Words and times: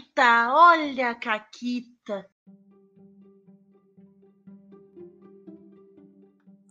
Caquita, 0.00 0.54
olha 0.54 1.10
a 1.10 1.14
Caquita. 1.14 2.30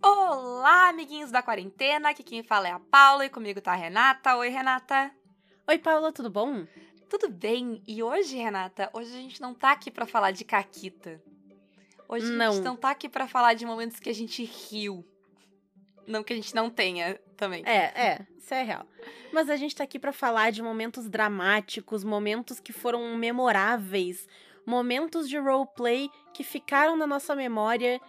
Olá, 0.01 0.89
amiguinhos 0.89 1.29
da 1.29 1.43
quarentena. 1.43 2.09
Aqui 2.09 2.23
quem 2.23 2.41
fala 2.41 2.67
é 2.67 2.71
a 2.71 2.79
Paula 2.79 3.25
e 3.25 3.29
comigo 3.29 3.61
tá 3.61 3.73
a 3.73 3.75
Renata. 3.75 4.35
Oi, 4.37 4.49
Renata. 4.49 5.11
Oi, 5.67 5.77
Paula, 5.77 6.11
tudo 6.11 6.29
bom? 6.29 6.65
Tudo 7.07 7.29
bem? 7.29 7.83
E 7.87 8.01
hoje, 8.01 8.35
Renata, 8.35 8.89
hoje 8.93 9.11
a 9.11 9.21
gente 9.21 9.41
não 9.41 9.53
tá 9.53 9.71
aqui 9.71 9.91
para 9.91 10.07
falar 10.07 10.31
de 10.31 10.43
Caquita. 10.43 11.21
Hoje 12.07 12.31
não. 12.31 12.49
a 12.49 12.51
gente 12.55 12.63
não 12.63 12.75
tá 12.75 12.89
aqui 12.89 13.07
para 13.07 13.27
falar 13.27 13.53
de 13.53 13.65
momentos 13.65 13.99
que 13.99 14.09
a 14.09 14.15
gente 14.15 14.43
riu. 14.43 15.05
Não 16.07 16.23
que 16.23 16.33
a 16.33 16.35
gente 16.35 16.55
não 16.55 16.69
tenha 16.69 17.19
também. 17.39 17.63
É, 17.65 17.77
é, 17.95 18.27
isso 18.37 18.53
é 18.53 18.63
real. 18.63 18.85
Mas 19.31 19.49
a 19.49 19.55
gente 19.55 19.75
tá 19.75 19.85
aqui 19.85 19.97
para 19.97 20.11
falar 20.11 20.51
de 20.51 20.61
momentos 20.61 21.09
dramáticos, 21.09 22.03
momentos 22.03 22.59
que 22.59 22.73
foram 22.73 23.15
memoráveis, 23.15 24.27
momentos 24.65 25.29
de 25.29 25.37
roleplay 25.37 26.09
que 26.33 26.43
ficaram 26.43 26.97
na 26.97 27.07
nossa 27.07 27.33
memória 27.33 28.01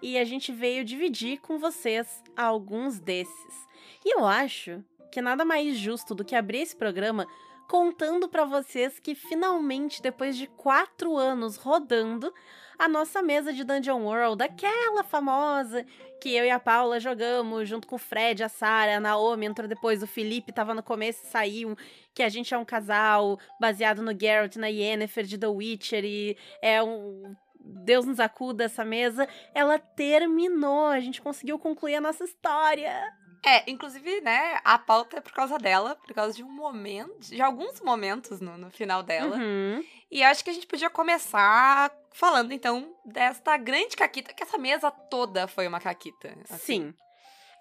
e 0.00 0.16
a 0.16 0.24
gente 0.24 0.50
veio 0.50 0.84
dividir 0.84 1.38
com 1.40 1.58
vocês 1.58 2.22
alguns 2.34 2.98
desses. 2.98 3.68
E 4.04 4.16
eu 4.16 4.24
acho 4.24 4.82
que 5.12 5.20
nada 5.20 5.44
mais 5.44 5.76
justo 5.76 6.14
do 6.14 6.24
que 6.24 6.34
abrir 6.34 6.60
esse 6.60 6.74
programa 6.74 7.26
contando 7.68 8.26
para 8.28 8.46
vocês 8.46 8.98
que 8.98 9.14
finalmente, 9.14 10.00
depois 10.00 10.34
de 10.36 10.46
quatro 10.46 11.16
anos 11.16 11.56
rodando, 11.56 12.32
a 12.78 12.88
nossa 12.88 13.20
mesa 13.22 13.52
de 13.52 13.64
Dungeon 13.64 14.02
World, 14.02 14.42
aquela 14.42 15.02
famosa 15.02 15.84
que 16.20 16.34
eu 16.34 16.44
e 16.44 16.50
a 16.50 16.60
Paula 16.60 17.00
jogamos 17.00 17.68
junto 17.68 17.86
com 17.86 17.96
o 17.96 17.98
Fred, 17.98 18.42
a 18.42 18.48
Sarah, 18.48 18.96
a 18.96 19.00
Naomi, 19.00 19.46
entrou 19.46 19.66
depois, 19.66 20.02
o 20.02 20.06
Felipe 20.06 20.52
tava 20.52 20.74
no 20.74 20.82
começo 20.82 21.24
e 21.24 21.28
saiu, 21.28 21.76
que 22.14 22.22
a 22.22 22.28
gente 22.28 22.54
é 22.54 22.58
um 22.58 22.64
casal 22.64 23.38
baseado 23.60 24.02
no 24.02 24.18
Geralt, 24.18 24.56
na 24.56 24.68
Yennefer 24.68 25.24
de 25.24 25.38
The 25.38 25.48
Witcher 25.48 26.04
e 26.04 26.36
é 26.62 26.82
um 26.82 27.34
Deus 27.60 28.06
nos 28.06 28.18
acuda 28.18 28.64
essa 28.64 28.82
mesa, 28.82 29.28
ela 29.54 29.78
terminou, 29.78 30.86
a 30.86 31.00
gente 31.00 31.20
conseguiu 31.20 31.58
concluir 31.58 31.96
a 31.96 32.00
nossa 32.00 32.24
história. 32.24 33.12
É, 33.44 33.70
inclusive, 33.70 34.20
né, 34.20 34.58
a 34.64 34.78
pauta 34.78 35.18
é 35.18 35.20
por 35.20 35.32
causa 35.32 35.58
dela, 35.58 35.94
por 35.96 36.12
causa 36.12 36.34
de 36.36 36.42
um 36.42 36.50
momento, 36.50 37.28
de 37.28 37.40
alguns 37.40 37.80
momentos 37.80 38.40
no, 38.40 38.58
no 38.58 38.70
final 38.70 39.02
dela. 39.02 39.36
Uhum. 39.36 39.84
E 40.10 40.22
acho 40.22 40.42
que 40.42 40.50
a 40.50 40.52
gente 40.52 40.66
podia 40.66 40.90
começar 40.90 41.92
falando, 42.12 42.52
então, 42.52 42.94
desta 43.04 43.56
grande 43.56 43.96
caquita, 43.96 44.32
que 44.32 44.42
essa 44.42 44.58
mesa 44.58 44.90
toda 44.90 45.46
foi 45.46 45.68
uma 45.68 45.80
caquita. 45.80 46.36
Assim, 46.50 46.92
Sim. 46.92 46.94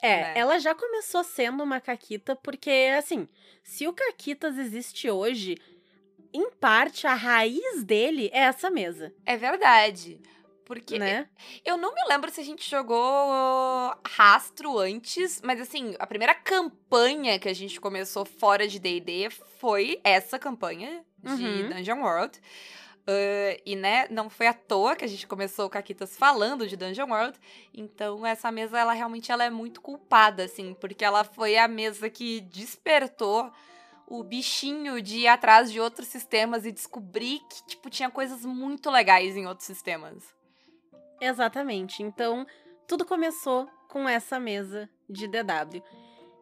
É, 0.02 0.22
né? 0.22 0.34
ela 0.36 0.60
já 0.60 0.74
começou 0.74 1.24
sendo 1.24 1.64
uma 1.64 1.80
caquita, 1.80 2.36
porque, 2.36 2.72
assim, 2.98 3.28
se 3.64 3.88
o 3.88 3.94
Caquitas 3.94 4.58
existe 4.58 5.10
hoje, 5.10 5.58
em 6.34 6.50
parte, 6.52 7.08
a 7.08 7.14
raiz 7.14 7.84
dele 7.84 8.30
é 8.32 8.42
essa 8.42 8.70
mesa. 8.70 9.14
É 9.26 9.36
verdade. 9.36 10.22
Porque 10.68 11.00
né? 11.00 11.30
eu 11.64 11.78
não 11.78 11.96
me 11.96 12.02
lembro 12.10 12.30
se 12.30 12.42
a 12.42 12.44
gente 12.44 12.70
jogou 12.70 13.96
rastro 14.06 14.78
antes, 14.78 15.42
mas 15.42 15.62
assim, 15.62 15.96
a 15.98 16.06
primeira 16.06 16.36
campanha 16.36 17.40
que 17.40 17.48
a 17.48 17.54
gente 17.54 17.80
começou 17.80 18.26
fora 18.26 18.68
de 18.68 18.78
DD 18.78 19.30
foi 19.30 19.98
essa 20.04 20.38
campanha 20.38 21.06
de 21.24 21.46
uhum. 21.46 21.70
Dungeon 21.70 22.02
World. 22.02 22.38
Uh, 23.08 23.56
e, 23.66 23.78
né, 23.78 24.06
não 24.10 24.30
foi 24.30 24.48
à 24.48 24.54
toa 24.54 24.94
que 24.94 25.06
a 25.06 25.08
gente 25.08 25.26
começou 25.26 25.68
o 25.68 25.70
Caquitas 25.70 26.18
falando 26.18 26.68
de 26.68 26.76
Dungeon 26.76 27.10
World. 27.10 27.40
Então, 27.74 28.26
essa 28.26 28.52
mesa, 28.52 28.78
ela 28.78 28.92
realmente 28.92 29.32
ela 29.32 29.46
é 29.46 29.50
muito 29.50 29.80
culpada, 29.80 30.44
assim, 30.44 30.74
porque 30.74 31.06
ela 31.06 31.24
foi 31.24 31.58
a 31.58 31.70
mesa 31.70 32.10
que 32.10 32.42
despertou 32.42 33.50
o 34.06 34.22
bichinho 34.22 35.02
de 35.02 35.20
ir 35.20 35.28
atrás 35.28 35.72
de 35.72 35.80
outros 35.80 36.10
sistemas 36.10 36.66
e 36.66 36.74
descobrir 36.74 37.40
que, 37.50 37.68
tipo, 37.68 37.90
tinha 37.90 38.10
coisas 38.10 38.44
muito 38.44 38.92
legais 38.92 39.38
em 39.38 39.48
outros 39.48 39.66
sistemas. 39.66 40.37
Exatamente. 41.20 42.04
Então, 42.04 42.46
tudo 42.88 43.06
começou 43.06 43.68
com 43.88 44.08
essa 44.08 44.40
mesa 44.40 44.90
de 45.10 45.28
DW. 45.28 45.82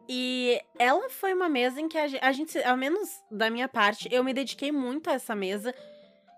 E 0.08 0.60
ela 0.78 1.08
foi 1.10 1.34
uma 1.34 1.48
mesa 1.48 1.80
em 1.80 1.88
que 1.88 1.98
a 1.98 2.06
gente, 2.06 2.24
a 2.24 2.32
gente, 2.32 2.58
ao 2.62 2.76
menos 2.76 3.08
da 3.30 3.50
minha 3.50 3.68
parte, 3.68 4.08
eu 4.12 4.22
me 4.22 4.32
dediquei 4.32 4.70
muito 4.70 5.10
a 5.10 5.14
essa 5.14 5.34
mesa. 5.34 5.74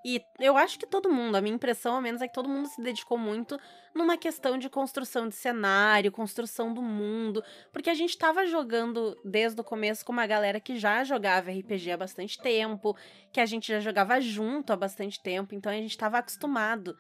E 0.04 0.22
eu 0.38 0.56
acho 0.56 0.78
que 0.78 0.86
todo 0.86 1.10
mundo, 1.12 1.36
a 1.36 1.40
minha 1.40 1.54
impressão 1.54 1.96
ao 1.96 2.00
menos 2.00 2.22
é 2.22 2.28
que 2.28 2.32
todo 2.32 2.48
mundo 2.48 2.68
se 2.68 2.80
dedicou 2.80 3.18
muito 3.18 3.58
numa 3.94 4.16
questão 4.16 4.56
de 4.56 4.70
construção 4.70 5.28
de 5.28 5.34
cenário, 5.34 6.12
construção 6.12 6.72
do 6.72 6.80
mundo, 6.80 7.42
porque 7.72 7.90
a 7.90 7.94
gente 7.94 8.10
estava 8.10 8.46
jogando 8.46 9.18
desde 9.24 9.60
o 9.60 9.64
começo 9.64 10.04
com 10.06 10.12
uma 10.12 10.26
galera 10.26 10.60
que 10.60 10.78
já 10.78 11.02
jogava 11.02 11.50
RPG 11.50 11.90
há 11.90 11.96
bastante 11.96 12.40
tempo, 12.40 12.96
que 13.32 13.40
a 13.40 13.44
gente 13.44 13.68
já 13.68 13.80
jogava 13.80 14.20
junto 14.20 14.72
há 14.72 14.76
bastante 14.76 15.20
tempo, 15.20 15.54
então 15.54 15.70
a 15.70 15.74
gente 15.74 15.90
estava 15.90 16.18
acostumado 16.18 16.96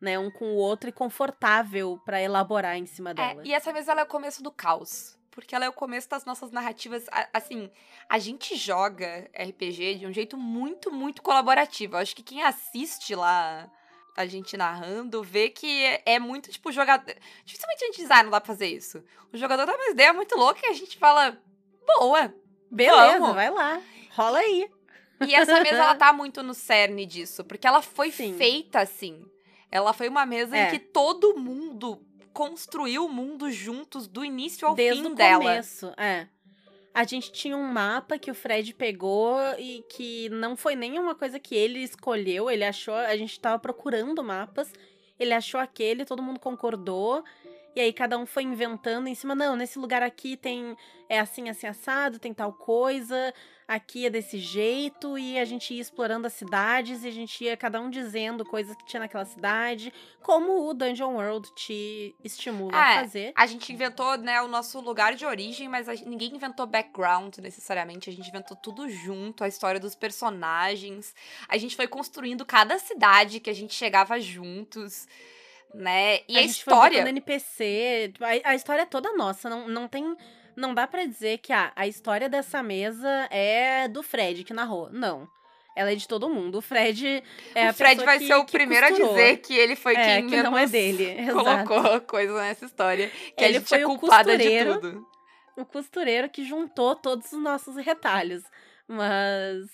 né, 0.00 0.18
um 0.18 0.30
com 0.30 0.52
o 0.52 0.56
outro 0.56 0.88
e 0.88 0.92
confortável 0.92 2.00
para 2.04 2.20
elaborar 2.20 2.76
em 2.76 2.86
cima 2.86 3.10
é, 3.10 3.14
dela. 3.14 3.42
É, 3.42 3.46
e 3.46 3.52
essa 3.52 3.72
mesa 3.72 3.92
ela 3.92 4.00
é 4.00 4.04
o 4.04 4.08
começo 4.08 4.42
do 4.42 4.50
caos 4.50 5.18
porque 5.30 5.54
ela 5.54 5.64
é 5.64 5.68
o 5.68 5.72
começo 5.72 6.08
das 6.10 6.24
nossas 6.24 6.50
narrativas. 6.50 7.06
Assim, 7.32 7.70
a 8.08 8.18
gente 8.18 8.56
joga 8.56 9.30
RPG 9.32 9.94
de 9.94 10.06
um 10.06 10.12
jeito 10.12 10.36
muito, 10.36 10.90
muito 10.90 11.22
colaborativo. 11.22 11.94
Eu 11.94 12.00
acho 12.00 12.14
que 12.14 12.22
quem 12.22 12.42
assiste 12.42 13.14
lá 13.14 13.70
a 14.16 14.26
gente 14.26 14.56
narrando 14.56 15.22
vê 15.22 15.48
que 15.48 15.84
é, 15.84 16.02
é 16.04 16.18
muito, 16.18 16.50
tipo, 16.50 16.70
jogador. 16.72 17.14
Dificilmente 17.44 17.84
a 17.84 17.86
gente 17.86 17.96
diz, 17.96 18.10
ah, 18.10 18.22
não 18.22 18.30
dá 18.30 18.40
pra 18.40 18.48
fazer 18.48 18.66
isso. 18.66 19.02
O 19.32 19.36
jogador 19.36 19.66
dá 19.66 19.74
uma 19.74 19.90
ideia 19.90 20.12
muito 20.12 20.36
louca 20.36 20.60
e 20.64 20.70
a 20.70 20.74
gente 20.74 20.98
fala, 20.98 21.38
boa. 21.86 22.34
Beleza, 22.70 23.18
vamos. 23.18 23.34
vai 23.34 23.50
lá. 23.50 23.80
Rola 24.12 24.38
aí. 24.40 24.70
E 25.26 25.34
essa 25.34 25.60
mesa, 25.60 25.76
ela 25.76 25.94
tá 25.94 26.12
muito 26.12 26.42
no 26.42 26.54
cerne 26.54 27.04
disso, 27.04 27.44
porque 27.44 27.66
ela 27.66 27.82
foi 27.82 28.10
Sim. 28.10 28.36
feita 28.36 28.80
assim. 28.80 29.24
Ela 29.70 29.92
foi 29.92 30.08
uma 30.08 30.26
mesa 30.26 30.56
é. 30.56 30.68
em 30.68 30.70
que 30.70 30.78
todo 30.78 31.38
mundo 31.38 32.04
construiu 32.32 33.06
o 33.06 33.08
mundo 33.08 33.50
juntos 33.50 34.06
do 34.06 34.24
início 34.24 34.66
ao 34.66 34.74
Desde 34.74 35.02
fim 35.02 35.08
o 35.08 35.14
dela. 35.14 35.38
Começo, 35.38 35.92
é. 35.96 36.28
A 36.92 37.04
gente 37.04 37.30
tinha 37.30 37.56
um 37.56 37.66
mapa 37.72 38.18
que 38.18 38.30
o 38.30 38.34
Fred 38.34 38.74
pegou 38.74 39.38
e 39.58 39.84
que 39.88 40.28
não 40.30 40.56
foi 40.56 40.74
nenhuma 40.74 41.14
coisa 41.14 41.38
que 41.38 41.54
ele 41.54 41.78
escolheu. 41.80 42.50
Ele 42.50 42.64
achou. 42.64 42.94
A 42.94 43.16
gente 43.16 43.38
tava 43.38 43.58
procurando 43.58 44.24
mapas. 44.24 44.72
Ele 45.18 45.32
achou 45.32 45.60
aquele, 45.60 46.04
todo 46.04 46.22
mundo 46.22 46.40
concordou. 46.40 47.22
E 47.74 47.80
aí 47.80 47.92
cada 47.92 48.18
um 48.18 48.26
foi 48.26 48.42
inventando 48.42 49.06
em 49.06 49.14
cima, 49.14 49.34
não, 49.34 49.54
nesse 49.54 49.78
lugar 49.78 50.02
aqui 50.02 50.36
tem 50.36 50.76
é 51.08 51.18
assim, 51.18 51.48
assim 51.48 51.66
assado, 51.66 52.18
tem 52.18 52.32
tal 52.32 52.52
coisa 52.52 53.34
aqui 53.66 54.04
é 54.04 54.10
desse 54.10 54.36
jeito, 54.36 55.16
e 55.16 55.38
a 55.38 55.44
gente 55.44 55.72
ia 55.72 55.80
explorando 55.80 56.26
as 56.26 56.32
cidades, 56.32 57.04
e 57.04 57.08
a 57.08 57.10
gente 57.12 57.44
ia 57.44 57.56
cada 57.56 57.80
um 57.80 57.88
dizendo 57.88 58.44
coisas 58.44 58.74
que 58.74 58.84
tinha 58.84 58.98
naquela 58.98 59.24
cidade, 59.24 59.92
como 60.20 60.68
o 60.68 60.74
Dungeon 60.74 61.14
World 61.14 61.48
te 61.54 62.16
estimula 62.24 62.76
é, 62.76 62.80
a 62.80 63.00
fazer. 63.02 63.32
A 63.36 63.46
gente 63.46 63.72
inventou, 63.72 64.18
né, 64.18 64.42
o 64.42 64.48
nosso 64.48 64.80
lugar 64.80 65.14
de 65.14 65.24
origem, 65.24 65.68
mas 65.68 65.88
a, 65.88 65.94
ninguém 65.94 66.34
inventou 66.34 66.66
background 66.66 67.38
necessariamente, 67.38 68.10
a 68.10 68.12
gente 68.12 68.28
inventou 68.28 68.56
tudo 68.56 68.88
junto, 68.88 69.44
a 69.44 69.48
história 69.48 69.78
dos 69.78 69.94
personagens. 69.94 71.14
A 71.48 71.56
gente 71.56 71.76
foi 71.76 71.86
construindo 71.86 72.44
cada 72.44 72.76
cidade 72.76 73.38
que 73.38 73.50
a 73.50 73.54
gente 73.54 73.74
chegava 73.74 74.18
juntos 74.18 75.06
né? 75.74 76.20
E 76.28 76.36
a, 76.36 76.40
a 76.40 76.42
história. 76.42 77.08
NPC, 77.08 78.12
a, 78.20 78.50
a 78.50 78.54
história 78.54 78.82
é 78.82 78.86
toda 78.86 79.12
nossa, 79.12 79.48
não, 79.48 79.68
não 79.68 79.88
tem 79.88 80.16
não 80.56 80.74
dá 80.74 80.86
para 80.86 81.06
dizer 81.06 81.38
que 81.38 81.52
ah, 81.52 81.72
a 81.74 81.86
história 81.86 82.28
dessa 82.28 82.62
mesa 82.62 83.08
é 83.30 83.88
do 83.88 84.02
Fred 84.02 84.44
que 84.44 84.52
narrou. 84.52 84.90
Não. 84.90 85.28
Ela 85.74 85.92
é 85.92 85.94
de 85.94 86.06
todo 86.06 86.28
mundo. 86.28 86.58
O 86.58 86.60
Fred 86.60 87.22
é 87.54 87.70
O 87.70 87.74
Fred 87.74 88.04
vai 88.04 88.18
que, 88.18 88.26
ser 88.26 88.34
o 88.34 88.44
primeiro 88.44 88.86
costurou. 88.88 89.12
a 89.12 89.16
dizer 89.16 89.36
que 89.38 89.54
ele 89.56 89.76
foi 89.76 89.94
é, 89.94 90.04
quem 90.04 90.28
que 90.28 90.42
não 90.42 90.58
é 90.58 90.66
dele. 90.66 91.16
colocou 91.32 91.78
Exato. 91.78 92.06
coisa 92.06 92.34
nessa 92.34 92.66
história. 92.66 93.10
Que 93.36 93.44
ele 93.44 93.56
a 93.56 93.60
gente 93.60 93.68
foi 93.68 93.80
é 93.80 93.84
culpada 93.84 94.36
de 94.36 94.64
tudo. 94.64 95.06
O 95.56 95.64
costureiro 95.64 96.28
que 96.28 96.44
juntou 96.44 96.94
todos 96.96 97.32
os 97.32 97.42
nossos 97.42 97.76
retalhos. 97.76 98.42
Mas 98.86 99.68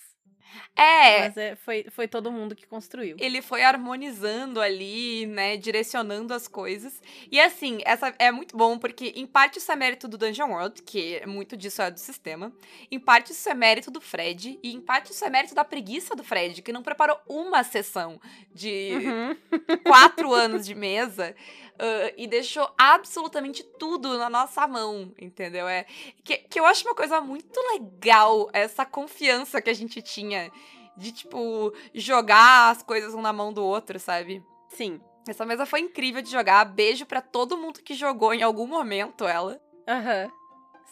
é. 0.75 1.21
Mas 1.21 1.37
é, 1.37 1.57
foi, 1.57 1.87
foi 1.91 2.09
todo 2.09 2.31
mundo 2.31 2.55
que 2.55 2.67
construiu. 2.67 3.17
Ele 3.19 3.41
foi 3.41 3.63
harmonizando 3.63 4.61
ali, 4.61 5.27
né? 5.27 5.57
Direcionando 5.57 6.33
as 6.35 6.47
coisas. 6.49 7.01
E 7.31 7.41
assim, 7.41 7.81
essa 7.85 8.15
é 8.19 8.31
muito 8.31 8.57
bom, 8.57 8.79
porque 8.79 9.13
em 9.17 9.27
parte 9.27 9.59
isso 9.59 9.71
é 9.73 9.77
mérito 9.77 10.07
do 10.09 10.19
Dungeon 10.19 10.51
World, 10.51 10.83
que 10.83 11.25
muito 11.27 11.57
disso 11.57 11.83
é 11.83 11.91
do 11.91 11.99
sistema. 11.99 12.53
Em 12.91 12.99
parte 12.99 13.33
isso 13.33 13.49
é 13.49 13.55
mérito 13.55 13.91
do 13.91 14.01
Fred. 14.01 14.59
E 14.63 14.75
em 14.75 14.81
parte 14.81 15.13
isso 15.13 15.25
é 15.25 15.31
mérito 15.31 15.55
da 15.55 15.65
preguiça 15.65 16.15
do 16.15 16.23
Fred, 16.25 16.63
que 16.63 16.73
não 16.73 16.83
preparou 16.83 17.19
uma 17.29 17.63
sessão 17.63 18.21
de 18.55 18.93
Uhum. 18.97 19.37
quatro 19.85 20.33
anos 20.33 20.67
de 20.67 20.75
mesa. 20.75 21.35
Uh, 21.77 22.15
e 22.17 22.27
deixou 22.27 22.69
absolutamente 22.77 23.63
tudo 23.63 24.19
na 24.19 24.29
nossa 24.29 24.67
mão, 24.67 25.13
entendeu? 25.21 25.69
É 25.69 25.85
que, 26.25 26.39
que 26.39 26.59
eu 26.59 26.67
acho 26.67 26.87
uma 26.87 26.95
coisa 26.95 27.21
muito 27.21 27.59
legal 27.73 28.49
essa 28.53 28.85
confiança 28.85 29.61
que 29.61 29.71
a 29.71 29.75
gente 29.75 30.03
tinha 30.03 30.51
de, 30.97 31.13
tipo, 31.13 31.73
jogar 31.95 32.71
as 32.71 32.83
coisas 32.83 33.15
um 33.15 33.21
na 33.21 33.33
mão 33.33 33.53
do 33.53 33.65
outro, 33.65 33.99
sabe? 33.99 34.43
Sim. 34.69 35.01
Essa 35.29 35.45
mesa 35.45 35.67
foi 35.67 35.81
incrível 35.81 36.23
de 36.23 36.31
jogar. 36.31 36.65
Beijo 36.65 37.05
pra 37.05 37.21
todo 37.21 37.59
mundo 37.59 37.83
que 37.83 37.95
jogou 37.95 38.33
em 38.33 38.43
algum 38.43 38.67
momento 38.67 39.25
ela. 39.25 39.61
Aham. 39.87 40.31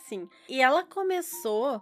Sim. 0.09 0.29
E 0.49 0.61
ela 0.61 0.85
começou 0.85 1.81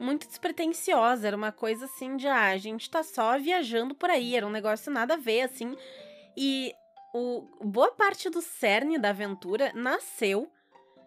muito 0.00 0.26
despretensiosa. 0.26 1.26
Era 1.26 1.36
uma 1.36 1.52
coisa 1.52 1.84
assim 1.86 2.16
de, 2.16 2.26
ah, 2.26 2.48
a 2.48 2.56
gente 2.56 2.88
tá 2.88 3.02
só 3.02 3.38
viajando 3.38 3.94
por 3.94 4.08
aí. 4.08 4.36
Era 4.36 4.46
um 4.46 4.50
negócio 4.50 4.92
nada 4.92 5.14
a 5.14 5.18
ver, 5.18 5.42
assim. 5.42 5.76
E 6.36 6.72
o, 7.14 7.46
boa 7.62 7.90
parte 7.92 8.28
do 8.30 8.40
cerne 8.40 8.98
da 8.98 9.10
aventura 9.10 9.72
nasceu 9.74 10.50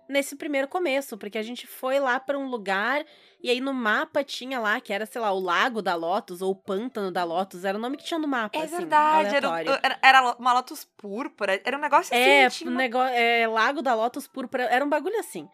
nesse 0.09 0.35
primeiro 0.35 0.67
começo, 0.67 1.17
porque 1.17 1.37
a 1.37 1.41
gente 1.41 1.65
foi 1.65 1.97
lá 1.99 2.19
para 2.19 2.37
um 2.37 2.47
lugar 2.49 3.05
e 3.41 3.49
aí 3.49 3.61
no 3.61 3.73
mapa 3.73 4.23
tinha 4.23 4.59
lá 4.59 4.81
que 4.81 4.91
era, 4.91 5.05
sei 5.05 5.21
lá, 5.21 5.31
o 5.31 5.39
Lago 5.39 5.81
da 5.81 5.95
Lotus 5.95 6.41
ou 6.41 6.51
o 6.51 6.55
Pântano 6.55 7.11
da 7.11 7.23
Lotus, 7.23 7.63
era 7.63 7.77
o 7.77 7.81
nome 7.81 7.95
que 7.95 8.03
tinha 8.03 8.19
no 8.19 8.27
mapa, 8.27 8.57
É 8.57 8.63
assim, 8.63 8.75
verdade, 8.75 9.35
era, 9.35 9.99
era, 10.01 10.35
uma 10.37 10.51
Lotus 10.53 10.83
púrpura, 10.97 11.61
era 11.63 11.77
um 11.77 11.79
negócio 11.79 12.13
assim. 12.13 12.23
É, 12.23 12.49
tinha 12.49 12.69
um 12.69 12.75
negócio, 12.75 13.15
é, 13.15 13.47
Lago 13.47 13.81
da 13.81 13.93
Lotus 13.95 14.27
Púrpura, 14.27 14.63
era 14.63 14.83
um 14.83 14.89
bagulho 14.89 15.17
assim. 15.17 15.47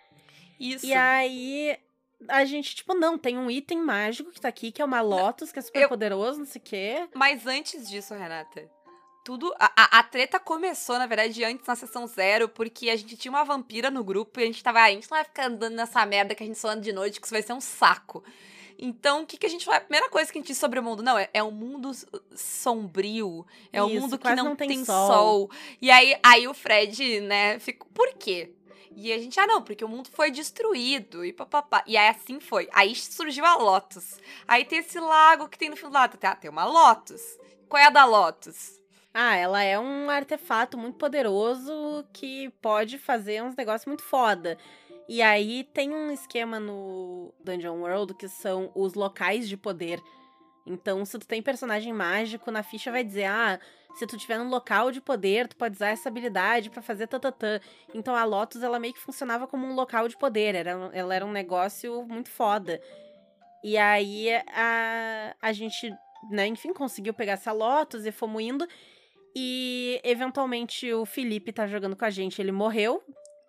Isso. 0.60 0.88
E 0.88 0.94
aí 0.94 1.78
a 2.28 2.44
gente, 2.46 2.76
tipo, 2.76 2.96
não, 2.96 3.16
tem 3.16 3.38
um 3.38 3.52
item 3.52 3.80
mágico 3.80 4.32
que 4.32 4.42
tá 4.42 4.48
aqui, 4.48 4.72
que 4.72 4.82
é 4.82 4.86
uma 4.86 5.02
Lotus, 5.02 5.52
que 5.52 5.60
é 5.60 5.62
super 5.62 5.84
eu- 5.84 5.90
poderoso, 5.90 6.40
não 6.40 6.48
sei 6.48 6.60
o 6.60 6.64
quê. 6.64 7.08
Mas 7.14 7.46
antes 7.46 7.88
disso, 7.88 8.16
Renata, 8.16 8.68
tudo. 9.28 9.54
A, 9.60 10.00
a, 10.00 10.04
treta 10.04 10.40
começou, 10.40 10.98
na 10.98 11.06
verdade, 11.06 11.44
antes 11.44 11.68
na 11.68 11.76
sessão 11.76 12.08
zero, 12.08 12.48
porque 12.48 12.90
a 12.90 12.96
gente 12.96 13.18
tinha 13.18 13.30
uma 13.30 13.44
vampira 13.44 13.92
no 13.92 14.02
grupo 14.02 14.40
e 14.40 14.44
a 14.44 14.46
gente 14.46 14.64
tava, 14.64 14.80
"Ah, 14.80 14.86
a 14.86 14.90
gente 14.90 15.12
não 15.12 15.18
vai 15.18 15.26
ficar 15.26 15.48
andando 15.48 15.76
nessa 15.76 16.06
merda 16.06 16.34
que 16.34 16.44
a 16.44 16.46
gente 16.46 16.58
só 16.58 16.70
anda 16.70 16.80
de 16.80 16.94
noite, 16.94 17.20
que 17.20 17.28
isso 17.28 17.36
vai 17.36 17.42
ser 17.42 17.52
um 17.52 17.60
saco. 17.60 18.24
Então, 18.80 19.24
o 19.24 19.26
que, 19.26 19.36
que 19.36 19.46
a 19.46 19.50
gente 19.50 19.66
vai. 19.66 19.80
A 19.80 19.82
primeira 19.82 20.10
coisa 20.10 20.32
que 20.32 20.38
a 20.38 20.40
gente 20.40 20.48
disse 20.48 20.62
sobre 20.62 20.80
o 20.80 20.84
mundo, 20.84 21.04
não, 21.04 21.18
é, 21.18 21.30
é 21.34 21.44
um 21.44 21.52
mundo 21.52 21.92
sombrio. 22.34 23.46
É 23.74 23.84
um 23.84 23.90
Isso, 23.90 24.00
mundo 24.00 24.18
que 24.18 24.34
não, 24.34 24.46
não 24.46 24.56
tem 24.56 24.70
tem 24.70 24.86
sol. 24.86 25.08
sol. 25.08 25.52
E 25.82 25.92
aí, 25.92 26.18
aí 26.24 26.48
o 26.48 26.54
Fred, 26.54 27.20
né, 27.20 27.60
ficou. 27.60 27.86
Por 27.94 28.14
quê? 28.14 28.54
E 28.96 29.12
a 29.12 29.18
gente, 29.18 29.38
ah, 29.42 29.46
não, 29.46 29.62
porque 29.62 29.84
o 29.84 29.90
mundo 29.90 30.08
foi 30.10 30.32
destruído 30.32 31.26
e 31.26 31.34
papapá. 31.34 31.84
E 31.86 31.98
aí 31.98 32.08
assim 32.08 32.40
foi. 32.40 32.70
Aí 32.72 32.96
surgiu 32.96 33.44
a 33.44 33.58
Lotus. 33.58 34.20
Aí 34.48 34.64
tem 34.64 34.80
esse 34.80 35.02
lago 35.02 35.50
que 35.50 35.58
tem 35.58 35.70
no 35.70 35.76
fim 35.76 35.88
do 35.88 35.94
lado. 35.94 36.18
Ah, 36.22 36.36
tem 36.36 36.50
uma 36.50 36.64
Lotus. 36.64 37.22
Qual 37.68 37.82
é 37.82 37.88
a 37.88 37.90
da 37.90 38.06
Lotus? 38.06 38.78
Ah, 39.20 39.36
ela 39.36 39.64
é 39.64 39.80
um 39.80 40.12
artefato 40.12 40.78
muito 40.78 41.00
poderoso 41.00 42.06
que 42.14 42.52
pode 42.62 43.00
fazer 43.00 43.42
uns 43.42 43.56
negócios 43.56 43.88
muito 43.88 44.04
foda. 44.04 44.60
E 45.10 45.24
aí 45.24 45.64
tem 45.74 45.92
um 45.92 46.12
esquema 46.12 46.60
no 46.60 47.34
Dungeon 47.44 47.80
World 47.80 48.14
que 48.14 48.28
são 48.28 48.72
os 48.76 48.94
locais 48.94 49.50
de 49.50 49.58
poder. 49.58 50.00
Então, 50.68 51.04
se 51.04 51.18
tu 51.18 51.26
tem 51.26 51.42
personagem 51.42 51.92
mágico, 51.92 52.52
na 52.52 52.62
ficha 52.62 52.92
vai 52.92 53.04
dizer, 53.04 53.26
ah, 53.26 53.60
se 53.96 54.06
tu 54.06 54.20
tiver 54.20 54.38
num 54.38 54.50
local 54.50 54.92
de 54.92 55.02
poder, 55.02 55.48
tu 55.48 55.56
pode 55.56 55.74
usar 55.74 55.88
essa 55.88 56.10
habilidade 56.10 56.70
pra 56.70 56.84
fazer 56.84 57.08
tatatã. 57.08 57.60
Então 57.96 58.16
a 58.16 58.24
Lotus, 58.24 58.62
ela 58.62 58.78
meio 58.78 58.94
que 58.94 59.00
funcionava 59.00 59.48
como 59.48 59.66
um 59.66 59.74
local 59.74 60.08
de 60.08 60.16
poder, 60.16 60.54
era, 60.54 60.92
ela 60.94 61.16
era 61.16 61.26
um 61.26 61.32
negócio 61.32 62.04
muito 62.04 62.30
foda. 62.30 62.80
E 63.64 63.80
aí 63.80 64.30
a, 64.54 65.36
a 65.42 65.52
gente, 65.54 65.92
né, 66.30 66.46
enfim, 66.46 66.72
conseguiu 66.72 67.16
pegar 67.16 67.34
essa 67.34 67.52
Lotus 67.52 68.06
e 68.06 68.12
fomos 68.12 68.44
indo. 68.44 68.68
E 69.40 70.02
eventualmente 70.04 70.92
o 70.92 71.06
Felipe 71.06 71.54
tá 71.54 71.68
jogando 71.68 71.96
com 71.96 72.04
a 72.04 72.10
gente, 72.10 72.42
ele 72.42 72.52
morreu. 72.52 73.04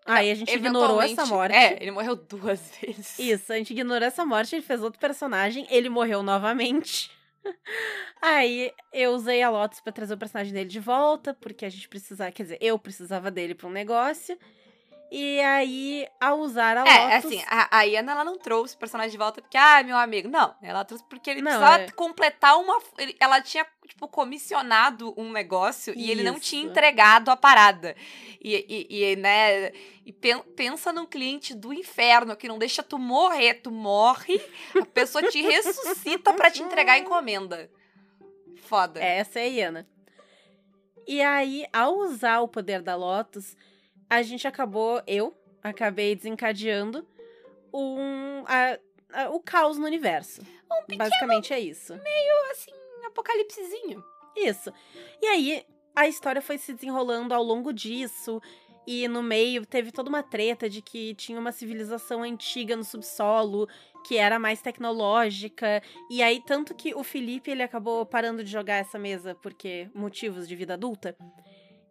Aí 0.05 0.31
a 0.31 0.35
gente 0.35 0.55
ignorou 0.55 1.01
essa 1.01 1.25
morte. 1.25 1.55
É, 1.55 1.83
ele 1.83 1.91
morreu 1.91 2.15
duas 2.15 2.61
vezes. 2.79 3.19
Isso, 3.19 3.51
a 3.51 3.57
gente 3.57 3.71
ignorou 3.73 4.07
essa 4.07 4.27
morte, 4.27 4.55
ele 4.55 4.63
fez 4.63 4.83
outro 4.83 5.01
personagem, 5.01 5.67
ele 5.71 5.89
morreu 5.89 6.23
novamente. 6.23 7.11
Aí 8.21 8.71
eu 8.93 9.13
usei 9.13 9.43
a 9.43 9.49
Lotus 9.49 9.81
pra 9.81 9.91
trazer 9.91 10.13
o 10.13 10.19
personagem 10.19 10.53
dele 10.53 10.69
de 10.69 10.79
volta, 10.79 11.33
porque 11.33 11.65
a 11.65 11.71
gente 11.71 11.89
precisava, 11.89 12.31
quer 12.33 12.43
dizer, 12.43 12.59
eu 12.61 12.79
precisava 12.79 13.31
dele 13.31 13.55
pra 13.55 13.67
um 13.67 13.73
negócio. 13.73 14.39
E 15.11 15.41
aí, 15.41 16.07
ao 16.21 16.39
usar 16.41 16.77
a 16.77 16.87
É, 16.87 17.05
Lotus. 17.17 17.25
assim, 17.25 17.43
a, 17.49 17.79
a 17.79 17.83
Iana, 17.85 18.13
ela 18.13 18.25
não 18.25 18.37
trouxe 18.37 18.75
o 18.75 18.79
personagem 18.79 19.11
de 19.11 19.17
volta 19.17 19.41
porque, 19.41 19.57
ah, 19.57 19.83
meu 19.83 19.97
amigo. 19.97 20.29
Não, 20.29 20.55
ela 20.63 20.85
trouxe 20.85 21.03
porque 21.09 21.31
ele 21.31 21.41
Não, 21.41 21.51
precisava 21.51 21.83
é- 21.85 21.91
completar 21.93 22.59
uma... 22.59 22.79
ela 23.19 23.41
tinha, 23.41 23.67
tipo, 23.87 24.07
comissionado 24.07 25.15
um 25.17 25.33
negócio 25.33 25.95
e 25.97 26.11
ele 26.11 26.23
não 26.23 26.39
tinha 26.39 26.61
Isso. 26.63 26.71
entregado 26.71 27.31
a 27.31 27.37
parada. 27.37 27.97
E, 28.41 28.87
e, 28.91 29.13
e, 29.13 29.17
né, 29.17 29.73
e 30.05 30.13
pen- 30.13 30.43
pensa 30.55 30.93
num 30.93 31.07
cliente 31.07 31.55
do 31.55 31.73
inferno 31.73 32.37
que 32.37 32.47
não 32.47 32.59
deixa 32.59 32.83
tu 32.83 32.99
morrer. 32.99 33.55
Tu 33.63 33.71
morre, 33.71 34.39
a 34.79 34.85
pessoa 34.85 35.27
te 35.31 35.41
ressuscita 35.41 36.35
pra 36.35 36.51
te 36.51 36.63
entregar 36.63 36.93
a 36.93 36.99
encomenda. 36.99 37.71
Foda. 38.63 39.01
Essa 39.03 39.39
é 39.41 39.45
a 39.45 39.47
Iana. 39.47 39.89
E 41.07 41.23
aí, 41.23 41.67
ao 41.73 41.97
usar 41.97 42.41
o 42.41 42.49
poder 42.49 42.83
da 42.83 42.95
Lotus, 42.95 43.57
a 44.09 44.23
gente 44.23 44.47
acabou, 44.47 45.03
eu 45.07 45.37
acabei 45.63 46.15
desencadeando 46.15 47.07
um, 47.73 48.45
a- 48.47 48.79
a- 49.13 49.31
o 49.31 49.41
caos 49.41 49.79
no 49.79 49.87
universo. 49.87 50.41
Um 50.71 50.83
pequeno, 50.87 50.99
Basicamente 50.99 51.53
é 51.53 51.61
isso. 51.61 51.95
assim, 52.51 52.73
apocalipsezinho. 53.07 54.03
Isso. 54.37 54.73
E 55.21 55.27
aí, 55.27 55.65
a 55.95 56.07
história 56.07 56.41
foi 56.41 56.59
se 56.59 56.73
desenrolando 56.73 57.35
ao 57.35 57.43
longo 57.43 57.73
disso. 57.73 58.41
E 58.87 59.07
no 59.07 59.23
meio 59.23 59.67
teve 59.67 59.93
toda 59.93 60.09
uma 60.09 60.23
treta 60.23 60.67
de 60.69 60.81
que 60.81 61.15
tinha 61.15 61.39
uma 61.39 61.53
civilização 61.53 62.23
antiga 62.23 62.75
no 62.75 62.83
subsolo, 62.85 63.69
que 64.07 64.17
era 64.17 64.39
mais 64.39 64.63
tecnológica. 64.63 65.83
E 66.11 66.23
aí, 66.23 66.41
tanto 66.41 66.75
que 66.75 66.95
o 66.95 67.05
Felipe 67.05 67.51
ele 67.51 67.63
acabou 67.63 68.07
parando 68.07 68.43
de 68.43 68.51
jogar 68.51 68.77
essa 68.77 68.99
mesa 68.99 69.35
porque 69.35 69.91
motivos 69.95 70.49
de 70.49 70.57
vida 70.57 70.73
adulta. 70.75 71.15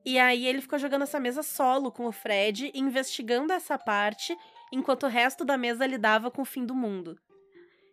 E 0.09 0.17
aí 0.17 0.47
ele 0.47 0.61
ficou 0.61 0.79
jogando 0.79 1.01
essa 1.01 1.19
mesa 1.19 1.43
solo 1.43 1.91
com 1.91 2.05
o 2.05 2.13
Fred, 2.13 2.71
investigando 2.73 3.51
essa 3.51 3.77
parte, 3.77 4.37
enquanto 4.71 5.03
o 5.03 5.07
resto 5.09 5.43
da 5.43 5.57
mesa 5.57 5.85
lidava 5.85 6.31
com 6.31 6.43
o 6.43 6.45
fim 6.45 6.65
do 6.65 6.73
mundo. 6.73 7.19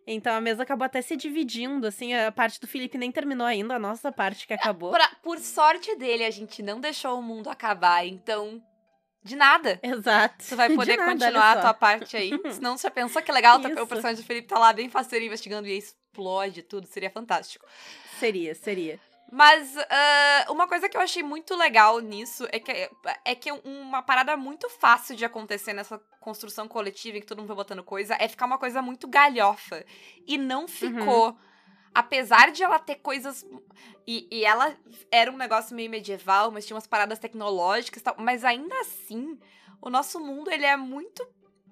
Então 0.07 0.33
a 0.33 0.39
mesa 0.39 0.63
acabou 0.63 0.85
até 0.85 1.01
se 1.01 1.17
dividindo, 1.17 1.85
assim, 1.85 2.13
a 2.13 2.31
parte 2.31 2.57
do 2.61 2.67
Felipe 2.67 2.97
nem 2.97 3.11
terminou 3.11 3.45
ainda, 3.45 3.75
a 3.75 3.79
nossa 3.79 4.13
parte 4.13 4.47
que 4.47 4.53
acabou. 4.53 4.91
Pra- 4.91 5.11
por 5.21 5.39
sorte 5.39 5.93
dele, 5.97 6.23
a 6.23 6.31
gente 6.31 6.63
não 6.63 6.79
deixou 6.79 7.19
o 7.19 7.21
mundo 7.21 7.49
acabar, 7.49 8.05
então. 8.07 8.63
De 9.21 9.35
nada. 9.35 9.77
Exato. 9.83 10.41
Você 10.41 10.55
vai 10.55 10.69
De 10.69 10.75
poder 10.75 10.95
nada, 10.97 11.11
continuar 11.11 11.51
a 11.57 11.61
tua 11.61 11.73
parte 11.73 12.15
aí. 12.15 12.29
Senão 12.53 12.77
você 12.77 12.89
pensou 12.89 13.21
que 13.21 13.31
legal, 13.31 13.59
tá- 13.59 13.67
o 13.83 13.87
personagem 13.87 14.23
do 14.23 14.25
Felipe 14.25 14.47
tá 14.47 14.57
lá 14.57 14.71
bem 14.71 14.87
faceiro 14.89 15.25
investigando 15.25 15.67
e 15.67 15.77
explode 15.77 16.61
tudo, 16.61 16.87
seria 16.87 17.09
fantástico. 17.09 17.65
Seria, 18.19 18.55
seria. 18.55 18.99
Mas 19.31 19.75
ah, 19.77 20.45
uma 20.49 20.67
coisa 20.67 20.87
que 20.87 20.95
eu 20.95 21.01
achei 21.01 21.23
muito 21.23 21.55
legal 21.55 21.99
nisso 21.99 22.47
é 22.51 22.59
que 22.59 22.89
é 23.25 23.35
que 23.35 23.51
uma 23.51 24.01
parada 24.01 24.37
muito 24.37 24.69
fácil 24.69 25.15
de 25.15 25.25
acontecer 25.25 25.73
nessa 25.73 25.99
construção 26.19 26.67
coletiva 26.67 27.17
em 27.17 27.21
que 27.21 27.27
todo 27.27 27.39
mundo 27.39 27.47
vai 27.47 27.57
botando 27.57 27.83
coisa 27.83 28.15
é 28.19 28.27
ficar 28.27 28.45
uma 28.45 28.57
coisa 28.57 28.81
muito 28.81 29.07
galhofa. 29.07 29.85
E 30.27 30.37
não 30.37 30.67
ficou. 30.67 31.37
Apesar 31.93 32.51
de 32.51 32.61
ela 32.61 32.77
ter 32.77 32.95
coisas. 32.95 33.45
E, 34.05 34.27
e 34.31 34.45
ela 34.45 34.75
era 35.11 35.31
um 35.31 35.37
negócio 35.37 35.75
meio 35.75 35.89
medieval, 35.89 36.51
mas 36.51 36.65
tinha 36.65 36.75
umas 36.75 36.87
paradas 36.87 37.19
tecnológicas 37.19 38.01
e 38.01 38.03
tal. 38.03 38.15
Mas 38.19 38.43
ainda 38.43 38.75
assim, 38.81 39.39
o 39.81 39.89
nosso 39.89 40.19
mundo 40.19 40.51
ele 40.51 40.65
é 40.65 40.75
muito. 40.75 41.25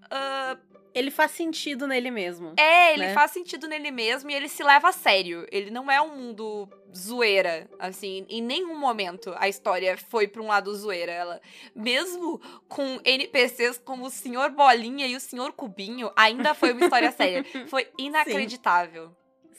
ah, 0.10 0.58
Ele 0.94 1.10
faz 1.10 1.32
sentido 1.32 1.88
nele 1.88 2.12
mesmo. 2.12 2.54
é, 2.58 2.94
ele 2.94 3.08
né? 3.08 3.14
faz 3.14 3.32
sentido 3.32 3.68
nele 3.68 3.90
mesmo 3.90 4.30
e 4.30 4.34
ele 4.34 4.48
se 4.48 4.64
leva 4.64 4.90
a 4.90 4.92
sério. 4.92 5.48
Ele 5.52 5.72
não 5.72 5.90
é 5.90 6.00
um 6.02 6.16
mundo 6.16 6.70
zoeira, 6.96 7.68
assim. 7.80 8.26
Em 8.30 8.42
nenhum 8.42 8.78
momento 8.78 9.34
a 9.38 9.50
história 9.50 9.98
foi 9.98 10.28
pra 10.28 10.42
um 10.42 10.48
lado 10.48 10.74
zoeira. 10.76 11.12
Ela, 11.12 11.42
mesmo 11.76 12.40
com 12.68 13.00
NPCs 13.04 13.80
como 13.80 14.06
o 14.06 14.10
Senhor 14.10 14.52
Bolinha 14.52 15.08
e 15.08 15.16
o 15.16 15.20
Senhor 15.20 15.52
Cubinho, 15.54 16.12
ainda 16.16 16.54
foi 16.54 16.72
uma 16.72 16.84
história 16.84 17.12
séria. 17.14 17.44
Foi 17.68 17.88
inacreditável. 17.98 19.16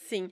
Sim. 0.07 0.29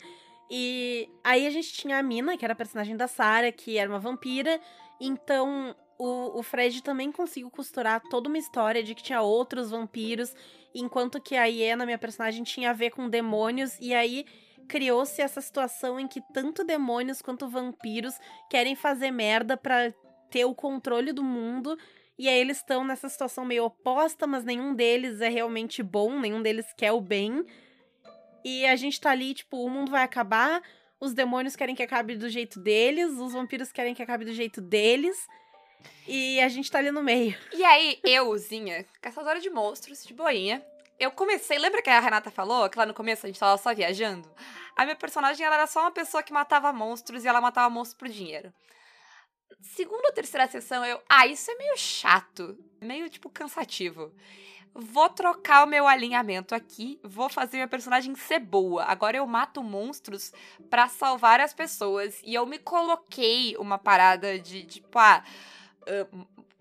E 0.49 1.09
aí 1.23 1.47
a 1.47 1.49
gente 1.49 1.73
tinha 1.73 1.97
a 1.97 2.03
Mina, 2.03 2.37
que 2.37 2.45
era 2.45 2.53
a 2.53 2.55
personagem 2.57 2.95
da 2.95 3.07
Sarah, 3.07 3.51
que 3.51 3.77
era 3.77 3.89
uma 3.89 3.99
vampira. 3.99 4.59
Então 5.01 5.75
o, 5.97 6.39
o 6.39 6.43
Fred 6.43 6.81
também 6.81 7.11
conseguiu 7.11 7.49
costurar 7.49 8.01
toda 8.09 8.29
uma 8.29 8.37
história 8.37 8.83
de 8.83 8.95
que 8.95 9.03
tinha 9.03 9.21
outros 9.21 9.71
vampiros, 9.71 10.33
enquanto 10.73 11.21
que 11.21 11.35
a 11.35 11.45
Iena, 11.45 11.85
minha 11.85 11.97
personagem, 11.97 12.43
tinha 12.43 12.71
a 12.71 12.73
ver 12.73 12.91
com 12.91 13.09
demônios. 13.09 13.77
E 13.79 13.93
aí 13.93 14.25
criou-se 14.67 15.21
essa 15.21 15.41
situação 15.41 15.99
em 15.99 16.07
que 16.07 16.21
tanto 16.33 16.63
demônios 16.63 17.21
quanto 17.21 17.47
vampiros 17.47 18.15
querem 18.49 18.75
fazer 18.75 19.11
merda 19.11 19.55
pra 19.55 19.93
ter 20.29 20.45
o 20.45 20.55
controle 20.55 21.11
do 21.11 21.23
mundo. 21.23 21.77
E 22.17 22.27
aí 22.27 22.39
eles 22.39 22.57
estão 22.57 22.83
nessa 22.83 23.09
situação 23.09 23.45
meio 23.45 23.65
oposta, 23.65 24.27
mas 24.27 24.43
nenhum 24.43 24.73
deles 24.73 25.19
é 25.21 25.29
realmente 25.29 25.81
bom, 25.81 26.19
nenhum 26.19 26.41
deles 26.41 26.65
quer 26.77 26.91
o 26.91 27.01
bem. 27.01 27.45
E 28.43 28.65
a 28.65 28.75
gente 28.75 28.99
tá 28.99 29.11
ali, 29.11 29.33
tipo, 29.33 29.57
o 29.57 29.69
mundo 29.69 29.91
vai 29.91 30.03
acabar, 30.03 30.61
os 30.99 31.13
demônios 31.13 31.55
querem 31.55 31.75
que 31.75 31.83
acabe 31.83 32.15
do 32.15 32.29
jeito 32.29 32.59
deles, 32.59 33.11
os 33.13 33.33
vampiros 33.33 33.71
querem 33.71 33.93
que 33.93 34.01
acabe 34.01 34.25
do 34.25 34.33
jeito 34.33 34.61
deles. 34.61 35.27
E 36.07 36.39
a 36.41 36.49
gente 36.49 36.69
tá 36.69 36.79
ali 36.79 36.91
no 36.91 37.03
meio. 37.03 37.37
E 37.53 37.63
aí, 37.63 37.99
euzinha, 38.03 38.85
caçadora 39.01 39.39
de 39.39 39.49
monstros, 39.49 40.03
de 40.03 40.13
boinha, 40.13 40.63
eu 40.99 41.11
comecei. 41.11 41.57
Lembra 41.57 41.81
que 41.81 41.89
a 41.89 41.99
Renata 41.99 42.29
falou 42.31 42.69
que 42.69 42.77
lá 42.77 42.85
no 42.85 42.93
começo 42.93 43.25
a 43.25 43.29
gente 43.29 43.39
tava 43.39 43.57
só 43.57 43.73
viajando? 43.73 44.29
A 44.75 44.83
minha 44.83 44.95
personagem 44.95 45.45
ela 45.45 45.55
era 45.55 45.67
só 45.67 45.81
uma 45.81 45.91
pessoa 45.91 46.23
que 46.23 46.33
matava 46.33 46.73
monstros 46.73 47.23
e 47.23 47.27
ela 47.27 47.41
matava 47.41 47.69
monstros 47.69 47.97
por 47.97 48.09
dinheiro. 48.09 48.53
segunda 49.61 50.07
ou 50.07 50.13
terceira 50.13 50.47
sessão, 50.47 50.83
eu. 50.85 51.01
Ah, 51.09 51.27
isso 51.27 51.49
é 51.51 51.55
meio 51.55 51.77
chato. 51.77 52.57
Meio, 52.81 53.09
tipo, 53.09 53.29
cansativo. 53.29 54.13
Vou 54.75 55.07
trocar 55.09 55.63
o 55.63 55.69
meu 55.69 55.87
alinhamento 55.87 56.55
aqui. 56.55 56.99
Vou 57.03 57.29
fazer 57.29 57.57
minha 57.57 57.67
personagem 57.67 58.15
ser 58.15 58.39
boa. 58.39 58.83
Agora 58.85 59.17
eu 59.17 59.27
mato 59.27 59.61
monstros 59.63 60.33
para 60.69 60.87
salvar 60.87 61.39
as 61.39 61.53
pessoas. 61.53 62.19
E 62.23 62.33
eu 62.33 62.45
me 62.45 62.57
coloquei 62.57 63.55
uma 63.57 63.77
parada 63.77 64.39
de, 64.39 64.65
tipo, 64.65 64.97
ah. 64.97 65.23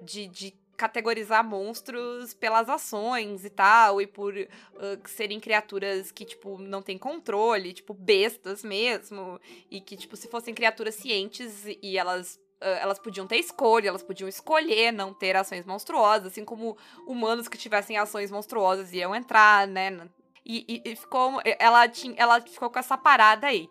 De, 0.02 0.26
de 0.26 0.54
categorizar 0.76 1.44
monstros 1.44 2.34
pelas 2.34 2.68
ações 2.68 3.44
e 3.44 3.50
tal, 3.50 4.00
e 4.00 4.06
por 4.06 4.34
uh, 4.34 5.08
serem 5.08 5.38
criaturas 5.38 6.10
que, 6.10 6.24
tipo, 6.24 6.58
não 6.58 6.82
têm 6.82 6.98
controle, 6.98 7.72
tipo, 7.72 7.94
bestas 7.94 8.64
mesmo, 8.64 9.40
e 9.70 9.80
que, 9.80 9.96
tipo, 9.96 10.16
se 10.16 10.26
fossem 10.26 10.52
criaturas 10.52 10.96
cientes 10.96 11.64
e 11.80 11.96
elas 11.96 12.40
elas 12.80 12.98
podiam 12.98 13.26
ter 13.26 13.38
escolha, 13.38 13.88
elas 13.88 14.04
podiam 14.04 14.28
escolher 14.28 14.92
não 14.92 15.12
ter 15.12 15.34
ações 15.34 15.66
monstruosas, 15.66 16.28
assim 16.28 16.44
como 16.44 16.76
humanos 17.08 17.48
que 17.48 17.58
tivessem 17.58 17.98
ações 17.98 18.30
monstruosas 18.30 18.92
iam 18.92 19.14
entrar, 19.14 19.66
né? 19.66 20.08
E, 20.44 20.82
e, 20.84 20.92
e 20.92 20.96
ficou. 20.96 21.40
Ela, 21.58 21.88
tinha, 21.88 22.14
ela 22.16 22.40
ficou 22.40 22.70
com 22.70 22.78
essa 22.78 22.96
parada 22.96 23.46
aí. 23.46 23.68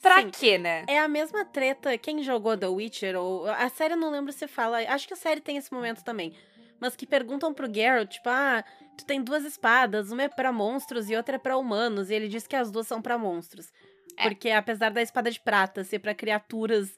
Pra 0.00 0.22
Sim, 0.22 0.30
quê, 0.30 0.58
né? 0.58 0.84
É 0.88 0.98
a 0.98 1.08
mesma 1.08 1.44
treta. 1.44 1.96
Quem 1.98 2.22
jogou 2.22 2.56
The 2.56 2.68
Witcher, 2.68 3.16
ou. 3.16 3.46
A 3.48 3.68
série 3.68 3.94
eu 3.94 3.98
não 3.98 4.10
lembro 4.10 4.32
se 4.32 4.46
fala. 4.46 4.78
Acho 4.88 5.06
que 5.06 5.14
a 5.14 5.16
série 5.16 5.40
tem 5.40 5.56
esse 5.56 5.72
momento 5.72 6.02
também. 6.02 6.34
Mas 6.80 6.96
que 6.96 7.06
perguntam 7.06 7.52
pro 7.52 7.72
Geralt, 7.72 8.10
tipo, 8.10 8.28
ah, 8.30 8.64
tu 8.96 9.04
tem 9.04 9.22
duas 9.22 9.44
espadas, 9.44 10.10
uma 10.10 10.22
é 10.22 10.28
pra 10.28 10.50
monstros 10.50 11.10
e 11.10 11.16
outra 11.16 11.36
é 11.36 11.38
pra 11.38 11.58
humanos. 11.58 12.08
E 12.08 12.14
ele 12.14 12.28
diz 12.28 12.46
que 12.46 12.56
as 12.56 12.70
duas 12.70 12.86
são 12.86 13.02
pra 13.02 13.18
monstros. 13.18 13.70
É. 14.16 14.28
Porque 14.28 14.50
apesar 14.50 14.90
da 14.90 15.02
espada 15.02 15.30
de 15.30 15.38
prata 15.40 15.84
ser 15.84 15.98
para 15.98 16.14
criaturas 16.14 16.96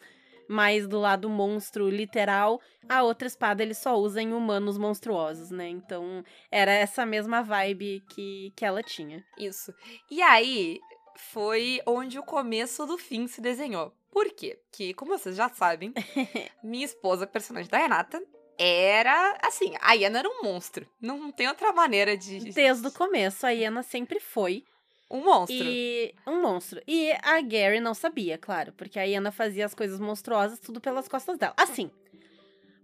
mais 0.49 0.87
do 0.87 0.99
lado 1.01 1.29
monstro 1.29 1.89
literal, 1.89 2.61
a 2.89 3.03
outra 3.03 3.27
espada 3.27 3.63
ele 3.63 3.75
só 3.75 3.97
usa 3.97 4.21
em 4.21 4.33
humanos 4.33 4.77
monstruosos, 4.79 5.51
né? 5.51 5.69
Então 5.69 6.23
era 6.51 6.71
essa 6.71 7.07
mesma 7.07 7.43
vibe 7.43 8.05
que, 8.11 8.53
que 8.55 8.65
ela 8.65 8.83
tinha. 8.83 9.25
Isso. 9.39 9.73
E 10.11 10.21
aí 10.23 10.79
foi 11.17 11.81
onde 11.87 12.19
o 12.19 12.23
começo 12.23 12.87
do 12.87 12.99
fim 12.99 13.27
se 13.27 13.41
desenhou. 13.41 13.93
Por 14.11 14.31
quê? 14.31 14.59
Que, 14.71 14.93
como 14.95 15.17
vocês 15.17 15.37
já 15.37 15.49
sabem, 15.49 15.93
minha 16.63 16.85
esposa, 16.85 17.27
personagem 17.27 17.71
da 17.71 17.79
Renata, 17.79 18.23
era 18.59 19.39
assim, 19.43 19.73
a 19.81 19.95
Iana 19.95 20.21
era 20.21 20.29
um 20.29 20.43
monstro. 20.43 20.87
Não 21.01 21.33
tem 21.33 21.49
outra 21.49 21.73
maneira 21.73 22.17
de. 22.17 22.39
Desde 22.53 22.87
o 22.87 22.93
começo, 22.93 23.47
a 23.47 23.51
Iana 23.51 23.83
sempre 23.83 24.21
foi 24.21 24.65
um 25.11 25.25
monstro. 25.25 25.57
E 25.57 26.15
um 26.27 26.41
monstro. 26.43 26.83
E 26.87 27.13
a 27.23 27.41
Gary 27.41 27.81
não 27.81 27.95
sabia, 27.95 28.39
claro, 28.39 28.73
porque 28.73 28.99
a 28.99 29.05
Iana 29.05 29.31
fazia 29.31 29.67
as 29.67 29.75
coisas 29.75 30.01
monstruosas 30.01 30.59
tudo 30.59 30.81
pelas 30.81 31.09
costas 31.09 31.39
dela. 31.39 31.55
Assim, 31.57 31.91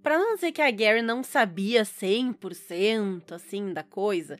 para 0.02 0.18
não 0.18 0.34
dizer 0.34 0.52
que 0.52 0.62
a 0.62 0.70
Gary 0.70 1.02
não 1.02 1.22
sabia 1.22 1.82
100% 1.82 3.32
assim 3.32 3.72
da 3.72 3.82
coisa, 3.82 4.38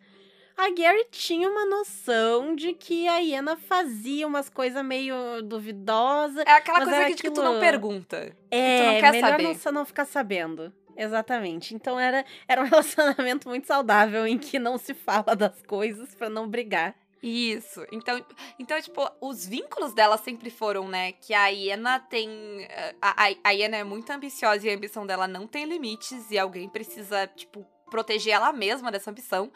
a 0.58 0.70
Gary 0.70 1.06
tinha 1.12 1.48
uma 1.48 1.64
noção 1.64 2.56
de 2.56 2.74
que 2.74 3.06
a 3.06 3.18
Iana 3.18 3.56
fazia 3.56 4.26
umas 4.26 4.50
coisas 4.50 4.84
meio 4.84 5.40
duvidosas. 5.42 6.44
É 6.44 6.50
aquela 6.50 6.80
coisa 6.80 6.96
que, 6.96 7.12
aquilo... 7.12 7.16
que 7.16 7.30
tu 7.30 7.42
não 7.42 7.60
pergunta. 7.60 8.36
É, 8.50 8.82
não 8.82 8.92
melhor 9.12 9.30
saber. 9.30 9.58
Não, 9.64 9.72
não 9.72 9.86
ficar 9.86 10.04
sabendo. 10.04 10.72
Exatamente. 10.96 11.76
Então 11.76 11.98
era, 11.98 12.24
era 12.48 12.60
um 12.60 12.64
relacionamento 12.68 13.48
muito 13.48 13.68
saudável 13.68 14.26
em 14.26 14.36
que 14.36 14.58
não 14.58 14.76
se 14.76 14.94
fala 14.94 15.36
das 15.36 15.62
coisas 15.62 16.12
para 16.16 16.28
não 16.28 16.48
brigar. 16.48 16.92
Isso. 17.22 17.86
Então, 17.92 18.24
então, 18.58 18.80
tipo, 18.80 19.08
os 19.20 19.46
vínculos 19.46 19.92
dela 19.92 20.16
sempre 20.18 20.50
foram, 20.50 20.88
né? 20.88 21.12
Que 21.12 21.34
a 21.34 21.48
Iena 21.48 22.00
tem. 22.00 22.30
Eh, 22.62 22.94
a, 23.00 23.26
a, 23.26 23.34
a 23.44 23.50
Iena 23.50 23.76
é 23.76 23.84
muito 23.84 24.10
ambiciosa 24.10 24.66
e 24.66 24.70
a 24.70 24.74
ambição 24.74 25.06
dela 25.06 25.26
não 25.26 25.46
tem 25.46 25.64
limites. 25.64 26.30
E 26.30 26.38
alguém 26.38 26.68
precisa, 26.68 27.26
tipo, 27.28 27.66
proteger 27.90 28.34
ela 28.34 28.52
mesma 28.52 28.92
dessa 28.92 29.10
ambição. 29.10 29.50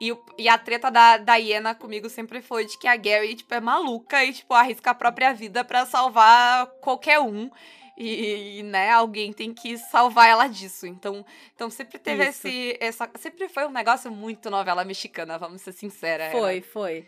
E, 0.00 0.16
e 0.38 0.48
a 0.48 0.58
treta 0.58 0.90
da, 0.90 1.16
da 1.16 1.36
Iena 1.36 1.74
comigo 1.74 2.08
sempre 2.08 2.40
foi 2.42 2.64
de 2.64 2.78
que 2.78 2.88
a 2.88 2.96
Gary, 2.96 3.34
tipo, 3.34 3.52
é 3.54 3.60
maluca 3.60 4.24
e, 4.24 4.32
tipo, 4.32 4.54
arrisca 4.54 4.90
a 4.90 4.94
própria 4.94 5.32
vida 5.32 5.64
para 5.64 5.86
salvar 5.86 6.66
qualquer 6.80 7.20
um. 7.20 7.50
E, 7.96 8.58
e, 8.58 8.62
né, 8.62 8.90
alguém 8.90 9.32
tem 9.32 9.52
que 9.52 9.76
salvar 9.76 10.28
ela 10.28 10.46
disso. 10.48 10.86
Então, 10.86 11.24
então 11.54 11.70
sempre 11.70 11.98
teve 11.98 12.22
Isso. 12.24 12.48
esse. 12.48 12.76
Essa, 12.80 13.10
sempre 13.18 13.48
foi 13.48 13.66
um 13.66 13.70
negócio 13.70 14.10
muito 14.10 14.50
novela 14.50 14.84
mexicana, 14.84 15.38
vamos 15.38 15.60
ser 15.62 15.72
sinceras. 15.72 16.32
Foi, 16.32 16.56
era. 16.56 16.66
foi. 16.66 17.06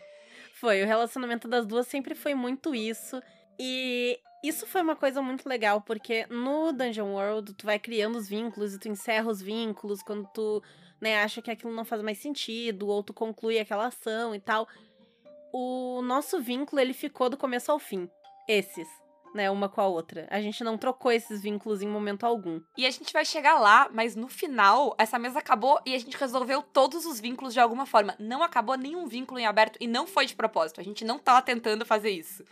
Foi. 0.53 0.83
O 0.83 0.87
relacionamento 0.87 1.47
das 1.47 1.65
duas 1.65 1.87
sempre 1.87 2.15
foi 2.15 2.33
muito 2.33 2.73
isso. 2.73 3.21
E 3.59 4.19
isso 4.43 4.67
foi 4.67 4.81
uma 4.81 4.95
coisa 4.95 5.21
muito 5.21 5.49
legal, 5.49 5.81
porque 5.81 6.27
no 6.29 6.71
Dungeon 6.71 7.13
World 7.13 7.53
tu 7.53 7.65
vai 7.65 7.79
criando 7.79 8.17
os 8.17 8.29
vínculos 8.29 8.73
e 8.73 8.79
tu 8.79 8.87
encerra 8.87 9.29
os 9.29 9.41
vínculos 9.41 10.03
quando 10.03 10.29
tu 10.33 10.61
né, 10.99 11.21
acha 11.21 11.41
que 11.41 11.51
aquilo 11.51 11.73
não 11.73 11.85
faz 11.85 12.01
mais 12.01 12.17
sentido, 12.17 12.87
ou 12.87 13.03
tu 13.03 13.13
conclui 13.13 13.59
aquela 13.59 13.87
ação 13.87 14.33
e 14.33 14.39
tal. 14.39 14.67
O 15.53 16.01
nosso 16.01 16.41
vínculo, 16.41 16.81
ele 16.81 16.93
ficou 16.93 17.29
do 17.29 17.37
começo 17.37 17.71
ao 17.71 17.79
fim. 17.79 18.09
Esses 18.47 18.87
né, 19.35 19.51
uma 19.51 19.67
com 19.67 19.81
a 19.81 19.87
outra. 19.87 20.25
A 20.31 20.39
gente 20.39 20.63
não 20.63 20.77
trocou 20.77 21.11
esses 21.11 21.41
vínculos 21.41 21.81
em 21.81 21.87
momento 21.87 22.25
algum. 22.25 22.61
E 22.77 22.85
a 22.85 22.89
gente 22.89 23.11
vai 23.11 23.25
chegar 23.25 23.59
lá, 23.59 23.89
mas 23.91 24.15
no 24.15 24.29
final, 24.29 24.95
essa 24.97 25.19
mesa 25.19 25.39
acabou 25.39 25.77
e 25.85 25.93
a 25.93 25.99
gente 25.99 26.15
resolveu 26.15 26.63
todos 26.63 27.05
os 27.05 27.19
vínculos 27.19 27.53
de 27.53 27.59
alguma 27.59 27.85
forma. 27.85 28.15
Não 28.17 28.41
acabou 28.41 28.77
nenhum 28.77 29.05
vínculo 29.05 29.37
em 29.37 29.45
aberto 29.45 29.77
e 29.81 29.87
não 29.87 30.07
foi 30.07 30.25
de 30.25 30.33
propósito. 30.33 30.79
A 30.79 30.83
gente 30.83 31.03
não 31.03 31.19
tava 31.19 31.41
tentando 31.41 31.85
fazer 31.85 32.11
isso. 32.11 32.45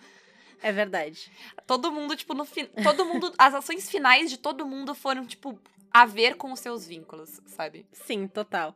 É 0.61 0.73
verdade. 0.73 1.31
Todo 1.65 1.91
mundo, 1.91 2.17
tipo, 2.17 2.33
no 2.33 2.43
fim. 2.43 2.65
Todo 2.83 3.05
mundo. 3.05 3.33
as 3.37 3.53
ações 3.53 3.89
finais 3.89 4.29
de 4.29 4.37
todo 4.37 4.65
mundo 4.65 4.93
foram, 4.93 5.25
tipo, 5.25 5.57
a 5.93 6.05
ver 6.05 6.35
com 6.35 6.51
os 6.51 6.59
seus 6.59 6.87
vínculos, 6.87 7.39
sabe? 7.45 7.85
Sim, 7.91 8.27
total. 8.27 8.75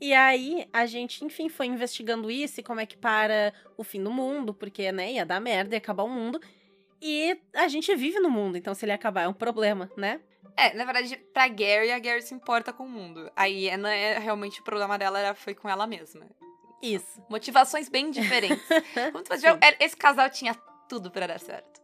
E 0.00 0.12
aí, 0.12 0.68
a 0.72 0.86
gente, 0.86 1.24
enfim, 1.24 1.48
foi 1.48 1.66
investigando 1.66 2.30
isso 2.30 2.60
e 2.60 2.62
como 2.62 2.80
é 2.80 2.86
que 2.86 2.96
para 2.96 3.52
o 3.76 3.84
fim 3.84 4.02
do 4.02 4.10
mundo, 4.10 4.52
porque, 4.52 4.90
né, 4.92 5.12
ia 5.12 5.26
dar 5.26 5.40
merda, 5.40 5.74
ia 5.74 5.78
acabar 5.78 6.04
o 6.04 6.08
mundo. 6.08 6.40
E 7.00 7.38
a 7.54 7.68
gente 7.68 7.94
vive 7.94 8.18
no 8.18 8.30
mundo, 8.30 8.56
então 8.56 8.74
se 8.74 8.84
ele 8.84 8.92
acabar 8.92 9.22
é 9.22 9.28
um 9.28 9.32
problema, 9.32 9.90
né? 9.96 10.20
É, 10.56 10.74
na 10.74 10.84
verdade, 10.84 11.16
pra 11.32 11.46
Gary, 11.46 11.92
a 11.92 11.98
Gary 12.00 12.22
se 12.22 12.34
importa 12.34 12.72
com 12.72 12.84
o 12.84 12.88
mundo. 12.88 13.30
A 13.36 13.44
Iena, 13.46 13.94
é, 13.94 14.18
realmente, 14.18 14.60
o 14.60 14.64
problema 14.64 14.98
dela 14.98 15.18
era, 15.18 15.34
foi 15.34 15.54
com 15.54 15.68
ela 15.68 15.86
mesma. 15.86 16.26
Isso. 16.82 17.22
Motivações 17.28 17.88
bem 17.88 18.10
diferentes. 18.10 18.66
Esse 19.78 19.96
casal 19.96 20.28
tinha 20.30 20.54
tudo 20.88 21.10
para 21.10 21.28
dar 21.28 21.40
certo. 21.40 21.80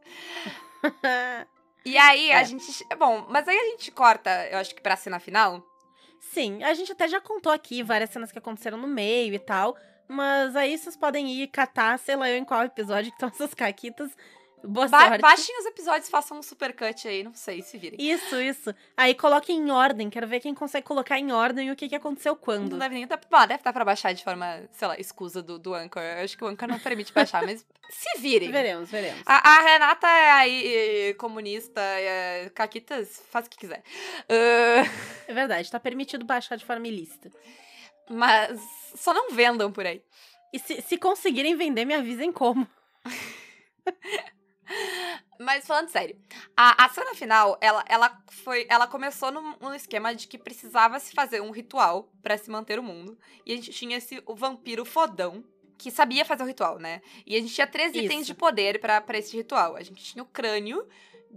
e 1.84 1.96
aí, 1.98 2.30
é. 2.30 2.36
a 2.36 2.44
gente. 2.44 2.64
Bom, 2.98 3.26
mas 3.28 3.46
aí 3.46 3.56
a 3.56 3.64
gente 3.70 3.90
corta, 3.90 4.30
eu 4.50 4.58
acho 4.58 4.74
que 4.74 4.80
pra 4.80 4.96
cena 4.96 5.18
final. 5.18 5.62
Sim, 6.20 6.62
a 6.62 6.72
gente 6.74 6.90
até 6.90 7.06
já 7.06 7.20
contou 7.20 7.52
aqui 7.52 7.82
várias 7.82 8.10
cenas 8.10 8.32
que 8.32 8.38
aconteceram 8.38 8.78
no 8.78 8.88
meio 8.88 9.34
e 9.34 9.38
tal. 9.38 9.76
Mas 10.08 10.54
aí 10.56 10.76
vocês 10.76 10.96
podem 10.96 11.30
ir 11.30 11.48
catar, 11.48 11.98
sei 11.98 12.16
lá, 12.16 12.28
em 12.30 12.44
qual 12.44 12.64
episódio 12.64 13.10
que 13.10 13.16
estão 13.16 13.28
essas 13.32 13.54
caquitas. 13.54 14.10
Boa 14.66 14.88
ba 14.88 15.08
sorte. 15.08 15.20
Baixem 15.20 15.58
os 15.58 15.66
episódios, 15.66 16.08
façam 16.08 16.38
um 16.38 16.42
supercut 16.42 17.06
aí, 17.06 17.22
não 17.22 17.34
sei, 17.34 17.62
se 17.62 17.76
virem. 17.76 18.00
Isso, 18.00 18.36
isso. 18.40 18.74
Aí 18.96 19.14
coloquem 19.14 19.58
em 19.58 19.70
ordem, 19.70 20.08
quero 20.08 20.26
ver 20.26 20.40
quem 20.40 20.54
consegue 20.54 20.86
colocar 20.86 21.18
em 21.18 21.32
ordem 21.32 21.70
o 21.70 21.76
que, 21.76 21.88
que 21.88 21.94
aconteceu 21.94 22.34
quando. 22.34 22.72
Não 22.72 22.78
deve 22.78 22.94
nem 22.94 23.06
dar, 23.06 23.20
bom, 23.30 23.40
deve 23.40 23.54
estar 23.54 23.72
pra 23.72 23.84
baixar 23.84 24.12
de 24.12 24.24
forma, 24.24 24.62
sei 24.72 24.88
lá, 24.88 24.98
escusa 24.98 25.42
do, 25.42 25.58
do 25.58 25.74
Anchor. 25.74 26.02
Eu 26.02 26.24
acho 26.24 26.36
que 26.36 26.44
o 26.44 26.46
Anchor 26.46 26.68
não 26.68 26.78
permite 26.78 27.12
baixar, 27.12 27.44
mas 27.44 27.64
se 27.90 28.18
virem. 28.20 28.50
Veremos, 28.50 28.90
veremos. 28.90 29.22
A, 29.26 29.56
a 29.56 29.60
Renata 29.62 30.06
é 30.06 30.30
aí 30.32 31.14
comunista, 31.18 31.80
é, 31.80 32.50
Caquitas, 32.54 33.22
faz 33.30 33.46
o 33.46 33.50
que 33.50 33.58
quiser. 33.58 33.82
Uh... 34.28 35.14
É 35.28 35.34
verdade, 35.34 35.70
tá 35.70 35.78
permitido 35.78 36.24
baixar 36.24 36.56
de 36.56 36.64
forma 36.64 36.88
ilícita. 36.88 37.30
Mas 38.08 38.60
só 38.94 39.12
não 39.12 39.30
vendam 39.30 39.70
por 39.72 39.86
aí. 39.86 40.02
E 40.52 40.58
se, 40.58 40.80
se 40.82 40.96
conseguirem 40.96 41.56
vender, 41.56 41.84
me 41.84 41.94
avisem 41.94 42.32
como. 42.32 42.66
Mas 45.38 45.66
falando 45.66 45.88
sério, 45.88 46.16
a, 46.56 46.84
a 46.84 46.88
cena 46.88 47.14
final, 47.14 47.58
ela, 47.60 47.84
ela 47.88 48.22
foi. 48.30 48.66
Ela 48.68 48.86
começou 48.86 49.30
num, 49.32 49.54
num 49.60 49.74
esquema 49.74 50.14
de 50.14 50.28
que 50.28 50.38
precisava 50.38 50.98
se 51.00 51.12
fazer 51.12 51.42
um 51.42 51.50
ritual 51.50 52.08
para 52.22 52.38
se 52.38 52.50
manter 52.50 52.78
o 52.78 52.82
mundo. 52.82 53.18
E 53.44 53.52
a 53.52 53.56
gente 53.56 53.72
tinha 53.72 53.96
esse 53.96 54.22
o 54.26 54.34
vampiro 54.34 54.84
fodão. 54.84 55.44
Que 55.76 55.90
sabia 55.90 56.24
fazer 56.24 56.44
o 56.44 56.46
ritual, 56.46 56.78
né? 56.78 57.02
E 57.26 57.36
a 57.36 57.40
gente 57.40 57.52
tinha 57.52 57.66
três 57.66 57.92
Isso. 57.92 58.04
itens 58.04 58.26
de 58.26 58.32
poder 58.32 58.80
para 58.80 59.18
esse 59.18 59.36
ritual. 59.36 59.74
A 59.74 59.82
gente 59.82 60.02
tinha 60.02 60.22
o 60.22 60.26
crânio 60.26 60.86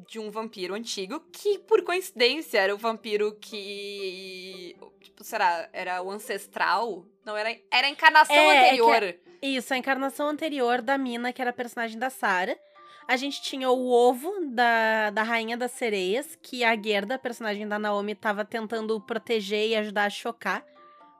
de 0.07 0.19
um 0.19 0.29
vampiro 0.29 0.75
antigo, 0.75 1.19
que 1.31 1.57
por 1.59 1.83
coincidência 1.83 2.59
era 2.59 2.73
o 2.73 2.77
vampiro 2.77 3.35
que. 3.41 4.77
Tipo, 5.01 5.23
será? 5.23 5.67
Era 5.73 6.03
o 6.03 6.11
ancestral? 6.11 7.05
Não, 7.25 7.35
era, 7.35 7.57
era 7.71 7.87
a 7.87 7.89
encarnação 7.89 8.35
é, 8.35 8.67
anterior. 8.67 9.03
É 9.03 9.13
que, 9.13 9.47
isso, 9.47 9.73
a 9.73 9.77
encarnação 9.77 10.27
anterior 10.27 10.81
da 10.81 10.97
Mina, 10.97 11.33
que 11.33 11.41
era 11.41 11.49
a 11.49 11.53
personagem 11.53 11.97
da 11.97 12.09
Sarah. 12.09 12.57
A 13.07 13.15
gente 13.15 13.41
tinha 13.41 13.71
o 13.71 13.89
ovo 13.89 14.33
da, 14.49 15.09
da 15.11 15.23
Rainha 15.23 15.55
das 15.55 15.71
Sereias, 15.71 16.37
que 16.41 16.63
a 16.63 16.75
Gerda, 16.75 17.17
personagem 17.17 17.65
da 17.65 17.79
Naomi, 17.79 18.11
estava 18.11 18.43
tentando 18.43 18.99
proteger 18.99 19.69
e 19.69 19.75
ajudar 19.77 20.05
a 20.05 20.09
chocar 20.09 20.65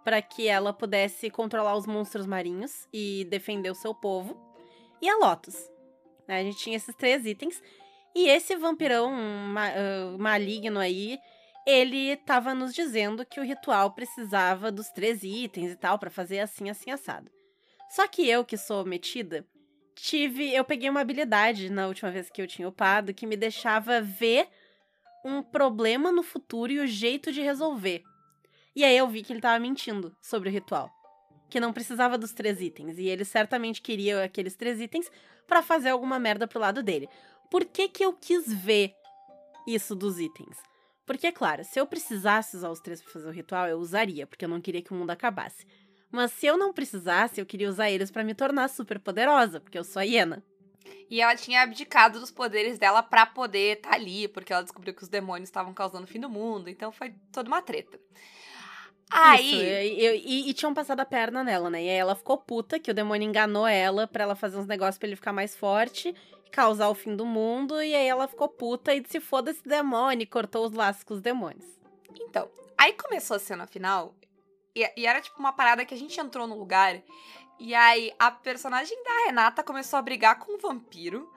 para 0.03 0.21
que 0.21 0.47
ela 0.47 0.73
pudesse 0.73 1.29
controlar 1.29 1.75
os 1.75 1.87
monstros 1.87 2.25
marinhos 2.25 2.87
e 2.91 3.25
defender 3.25 3.69
o 3.69 3.75
seu 3.75 3.95
povo. 3.95 4.37
E 5.01 5.07
a 5.07 5.17
Lotus. 5.17 5.55
Né? 6.27 6.41
A 6.41 6.43
gente 6.43 6.57
tinha 6.57 6.75
esses 6.75 6.93
três 6.95 7.25
itens. 7.25 7.61
E 8.13 8.27
esse 8.27 8.55
vampirão 8.55 9.11
ma 9.11 9.67
uh, 9.69 10.19
maligno 10.19 10.79
aí, 10.79 11.17
ele 11.65 12.17
tava 12.17 12.53
nos 12.53 12.73
dizendo 12.73 13.25
que 13.25 13.39
o 13.39 13.43
ritual 13.43 13.91
precisava 13.91 14.71
dos 14.71 14.89
três 14.89 15.23
itens 15.23 15.71
e 15.71 15.75
tal 15.75 15.99
para 15.99 16.09
fazer 16.09 16.39
assim, 16.39 16.69
assim, 16.69 16.91
assado. 16.91 17.31
Só 17.89 18.07
que 18.07 18.27
eu, 18.27 18.43
que 18.43 18.57
sou 18.57 18.83
metida, 18.83 19.45
tive. 20.01 20.53
Eu 20.53 20.63
peguei 20.63 20.89
uma 20.89 21.01
habilidade 21.01 21.69
na 21.69 21.87
última 21.87 22.11
vez 22.11 22.29
que 22.29 22.41
eu 22.41 22.47
tinha 22.47 22.67
upado 22.67 23.13
que 23.13 23.25
me 23.25 23.35
deixava 23.35 24.01
ver 24.01 24.47
um 25.25 25.41
problema 25.41 26.11
no 26.11 26.23
futuro 26.23 26.71
e 26.71 26.79
o 26.79 26.87
jeito 26.87 27.31
de 27.31 27.41
resolver. 27.41 28.03
E 28.75 28.83
aí 28.83 28.95
eu 28.95 29.07
vi 29.07 29.23
que 29.23 29.33
ele 29.33 29.41
tava 29.41 29.59
mentindo 29.59 30.15
sobre 30.21 30.49
o 30.49 30.51
ritual. 30.51 30.89
Que 31.49 31.59
não 31.59 31.73
precisava 31.73 32.17
dos 32.17 32.31
três 32.31 32.61
itens. 32.61 32.97
E 32.97 33.07
ele 33.07 33.25
certamente 33.25 33.81
queria 33.81 34.23
aqueles 34.23 34.55
três 34.55 34.79
itens 34.79 35.09
para 35.47 35.61
fazer 35.61 35.89
alguma 35.89 36.19
merda 36.19 36.47
pro 36.47 36.59
lado 36.59 36.83
dele. 36.83 37.09
Por 37.49 37.65
que, 37.65 37.87
que 37.87 38.03
eu 38.03 38.13
quis 38.13 38.51
ver 38.51 38.93
isso 39.67 39.95
dos 39.95 40.19
itens? 40.19 40.57
Porque, 41.05 41.31
claro, 41.31 41.63
se 41.63 41.79
eu 41.79 41.87
precisasse 41.87 42.57
usar 42.57 42.69
os 42.69 42.81
três 42.81 43.01
pra 43.01 43.11
fazer 43.11 43.27
o 43.27 43.31
ritual, 43.31 43.65
eu 43.67 43.79
usaria, 43.79 44.27
porque 44.27 44.43
eu 44.43 44.49
não 44.49 44.59
queria 44.59 44.81
que 44.81 44.91
o 44.91 44.95
mundo 44.95 45.11
acabasse. 45.11 45.65
Mas 46.17 46.31
se 46.31 46.47
eu 46.47 46.57
não 46.57 46.73
precisasse, 46.73 47.39
eu 47.39 47.45
queria 47.45 47.69
usar 47.69 47.91
eles 47.91 48.09
para 48.09 48.23
me 48.23 48.33
tornar 48.33 48.69
super 48.69 48.99
poderosa, 48.99 49.59
porque 49.59 49.77
eu 49.77 49.83
sou 49.83 49.99
a 49.99 50.03
hiena. 50.03 50.43
E 51.11 51.21
ela 51.21 51.35
tinha 51.35 51.61
abdicado 51.61 52.19
dos 52.19 52.31
poderes 52.31 52.79
dela 52.79 53.03
para 53.03 53.23
poder 53.23 53.77
estar 53.77 53.91
tá 53.91 53.95
ali, 53.95 54.27
porque 54.27 54.51
ela 54.51 54.63
descobriu 54.63 54.95
que 54.95 55.03
os 55.03 55.09
demônios 55.09 55.47
estavam 55.47 55.75
causando 55.75 56.05
o 56.05 56.07
fim 56.07 56.19
do 56.19 56.27
mundo. 56.27 56.71
Então 56.71 56.91
foi 56.91 57.13
toda 57.31 57.47
uma 57.47 57.61
treta. 57.61 57.99
Aí. 59.11 59.45
Isso, 59.45 59.55
e, 59.61 60.47
e, 60.47 60.49
e, 60.49 60.53
tinham 60.55 60.73
passado 60.73 60.99
a 60.99 61.05
perna 61.05 61.43
nela, 61.43 61.69
né? 61.69 61.83
E 61.83 61.87
aí 61.87 61.97
ela 61.97 62.15
ficou 62.15 62.35
puta 62.35 62.79
que 62.79 62.89
o 62.89 62.95
demônio 62.95 63.29
enganou 63.29 63.67
ela 63.67 64.07
para 64.07 64.23
ela 64.23 64.35
fazer 64.35 64.57
uns 64.57 64.65
negócios 64.65 64.97
pra 64.97 65.07
ele 65.07 65.15
ficar 65.15 65.31
mais 65.31 65.55
forte, 65.55 66.15
causar 66.51 66.89
o 66.89 66.95
fim 66.95 67.15
do 67.15 67.27
mundo. 67.27 67.79
E 67.79 67.93
aí 67.93 68.07
ela 68.07 68.27
ficou 68.27 68.49
puta 68.49 68.91
e 68.91 69.03
se 69.07 69.19
foda 69.19 69.51
esse 69.51 69.63
demônio 69.63 70.23
e 70.23 70.25
cortou 70.25 70.65
os 70.65 70.71
laços 70.71 71.03
com 71.03 71.13
os 71.13 71.21
demônios. 71.21 71.67
Então, 72.21 72.49
aí 72.75 72.93
começou 72.93 73.37
a 73.37 73.39
cena 73.39 73.67
final. 73.67 74.15
E, 74.77 74.93
e 74.95 75.07
era 75.07 75.19
tipo 75.19 75.39
uma 75.39 75.51
parada 75.51 75.83
que 75.83 75.93
a 75.95 75.97
gente 75.97 76.19
entrou 76.19 76.45
no 76.45 76.55
lugar. 76.55 77.01
E 77.59 77.73
aí 77.73 78.13
a 78.19 78.29
personagem 78.29 78.95
da 79.03 79.25
Renata 79.25 79.63
começou 79.63 79.97
a 79.97 80.01
brigar 80.03 80.37
com 80.37 80.55
o 80.55 80.59
vampiro. 80.59 81.33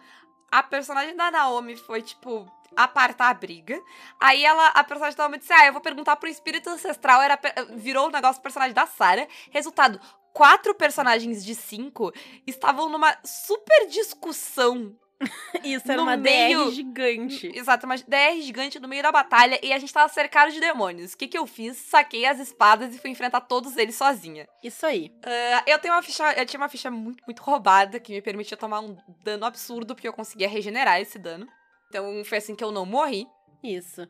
A 0.53 0.63
personagem 0.63 1.17
da 1.17 1.31
Naomi 1.31 1.77
foi, 1.77 2.03
tipo, 2.03 2.47
apartar 2.77 3.31
a 3.31 3.35
briga. 3.35 3.81
Aí 4.21 4.45
ela, 4.45 4.69
a 4.69 4.85
personagem 4.85 5.17
da 5.17 5.23
Naomi 5.23 5.39
disse: 5.39 5.53
Ah, 5.55 5.67
eu 5.67 5.73
vou 5.73 5.81
perguntar 5.81 6.17
pro 6.17 6.29
espírito 6.29 6.69
ancestral. 6.69 7.23
Era, 7.23 7.39
virou 7.77 8.09
o 8.09 8.11
negócio 8.11 8.41
do 8.41 8.43
personagem 8.43 8.75
da 8.75 8.87
Sarah. 8.87 9.27
Resultado: 9.51 9.99
quatro 10.35 10.75
personagens 10.75 11.43
de 11.43 11.55
cinco 11.55 12.13
estavam 12.47 12.91
numa 12.91 13.17
super 13.25 13.87
discussão 13.89 14.95
Isso, 15.63 15.91
era 15.91 16.01
uma 16.01 16.17
meio... 16.17 16.67
DR 16.67 16.71
gigante. 16.73 17.53
Exato, 17.55 17.87
uma 17.87 17.97
DR 17.97 18.41
gigante 18.41 18.79
no 18.79 18.89
meio 18.89 19.03
da 19.03 19.13
batalha 19.13 19.59
e 19.63 19.73
a 19.73 19.79
gente 19.79 19.93
tava 19.93 20.09
cercado 20.09 20.51
de 20.51 20.61
demônios. 20.61 21.13
O 21.13 21.19
que 21.19 21.29
que 21.29 21.37
eu 21.37 21.47
fiz? 21.47 21.77
Saquei 21.77 22.25
as 22.25 22.39
espadas 22.39 22.95
e 22.95 22.99
fui 22.99 23.11
enfrentar 23.11 23.43
todos 23.43 23.77
eles 23.77 23.95
sozinha. 23.95 24.49
Isso 24.63 24.87
aí. 24.87 25.13
Uh, 25.25 25.63
eu 25.67 25.79
tenho 25.79 25.95
uma 25.95 26.03
ficha, 26.03 26.33
eu 26.33 26.47
tinha 26.47 26.61
uma 26.61 26.69
ficha 26.69 26.91
muito, 26.91 27.23
muito 27.27 27.43
roubada 27.43 28.01
que 28.01 28.13
me 28.13 28.23
permitia 28.23 28.57
tomar 28.57 28.81
um 28.81 28.97
dano 29.23 29.45
absurdo 29.45 29.95
porque 29.95 30.09
eu 30.09 30.13
conseguia 30.13 30.49
regenerar 30.49 31.01
esse 31.01 31.19
dano. 31.19 31.47
Então 31.89 32.25
foi 32.25 32.39
assim 32.39 32.55
que 32.55 32.65
eu 32.65 32.73
não 32.73 32.87
morri. 32.87 33.27
Isso. 33.63 34.09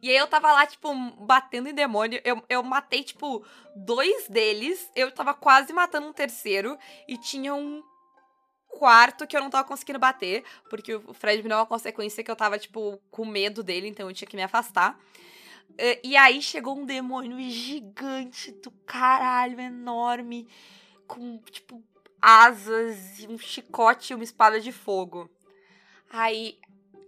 E 0.00 0.10
aí 0.10 0.16
eu 0.16 0.26
tava 0.28 0.52
lá, 0.52 0.64
tipo, 0.64 0.94
batendo 1.24 1.68
em 1.68 1.74
demônio. 1.74 2.20
Eu, 2.24 2.42
eu 2.48 2.62
matei, 2.62 3.02
tipo, 3.02 3.44
dois 3.74 4.28
deles. 4.28 4.90
Eu 4.94 5.10
tava 5.10 5.34
quase 5.34 5.72
matando 5.72 6.06
um 6.06 6.12
terceiro. 6.12 6.78
E 7.08 7.18
tinha 7.18 7.52
um 7.54 7.82
quarto 8.78 9.26
que 9.26 9.36
eu 9.36 9.40
não 9.40 9.50
tava 9.50 9.66
conseguindo 9.66 9.98
bater, 9.98 10.44
porque 10.68 10.94
o 10.94 11.14
Fred 11.14 11.42
me 11.42 11.48
deu 11.48 11.58
uma 11.58 11.66
consequência 11.66 12.22
que 12.24 12.30
eu 12.30 12.36
tava, 12.36 12.58
tipo, 12.58 13.00
com 13.10 13.24
medo 13.24 13.62
dele, 13.62 13.88
então 13.88 14.08
eu 14.08 14.14
tinha 14.14 14.28
que 14.28 14.36
me 14.36 14.42
afastar. 14.42 14.98
E 16.02 16.16
aí 16.16 16.42
chegou 16.42 16.78
um 16.78 16.84
demônio 16.84 17.38
gigante 17.50 18.52
do 18.52 18.70
caralho, 18.84 19.58
enorme, 19.58 20.46
com, 21.06 21.38
tipo, 21.50 21.82
asas 22.20 23.20
e 23.20 23.26
um 23.26 23.38
chicote 23.38 24.12
e 24.12 24.14
uma 24.14 24.24
espada 24.24 24.60
de 24.60 24.70
fogo. 24.70 25.30
Aí, 26.10 26.58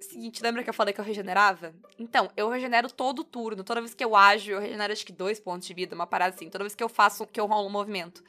seguinte, 0.01 0.43
lembra 0.43 0.63
que 0.65 0.71
eu 0.71 0.75
falei 0.75 0.95
que 0.95 1.01
eu 1.01 1.05
regenerava? 1.05 1.75
Então, 1.99 2.31
eu 2.37 2.49
regenero 2.49 2.91
todo 2.91 3.23
turno. 3.23 3.63
Toda 3.63 3.81
vez 3.81 3.95
que 3.95 4.05
eu 4.05 4.17
ajo, 4.17 4.51
eu 4.51 4.61
regenero 4.61 4.93
acho 4.93 5.05
que 5.05 5.13
dois 5.13 5.39
pontos 5.39 5.69
de 5.69 5.75
vida, 5.75 5.95
uma 5.95 6.07
parada 6.07 6.35
assim. 6.35 6.49
Toda 6.49 6.65
vez 6.65 6.75
que 6.75 6.83
eu 6.83 6.89
faço, 6.89 7.27
que 7.27 7.39
eu 7.39 7.47
rolo 7.47 7.69
um 7.69 7.73
movimento. 7.73 8.25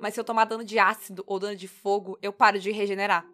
Mas 0.00 0.14
se 0.14 0.20
eu 0.20 0.24
tomar 0.24 0.44
dano 0.44 0.64
de 0.64 0.78
ácido 0.78 1.24
ou 1.26 1.38
dano 1.38 1.56
de 1.56 1.68
fogo, 1.68 2.18
eu 2.20 2.32
paro 2.32 2.58
de 2.58 2.70
regenerar. 2.70 3.26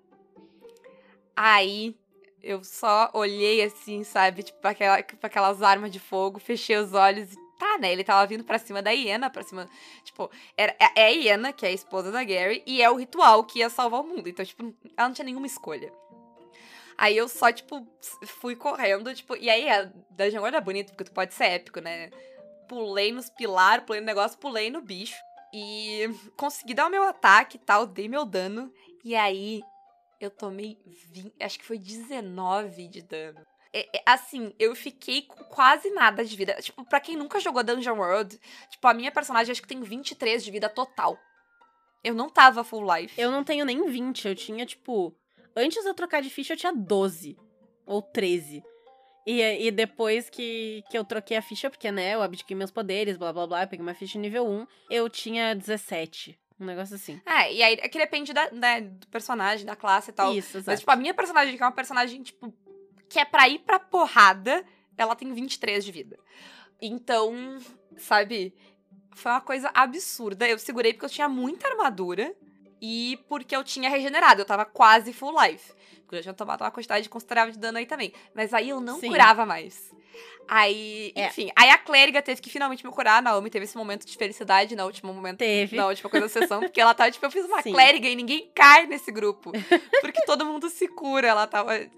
Aí 1.34 1.96
eu 2.42 2.62
só 2.64 3.10
olhei 3.12 3.62
assim, 3.62 4.04
sabe? 4.04 4.42
Tipo, 4.42 4.60
pra, 4.60 4.70
aquela, 4.70 5.02
pra 5.02 5.26
aquelas 5.26 5.62
armas 5.62 5.90
de 5.90 5.98
fogo, 5.98 6.38
fechei 6.38 6.76
os 6.76 6.94
olhos 6.94 7.32
e 7.32 7.36
tá, 7.58 7.78
né? 7.78 7.92
Ele 7.92 8.02
tava 8.02 8.26
vindo 8.26 8.42
pra 8.42 8.58
cima 8.58 8.80
da 8.80 8.90
Iena, 8.90 9.28
pra 9.28 9.42
cima. 9.42 9.68
Tipo, 10.02 10.30
era, 10.56 10.74
é, 10.78 11.02
é 11.02 11.06
a 11.06 11.10
Iena, 11.10 11.52
que 11.52 11.66
é 11.66 11.68
a 11.68 11.72
esposa 11.72 12.10
da 12.10 12.24
Gary, 12.24 12.62
e 12.66 12.82
é 12.82 12.90
o 12.90 12.96
ritual 12.96 13.44
que 13.44 13.58
ia 13.58 13.68
salvar 13.68 14.00
o 14.00 14.06
mundo. 14.06 14.28
Então, 14.28 14.44
tipo, 14.44 14.74
ela 14.96 15.08
não 15.08 15.14
tinha 15.14 15.26
nenhuma 15.26 15.46
escolha. 15.46 15.92
Aí 16.96 17.16
eu 17.16 17.28
só, 17.28 17.52
tipo, 17.52 17.86
fui 18.26 18.56
correndo, 18.56 19.14
tipo, 19.14 19.36
e 19.36 19.48
aí 19.48 19.68
a 19.68 19.90
Dungeon 20.10 20.40
World 20.40 20.56
é 20.56 20.60
bonito, 20.60 20.90
porque 20.90 21.04
tu 21.04 21.12
pode 21.12 21.34
ser 21.34 21.44
épico, 21.44 21.80
né? 21.80 22.10
Pulei 22.68 23.12
nos 23.12 23.30
pilares, 23.30 23.84
pulei 23.84 24.00
no 24.00 24.06
negócio, 24.06 24.38
pulei 24.38 24.70
no 24.70 24.82
bicho. 24.82 25.16
E 25.52 26.08
consegui 26.36 26.74
dar 26.74 26.86
o 26.86 26.90
meu 26.90 27.02
ataque 27.04 27.56
e 27.56 27.60
tal, 27.60 27.86
dei 27.86 28.08
meu 28.08 28.24
dano. 28.24 28.72
E 29.04 29.16
aí 29.16 29.62
eu 30.20 30.30
tomei 30.30 30.78
20, 30.84 31.34
acho 31.40 31.58
que 31.58 31.64
foi 31.64 31.78
19 31.78 32.88
de 32.88 33.02
dano. 33.02 33.40
É, 33.72 33.98
é, 33.98 34.02
assim, 34.04 34.52
eu 34.58 34.74
fiquei 34.74 35.22
com 35.22 35.44
quase 35.44 35.90
nada 35.90 36.24
de 36.24 36.36
vida. 36.36 36.54
Tipo, 36.60 36.84
pra 36.84 37.00
quem 37.00 37.16
nunca 37.16 37.40
jogou 37.40 37.62
Dungeon 37.62 37.96
World, 37.96 38.38
tipo, 38.68 38.86
a 38.86 38.94
minha 38.94 39.12
personagem 39.12 39.52
acho 39.52 39.62
que 39.62 39.68
tem 39.68 39.80
23 39.80 40.44
de 40.44 40.50
vida 40.50 40.68
total. 40.68 41.18
Eu 42.02 42.14
não 42.14 42.28
tava 42.28 42.64
full 42.64 42.84
life. 42.94 43.20
Eu 43.20 43.30
não 43.30 43.44
tenho 43.44 43.64
nem 43.64 43.88
20, 43.88 44.28
eu 44.28 44.34
tinha, 44.34 44.66
tipo. 44.66 45.14
Antes 45.54 45.82
de 45.82 45.88
eu 45.88 45.94
trocar 45.94 46.22
de 46.22 46.30
ficha, 46.30 46.54
eu 46.54 46.56
tinha 46.56 46.72
12. 46.72 47.36
Ou 47.86 48.02
13. 48.02 48.62
E, 49.26 49.66
e 49.66 49.70
depois 49.70 50.30
que, 50.30 50.82
que 50.90 50.96
eu 50.96 51.04
troquei 51.04 51.36
a 51.36 51.42
ficha, 51.42 51.68
porque, 51.68 51.90
né, 51.90 52.14
eu 52.14 52.22
abdiquei 52.22 52.56
meus 52.56 52.70
poderes, 52.70 53.16
blá 53.16 53.32
blá 53.32 53.46
blá, 53.46 53.66
peguei 53.66 53.84
uma 53.84 53.94
ficha 53.94 54.18
nível 54.18 54.46
1, 54.46 54.66
eu 54.88 55.08
tinha 55.08 55.54
17. 55.54 56.38
Um 56.58 56.66
negócio 56.66 56.94
assim. 56.94 57.20
É, 57.24 57.52
e 57.52 57.62
aí 57.62 57.78
é 57.80 57.88
que 57.88 57.98
depende 57.98 58.32
da, 58.32 58.50
né, 58.50 58.82
do 58.82 59.06
personagem, 59.08 59.64
da 59.64 59.74
classe 59.74 60.10
e 60.10 60.12
tal. 60.12 60.34
Isso, 60.34 60.58
exato. 60.58 60.66
Mas, 60.66 60.80
tipo, 60.80 60.90
a 60.90 60.96
minha 60.96 61.14
personagem, 61.14 61.56
que 61.56 61.62
é 61.62 61.66
uma 61.66 61.72
personagem, 61.72 62.22
tipo, 62.22 62.52
que 63.08 63.18
é 63.18 63.24
pra 63.24 63.48
ir 63.48 63.60
pra 63.60 63.78
porrada, 63.78 64.64
ela 64.96 65.16
tem 65.16 65.32
23 65.32 65.84
de 65.84 65.90
vida. 65.90 66.18
Então, 66.80 67.58
sabe, 67.96 68.54
foi 69.12 69.32
uma 69.32 69.40
coisa 69.40 69.70
absurda. 69.74 70.48
Eu 70.48 70.58
segurei 70.58 70.92
porque 70.92 71.06
eu 71.06 71.10
tinha 71.10 71.28
muita 71.28 71.68
armadura 71.68 72.34
e 72.80 73.18
porque 73.28 73.54
eu 73.54 73.64
tinha 73.64 73.88
regenerado. 73.88 74.40
Eu 74.40 74.46
tava 74.46 74.64
quase 74.64 75.12
full 75.12 75.34
life. 75.42 75.72
Eu 76.14 76.18
já 76.18 76.22
tinha 76.24 76.34
tomado 76.34 76.62
uma 76.62 76.70
quantidade 76.70 77.08
considerável 77.08 77.52
de 77.52 77.58
dano 77.58 77.78
aí 77.78 77.86
também. 77.86 78.12
Mas 78.34 78.52
aí 78.52 78.68
eu 78.68 78.80
não 78.80 78.98
Sim. 78.98 79.08
curava 79.08 79.44
mais. 79.46 79.90
Aí, 80.48 81.12
é. 81.14 81.28
enfim, 81.28 81.50
aí 81.54 81.70
a 81.70 81.78
clériga 81.78 82.20
teve 82.20 82.40
que 82.40 82.50
finalmente 82.50 82.84
me 82.84 82.90
curar. 82.90 83.18
A 83.18 83.22
Naomi 83.22 83.48
teve 83.50 83.64
esse 83.64 83.76
momento 83.76 84.04
de 84.04 84.16
felicidade 84.16 84.74
no 84.74 84.84
último 84.84 85.14
momento. 85.14 85.38
Teve. 85.38 85.76
Na 85.76 85.86
última 85.86 86.10
coisa 86.10 86.26
da 86.26 86.32
sessão, 86.32 86.60
porque 86.60 86.80
ela 86.80 86.92
tava, 86.92 87.10
tipo, 87.10 87.24
eu 87.24 87.30
fiz 87.30 87.44
uma 87.44 87.62
Sim. 87.62 87.72
clériga 87.72 88.08
e 88.08 88.16
ninguém 88.16 88.50
cai 88.54 88.86
nesse 88.86 89.12
grupo. 89.12 89.52
Porque 90.00 90.24
todo 90.26 90.44
mundo 90.44 90.68
se 90.68 90.88
cura. 90.88 91.28
Ela 91.28 91.46
tava. 91.46 91.76
É. 91.76 91.90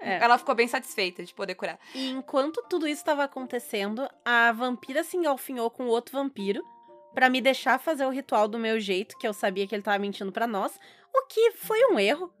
Ela 0.00 0.38
ficou 0.38 0.54
bem 0.54 0.68
satisfeita 0.68 1.24
de 1.24 1.34
poder 1.34 1.56
curar. 1.56 1.78
E 1.92 2.10
enquanto 2.10 2.62
tudo 2.70 2.86
isso 2.86 3.00
estava 3.00 3.24
acontecendo, 3.24 4.08
a 4.24 4.52
vampira 4.52 5.02
se 5.02 5.16
engalfinhou 5.16 5.68
com 5.68 5.86
outro 5.86 6.16
vampiro 6.16 6.62
para 7.12 7.28
me 7.28 7.40
deixar 7.40 7.80
fazer 7.80 8.06
o 8.06 8.10
ritual 8.10 8.46
do 8.46 8.60
meu 8.60 8.78
jeito, 8.78 9.18
que 9.18 9.26
eu 9.26 9.32
sabia 9.32 9.66
que 9.66 9.74
ele 9.74 9.82
tava 9.82 9.98
mentindo 9.98 10.30
para 10.30 10.46
nós, 10.46 10.78
o 11.12 11.26
que 11.26 11.50
foi 11.50 11.84
um 11.86 11.98
erro 11.98 12.32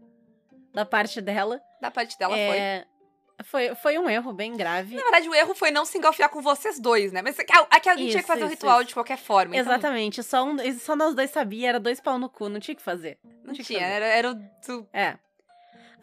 da 0.78 0.84
parte 0.84 1.20
dela. 1.20 1.60
Da 1.80 1.90
parte 1.90 2.16
dela 2.16 2.38
é... 2.38 2.78
foi. 2.80 2.98
Foi, 3.44 3.74
foi 3.76 3.98
um 4.00 4.10
erro 4.10 4.32
bem 4.32 4.56
grave. 4.56 4.96
Na 4.96 5.02
verdade, 5.02 5.28
o 5.28 5.34
erro 5.34 5.54
foi 5.54 5.70
não 5.70 5.84
se 5.84 5.96
engalfiar 5.96 6.28
com 6.28 6.42
vocês 6.42 6.80
dois, 6.80 7.12
né? 7.12 7.22
Mas 7.22 7.38
aqui 7.38 7.88
alguém 7.88 8.06
isso, 8.06 8.10
tinha 8.10 8.22
que 8.22 8.26
fazer 8.26 8.42
o 8.42 8.48
ritual 8.48 8.80
isso. 8.80 8.88
de 8.88 8.94
qualquer 8.94 9.16
forma. 9.16 9.56
Então... 9.56 9.72
Exatamente. 9.72 10.24
Só, 10.24 10.44
um, 10.44 10.56
só 10.76 10.96
nós 10.96 11.14
dois 11.14 11.30
sabia, 11.30 11.68
era 11.68 11.78
dois 11.78 12.00
pau 12.00 12.18
no 12.18 12.28
cu, 12.28 12.48
não 12.48 12.58
tinha 12.58 12.74
que 12.74 12.82
fazer. 12.82 13.16
Não, 13.22 13.44
não 13.44 13.52
tinha, 13.52 13.64
tinha 13.64 13.86
era, 13.86 14.06
era 14.06 14.32
o. 14.32 14.88
É. 14.92 15.16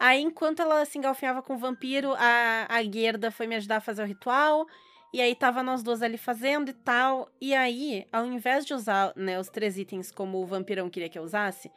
Aí, 0.00 0.22
enquanto 0.22 0.60
ela 0.60 0.82
se 0.86 0.96
engalfinhava 0.96 1.42
com 1.42 1.54
o 1.54 1.58
vampiro, 1.58 2.14
a, 2.14 2.66
a 2.70 2.82
Gerda 2.82 3.30
foi 3.30 3.46
me 3.46 3.56
ajudar 3.56 3.76
a 3.76 3.80
fazer 3.80 4.02
o 4.02 4.06
ritual. 4.06 4.66
E 5.12 5.20
aí 5.20 5.34
tava 5.34 5.62
nós 5.62 5.82
duas 5.82 6.00
ali 6.00 6.16
fazendo 6.16 6.70
e 6.70 6.74
tal. 6.74 7.30
E 7.38 7.54
aí, 7.54 8.06
ao 8.10 8.24
invés 8.24 8.64
de 8.64 8.72
usar 8.72 9.12
né, 9.14 9.38
os 9.38 9.50
três 9.50 9.76
itens 9.76 10.10
como 10.10 10.38
o 10.38 10.46
vampirão 10.46 10.88
queria 10.88 11.08
que 11.10 11.18
eu 11.18 11.22
usasse, 11.22 11.70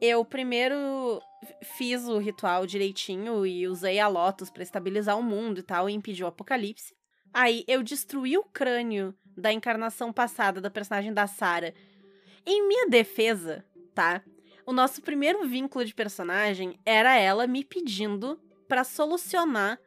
eu 0.00 0.24
primeiro 0.24 1.20
fiz 1.62 2.06
o 2.06 2.18
ritual 2.18 2.66
direitinho 2.66 3.44
e 3.46 3.66
usei 3.68 3.98
a 3.98 4.08
Lotus 4.08 4.50
para 4.50 4.62
estabilizar 4.62 5.18
o 5.18 5.22
mundo 5.22 5.60
e 5.60 5.62
tal 5.62 5.88
e 5.88 5.92
impedir 5.92 6.24
o 6.24 6.26
apocalipse. 6.26 6.94
Aí 7.32 7.64
eu 7.68 7.82
destruí 7.82 8.36
o 8.36 8.44
crânio 8.44 9.14
da 9.36 9.52
encarnação 9.52 10.12
passada 10.12 10.60
da 10.60 10.70
personagem 10.70 11.12
da 11.12 11.26
Sarah. 11.26 11.72
Em 12.46 12.66
minha 12.66 12.88
defesa, 12.88 13.64
tá? 13.94 14.22
O 14.66 14.72
nosso 14.72 15.02
primeiro 15.02 15.46
vínculo 15.46 15.84
de 15.84 15.94
personagem 15.94 16.78
era 16.84 17.16
ela 17.16 17.46
me 17.46 17.64
pedindo 17.64 18.40
pra 18.68 18.84
solucionar 18.84 19.78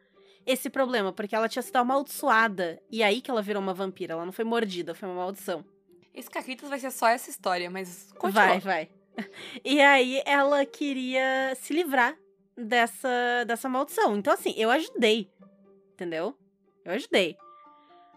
esse 0.46 0.68
problema, 0.68 1.12
porque 1.12 1.34
ela 1.34 1.48
tinha 1.48 1.62
sido 1.62 1.76
amaldiçoada. 1.76 2.80
E 2.90 3.02
aí 3.02 3.20
que 3.20 3.30
ela 3.30 3.42
virou 3.42 3.62
uma 3.62 3.74
vampira. 3.74 4.12
Ela 4.12 4.24
não 4.24 4.32
foi 4.32 4.44
mordida, 4.44 4.94
foi 4.94 5.08
uma 5.08 5.16
maldição. 5.16 5.64
Esse 6.12 6.30
Caquitas 6.30 6.68
vai 6.68 6.78
ser 6.78 6.90
só 6.90 7.08
essa 7.08 7.30
história, 7.30 7.70
mas 7.70 8.12
continua. 8.12 8.46
Vai, 8.46 8.60
vai. 8.60 8.88
E 9.64 9.80
aí 9.80 10.22
ela 10.26 10.64
queria 10.66 11.54
se 11.56 11.72
livrar 11.72 12.16
dessa, 12.56 13.44
dessa 13.46 13.68
maldição. 13.68 14.16
Então, 14.16 14.32
assim, 14.32 14.54
eu 14.56 14.70
ajudei. 14.70 15.30
Entendeu? 15.92 16.36
Eu 16.84 16.92
ajudei. 16.92 17.36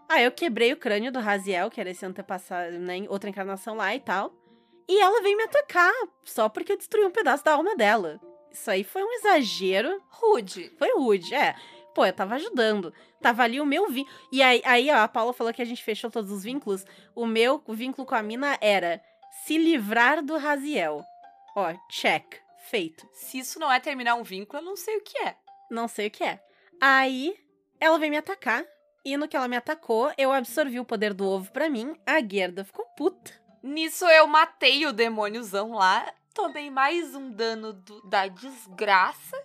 Aí 0.08 0.24
eu 0.24 0.32
quebrei 0.32 0.72
o 0.72 0.76
crânio 0.76 1.12
do 1.12 1.20
Raziel, 1.20 1.70
que 1.70 1.80
era 1.80 1.90
esse 1.90 2.04
antepassado, 2.04 2.78
né? 2.78 3.04
Outra 3.08 3.28
encarnação 3.28 3.76
lá 3.76 3.94
e 3.94 4.00
tal. 4.00 4.32
E 4.88 4.98
ela 5.00 5.22
veio 5.22 5.36
me 5.36 5.44
atacar 5.44 5.92
só 6.24 6.48
porque 6.48 6.72
eu 6.72 6.76
destruí 6.76 7.04
um 7.04 7.10
pedaço 7.10 7.44
da 7.44 7.52
alma 7.52 7.76
dela. 7.76 8.18
Isso 8.50 8.70
aí 8.70 8.82
foi 8.82 9.02
um 9.02 9.12
exagero. 9.12 10.02
Rude. 10.08 10.72
Foi 10.78 10.94
rude, 10.96 11.34
é. 11.34 11.54
Pô, 11.94 12.06
eu 12.06 12.12
tava 12.12 12.36
ajudando. 12.36 12.92
Tava 13.20 13.42
ali 13.42 13.60
o 13.60 13.66
meu 13.66 13.90
vínculo. 13.90 14.16
E 14.32 14.42
aí, 14.42 14.62
aí, 14.64 14.90
ó, 14.90 14.96
a 14.96 15.08
Paula 15.08 15.34
falou 15.34 15.52
que 15.52 15.60
a 15.60 15.64
gente 15.64 15.84
fechou 15.84 16.10
todos 16.10 16.30
os 16.30 16.42
vínculos. 16.42 16.86
O 17.14 17.26
meu 17.26 17.62
vínculo 17.68 18.06
com 18.06 18.14
a 18.14 18.22
mina 18.22 18.56
era 18.62 19.02
se 19.44 19.56
livrar 19.58 20.22
do 20.22 20.36
Raziel. 20.36 21.04
Ó, 21.56 21.72
check. 21.90 22.36
Feito. 22.70 23.08
Se 23.14 23.38
isso 23.38 23.58
não 23.58 23.72
é 23.72 23.80
terminar 23.80 24.14
um 24.14 24.22
vínculo, 24.22 24.60
eu 24.60 24.64
não 24.66 24.76
sei 24.76 24.96
o 24.98 25.00
que 25.02 25.16
é. 25.18 25.36
Não 25.70 25.88
sei 25.88 26.08
o 26.08 26.10
que 26.10 26.22
é. 26.22 26.38
Aí, 26.80 27.34
ela 27.80 27.98
veio 27.98 28.10
me 28.10 28.18
atacar. 28.18 28.64
E 29.04 29.16
no 29.16 29.26
que 29.26 29.36
ela 29.36 29.48
me 29.48 29.56
atacou, 29.56 30.12
eu 30.18 30.32
absorvi 30.32 30.78
o 30.78 30.84
poder 30.84 31.14
do 31.14 31.26
ovo 31.26 31.50
pra 31.50 31.70
mim. 31.70 31.96
A 32.04 32.20
Gerda 32.20 32.64
ficou 32.64 32.84
puta. 32.96 33.32
Nisso 33.62 34.04
eu 34.06 34.26
matei 34.26 34.84
o 34.86 34.92
demôniozão 34.92 35.72
lá, 35.72 36.12
tomei 36.34 36.70
mais 36.70 37.14
um 37.14 37.30
dano 37.30 37.72
do- 37.72 38.02
da 38.02 38.26
desgraça, 38.28 39.36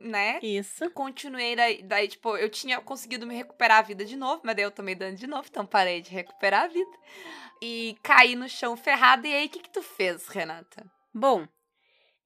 né? 0.00 0.38
Isso. 0.42 0.88
Continuei 0.90 1.56
daí, 1.56 1.82
daí, 1.82 2.08
tipo, 2.08 2.36
eu 2.36 2.48
tinha 2.48 2.80
conseguido 2.80 3.26
me 3.26 3.34
recuperar 3.34 3.78
a 3.78 3.82
vida 3.82 4.04
de 4.04 4.16
novo, 4.16 4.42
mas 4.44 4.54
daí 4.54 4.64
eu 4.64 4.70
tomei 4.70 4.94
dano 4.94 5.16
de 5.16 5.26
novo, 5.26 5.46
então 5.50 5.66
parei 5.66 6.00
de 6.00 6.10
recuperar 6.10 6.64
a 6.64 6.68
vida. 6.68 6.90
E 7.64 7.96
caí 8.02 8.34
no 8.34 8.48
chão 8.48 8.76
ferrado. 8.76 9.24
E 9.24 9.32
aí, 9.32 9.46
o 9.46 9.48
que 9.48 9.60
que 9.60 9.70
tu 9.70 9.82
fez, 9.82 10.26
Renata? 10.26 10.84
Bom, 11.14 11.46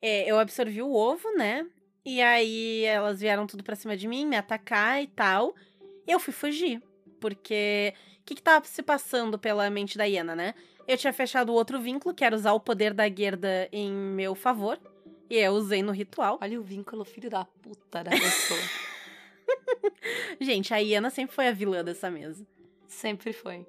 é, 0.01 0.25
eu 0.25 0.39
absorvi 0.39 0.81
o 0.81 0.91
ovo, 0.91 1.31
né? 1.37 1.67
E 2.07 2.23
aí 2.23 2.85
elas 2.85 3.21
vieram 3.21 3.47
tudo 3.47 3.63
pra 3.63 3.77
cima 3.77 3.95
de 3.95 4.09
mim, 4.09 4.25
me 4.25 4.35
atacar 4.35 5.03
e 5.03 5.07
tal. 5.09 5.55
Eu 6.07 6.19
fui 6.19 6.33
fugir. 6.33 6.83
Porque 7.21 7.93
o 8.21 8.25
que, 8.25 8.35
que 8.37 8.43
tava 8.43 8.65
se 8.65 8.83
passando 8.83 9.39
pela 9.39 9.69
mente 9.69 9.99
da 9.99 10.05
Iena, 10.05 10.35
né? 10.35 10.55
Eu 10.89 10.97
tinha 10.97 11.13
fechado 11.13 11.53
outro 11.53 11.79
vínculo, 11.79 12.15
que 12.15 12.25
era 12.25 12.35
usar 12.35 12.55
o 12.55 12.61
poder 12.61 12.95
da 12.95 13.07
Gerda 13.07 13.69
em 13.71 13.93
meu 13.93 14.35
favor. 14.35 14.81
E 15.29 15.37
eu 15.37 15.53
usei 15.53 15.83
no 15.83 15.93
ritual. 15.93 16.39
Olha 16.41 16.59
o 16.59 16.63
vínculo, 16.63 17.05
filho 17.05 17.29
da 17.29 17.45
puta 17.45 18.03
da 18.03 18.11
pessoa. 18.11 18.61
Gente, 20.41 20.73
a 20.73 20.79
Iena 20.79 21.11
sempre 21.11 21.35
foi 21.35 21.49
a 21.49 21.53
vilã 21.53 21.85
dessa 21.85 22.11
mesa. 22.11 22.47
Sempre 22.89 23.35
foi. 23.35 23.67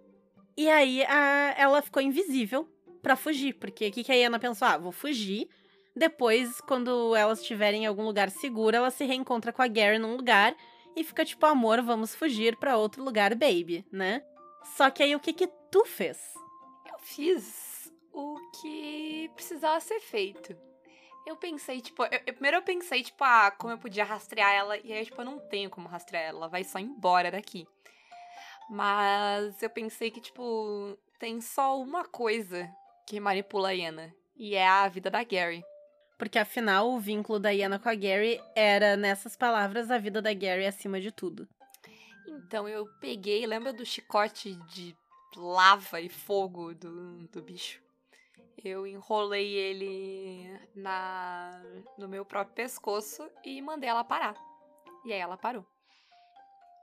E 0.58 0.70
aí 0.70 1.04
a, 1.06 1.54
ela 1.58 1.82
ficou 1.82 2.02
invisível 2.02 2.68
pra 3.02 3.16
fugir. 3.16 3.54
Porque 3.54 3.88
o 3.88 3.92
que, 3.92 4.04
que 4.04 4.12
a 4.12 4.16
Iena 4.16 4.40
pensou? 4.40 4.68
Ah, 4.68 4.78
vou 4.78 4.92
fugir. 4.92 5.48
Depois, 5.96 6.60
quando 6.62 7.16
elas 7.16 7.40
estiverem 7.42 7.84
em 7.84 7.88
algum 7.88 8.04
lugar 8.04 8.30
seguro, 8.30 8.76
ela 8.76 8.92
se 8.92 9.04
reencontra 9.06 9.52
com 9.54 9.62
a 9.62 9.68
Gary 9.68 9.98
num 9.98 10.16
lugar 10.16 10.56
e 10.96 11.04
fica 11.04 11.24
tipo, 11.26 11.46
amor, 11.46 11.82
vamos 11.82 12.14
fugir 12.16 12.56
pra 12.58 12.78
outro 12.78 13.04
lugar, 13.04 13.34
baby, 13.36 13.86
né? 13.92 14.24
Só 14.76 14.90
que 14.90 15.02
aí 15.02 15.16
o 15.16 15.20
que 15.20 15.34
que 15.34 15.48
tu 15.72 15.86
fez? 15.86 16.18
Eu 16.92 17.00
fiz 17.00 17.92
o 18.12 18.36
que 18.62 19.30
precisava 19.36 19.80
ser 19.80 20.00
feito. 20.00 20.56
Eu 21.26 21.36
pensei, 21.36 21.82
tipo, 21.82 22.04
eu- 22.04 22.22
eu- 22.26 22.34
primeiro 22.34 22.58
eu 22.58 22.62
pensei, 22.64 23.04
tipo, 23.04 23.24
ah, 23.24 23.52
como 23.52 23.74
eu 23.74 23.78
podia 23.78 24.04
rastrear 24.04 24.54
ela, 24.54 24.78
e 24.78 24.94
aí, 24.94 25.04
tipo, 25.06 25.20
eu 25.22 25.26
não 25.26 25.40
tenho 25.40 25.70
como 25.70 25.88
rastrear 25.88 26.26
ela, 26.26 26.38
ela 26.40 26.48
vai 26.48 26.64
só 26.64 26.80
embora 26.80 27.30
daqui. 27.32 27.68
Mas 28.70 29.62
eu 29.62 29.70
pensei 29.70 30.12
que, 30.12 30.20
tipo, 30.20 30.98
tem 31.20 31.40
só 31.42 31.80
uma 31.80 32.04
coisa 32.04 32.70
que 33.06 33.20
manipula 33.20 33.70
a 33.70 33.72
Iena, 33.72 34.14
e 34.36 34.56
é 34.56 34.68
a 34.68 34.88
vida 34.88 35.10
da 35.10 35.24
Gary. 35.24 35.64
Porque 36.18 36.40
afinal, 36.40 36.92
o 36.92 37.00
vínculo 37.00 37.40
da 37.40 37.52
Iena 37.52 37.80
com 37.80 37.90
a 37.90 37.96
Gary 37.96 38.42
era, 38.56 38.98
nessas 38.98 39.36
palavras, 39.36 39.92
a 39.92 39.98
vida 39.98 40.22
da 40.22 40.34
Gary 40.34 40.66
acima 40.66 41.00
de 41.00 41.12
tudo. 41.12 41.48
Então 42.28 42.68
eu 42.68 42.86
peguei, 43.00 43.46
lembra 43.46 43.72
do 43.72 43.86
chicote 43.86 44.56
de 44.68 44.96
lava 45.36 46.02
e 46.02 46.10
fogo 46.10 46.74
do, 46.74 47.28
do 47.28 47.42
bicho? 47.42 47.82
Eu 48.64 48.88
enrolei 48.88 49.54
ele 49.54 50.60
na 50.76 51.62
no 51.98 52.08
meu 52.08 52.26
próprio 52.26 52.56
pescoço 52.56 53.30
e 53.44 53.62
mandei 53.62 53.90
ela 53.90 54.04
parar. 54.04 54.36
E 55.06 55.14
aí 55.14 55.20
ela 55.20 55.38
parou. 55.38 55.66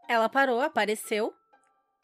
Ela 0.09 0.29
parou, 0.29 0.61
apareceu. 0.61 1.35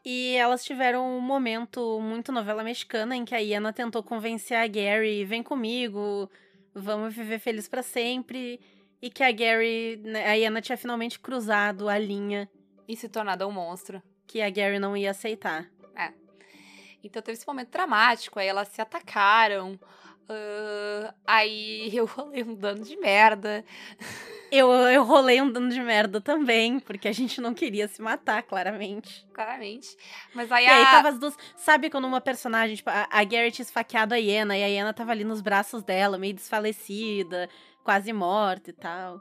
E 0.05 0.35
elas 0.37 0.65
tiveram 0.65 1.17
um 1.17 1.21
momento 1.21 2.01
muito 2.01 2.33
novela 2.33 2.65
mexicana 2.65 3.15
em 3.15 3.25
que 3.25 3.35
a 3.35 3.39
Iena 3.39 3.73
tentou 3.73 4.03
convencer 4.03 4.57
a 4.57 4.67
Gary, 4.67 5.25
vem 5.25 5.43
comigo, 5.43 6.31
vamos 6.75 7.15
viver 7.15 7.39
feliz 7.39 7.69
pra 7.69 7.83
sempre. 7.83 8.61
E 9.03 9.11
que 9.11 9.23
a 9.23 9.33
Gary, 9.33 10.01
né, 10.05 10.27
a 10.27 10.33
Iena 10.35 10.61
tinha 10.61 10.77
finalmente 10.77 11.19
cruzado 11.19 11.89
a 11.89 11.99
linha 11.99 12.51
E 12.87 12.97
se 12.97 13.09
tornado 13.09 13.47
um 13.47 13.53
monstro. 13.53 14.03
que 14.27 14.41
a 14.41 14.49
Gary 14.49 14.79
não 14.79 14.97
ia 14.97 15.11
aceitar. 15.11 15.69
Então 17.03 17.23
teve 17.23 17.37
esse 17.37 17.47
momento 17.47 17.71
dramático, 17.71 18.39
aí 18.39 18.47
elas 18.47 18.69
se 18.69 18.81
atacaram. 18.81 19.79
Ah, 20.31 21.15
aí 21.27 21.91
eu 21.95 22.07
rolei 22.07 22.43
um 22.43 22.55
dano 22.55 22.83
de 22.83 22.97
merda. 22.97 23.65
Eu, 24.51 24.71
eu 24.73 25.05
rolei 25.05 25.41
um 25.41 25.51
dano 25.51 25.69
de 25.69 25.81
merda 25.81 26.21
também, 26.21 26.81
porque 26.81 27.07
a 27.07 27.13
gente 27.13 27.41
não 27.41 27.55
queria 27.55 27.87
se 27.87 28.03
matar, 28.03 28.43
claramente. 28.43 29.27
Claramente. 29.33 29.97
Mas 30.35 30.51
aí, 30.51 30.65
E 30.65 30.69
aí 30.69 30.83
a... 30.83 30.91
tava 30.91 31.09
as 31.11 31.19
duas. 31.19 31.37
Sabe 31.57 31.89
quando 31.89 32.07
uma 32.07 32.21
personagem, 32.21 32.77
tipo, 32.77 32.91
a, 32.91 33.09
a 33.11 33.25
tinha 33.25 33.51
esfaqueado 33.61 34.15
a 34.15 34.19
Iena, 34.19 34.57
e 34.57 34.65
a 34.65 34.67
Iena 34.67 34.93
tava 34.93 35.13
ali 35.13 35.25
nos 35.25 35.41
braços 35.41 35.83
dela, 35.83 36.19
meio 36.19 36.35
desfalecida, 36.35 37.49
quase 37.85 38.13
morta 38.13 38.71
e 38.71 38.73
tal. 38.73 39.21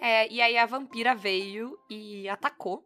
É, 0.00 0.32
e 0.32 0.40
aí 0.40 0.56
a 0.56 0.66
vampira 0.66 1.14
veio 1.14 1.78
e 1.90 2.28
atacou. 2.28 2.84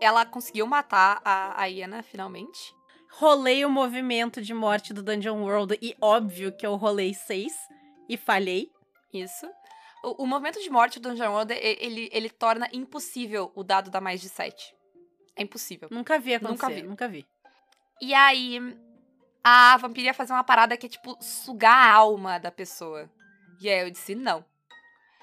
Ela 0.00 0.26
conseguiu 0.26 0.66
matar 0.66 1.20
a, 1.24 1.62
a 1.62 1.66
Iena 1.66 2.02
finalmente. 2.02 2.74
Rolei 3.14 3.64
o 3.64 3.70
movimento 3.70 4.40
de 4.40 4.54
morte 4.54 4.92
do 4.92 5.02
Dungeon 5.02 5.42
World, 5.42 5.78
e 5.80 5.94
óbvio 6.00 6.50
que 6.50 6.66
eu 6.66 6.76
rolei 6.76 7.12
seis 7.14 7.52
e 8.08 8.16
falhei. 8.16 8.70
Isso. 9.12 9.46
O, 10.02 10.24
o 10.24 10.26
movimento 10.26 10.60
de 10.60 10.70
morte 10.70 10.98
do 10.98 11.08
Dungeon 11.10 11.30
World, 11.30 11.52
ele, 11.52 12.08
ele 12.12 12.30
torna 12.30 12.68
impossível 12.72 13.52
o 13.54 13.62
dado 13.62 13.90
dar 13.90 14.00
mais 14.00 14.20
de 14.20 14.28
7. 14.28 14.74
É 15.36 15.42
impossível. 15.42 15.88
Nunca 15.90 16.18
vi 16.18 16.34
acontecer, 16.34 16.66
Nunca 16.66 16.68
vi. 16.68 16.82
Nunca 16.82 17.08
vi. 17.08 17.26
E 18.00 18.12
aí, 18.14 18.58
a 19.44 19.76
vampira 19.76 20.06
ia 20.08 20.14
fazer 20.14 20.32
uma 20.32 20.42
parada 20.42 20.76
que 20.76 20.86
é, 20.86 20.88
tipo, 20.88 21.16
sugar 21.20 21.76
a 21.76 21.92
alma 21.92 22.38
da 22.38 22.50
pessoa. 22.50 23.10
E 23.60 23.68
aí 23.68 23.80
eu 23.86 23.90
disse, 23.90 24.14
não. 24.14 24.44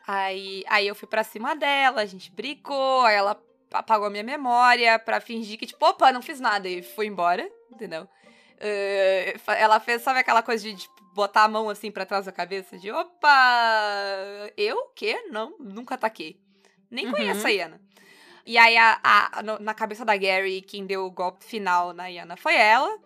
Aí, 0.08 0.64
aí 0.68 0.88
eu 0.88 0.96
fui 0.96 1.08
pra 1.08 1.24
cima 1.24 1.56
dela, 1.56 2.02
a 2.02 2.06
gente 2.06 2.32
brigou, 2.32 3.02
aí 3.02 3.16
ela 3.16 3.40
apagou 3.72 4.08
a 4.08 4.10
minha 4.10 4.24
memória 4.24 4.98
pra 4.98 5.20
fingir 5.20 5.60
que, 5.60 5.68
tipo, 5.68 5.86
opa, 5.86 6.12
não 6.12 6.22
fiz 6.22 6.40
nada. 6.40 6.68
E 6.68 6.82
fui 6.82 7.06
embora, 7.06 7.48
entendeu? 7.72 8.08
Fa- 9.40 9.56
ela 9.56 9.80
fez, 9.80 10.02
sabe 10.02 10.20
aquela 10.20 10.42
coisa 10.44 10.64
de, 10.64 10.76
tipo, 10.76 10.94
botar 11.14 11.44
a 11.44 11.48
mão 11.48 11.70
assim 11.70 11.92
pra 11.92 12.06
trás 12.06 12.26
da 12.26 12.32
cabeça? 12.32 12.78
De, 12.78 12.92
opa, 12.92 13.30
eu? 14.58 14.78
O 14.78 14.90
quê? 14.96 15.24
Não, 15.32 15.56
nunca 15.60 15.96
ataquei. 15.96 16.40
Nem 16.90 17.06
Uhum. 17.06 17.12
conheço 17.12 17.48
a 17.48 17.52
Iana. 17.52 17.82
E 18.46 18.58
aí, 18.58 18.76
a, 18.78 19.00
a- 19.04 19.44
na 19.60 19.74
cabeça 19.74 20.04
da 20.04 20.16
Gary, 20.18 20.62
quem 20.62 20.86
deu 20.86 21.06
o 21.06 21.12
golpe 21.12 21.46
final 21.46 21.94
na 21.94 22.08
Iana 22.08 22.36
foi 22.36 22.56
ela. 22.56 22.98